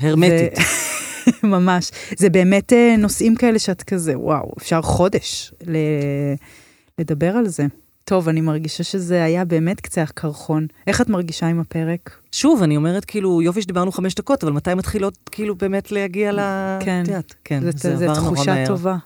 [0.00, 0.58] הרמטית.
[0.58, 0.62] ו...
[1.42, 1.90] ממש.
[2.16, 5.76] זה באמת אה, נושאים כאלה שאת כזה, וואו, אפשר חודש ל...
[6.98, 7.66] לדבר על זה.
[8.04, 10.66] טוב, אני מרגישה שזה היה באמת קצה הקרחון.
[10.86, 12.18] איך את מרגישה עם הפרק?
[12.32, 16.38] שוב, אני אומרת, כאילו, יופי שדיברנו חמש דקות, אבל מתי מתחילות, כאילו, באמת להגיע ל...
[16.80, 18.96] כן, תיאת, כן, זה, זה, זה תחושה טובה.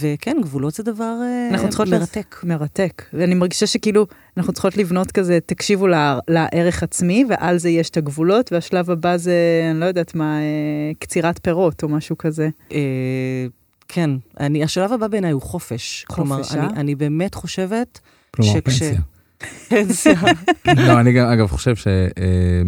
[0.00, 1.14] וכן, גבולות זה דבר
[1.50, 2.36] אנחנו צריכות מרתק.
[2.38, 2.44] לס...
[2.44, 3.02] מרתק.
[3.12, 7.96] ואני מרגישה שכאילו, אנחנו צריכות לבנות כזה, תקשיבו לה, לערך עצמי, ועל זה יש את
[7.96, 12.48] הגבולות, והשלב הבא זה, אני לא יודעת מה, אה, קצירת פירות או משהו כזה.
[12.72, 13.46] אה,
[13.88, 14.10] כן,
[14.40, 16.04] אני, השלב הבא בעיניי הוא חופש.
[16.08, 16.66] חופש, כלומר, אה?
[16.66, 18.78] אני, אני באמת חושבת כלומר, שכש...
[18.78, 19.00] פנסיה.
[19.68, 20.14] פנסיה.
[20.86, 21.86] לא, אני גם, אגב, חושב ש...
[21.86, 22.62] אה,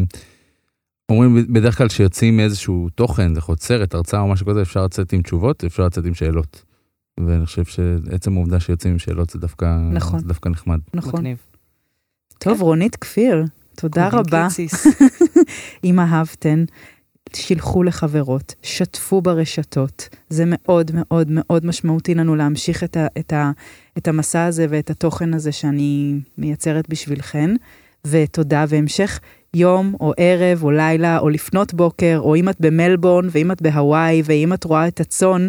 [1.09, 4.85] אומרים בדרך כלל שיוצאים מאיזשהו תוכן, זה יכול להיות סרט, הרצאה או משהו כזה, אפשר
[4.85, 6.72] לצאת עם תשובות, אפשר לצאת עם שאלות.
[7.21, 10.21] ואני חושב שעצם העובדה שיוצאים עם שאלות זה דווקא, נכון.
[10.21, 10.79] זה דווקא נחמד.
[10.95, 11.21] נכון.
[11.21, 11.39] מגניב.
[12.39, 12.65] טוב, כן.
[12.65, 13.45] רונית כפיר,
[13.77, 14.49] תודה רבה.
[15.85, 16.65] אם אהבתן,
[17.33, 20.09] שילחו לחברות, שתפו ברשתות.
[20.29, 23.51] זה מאוד מאוד מאוד משמעותי לנו להמשיך את, ה, את, ה,
[23.99, 27.55] את המסע הזה ואת התוכן הזה שאני מייצרת בשבילכן.
[28.07, 29.21] ותודה, והמשך
[29.55, 34.23] יום או ערב או לילה או לפנות בוקר, או אם את במלבורן ואם את בהוואי
[34.25, 35.49] ואם את רואה את הצאן.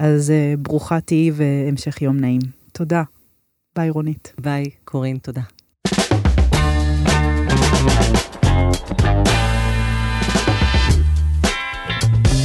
[0.00, 2.40] אז uh, ברוכה תהיי והמשך יום נעים.
[2.72, 3.02] תודה.
[3.76, 4.32] ביי רונית.
[4.40, 5.40] ביי קורין, תודה.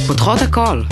[0.06, 0.82] פותחות הכל.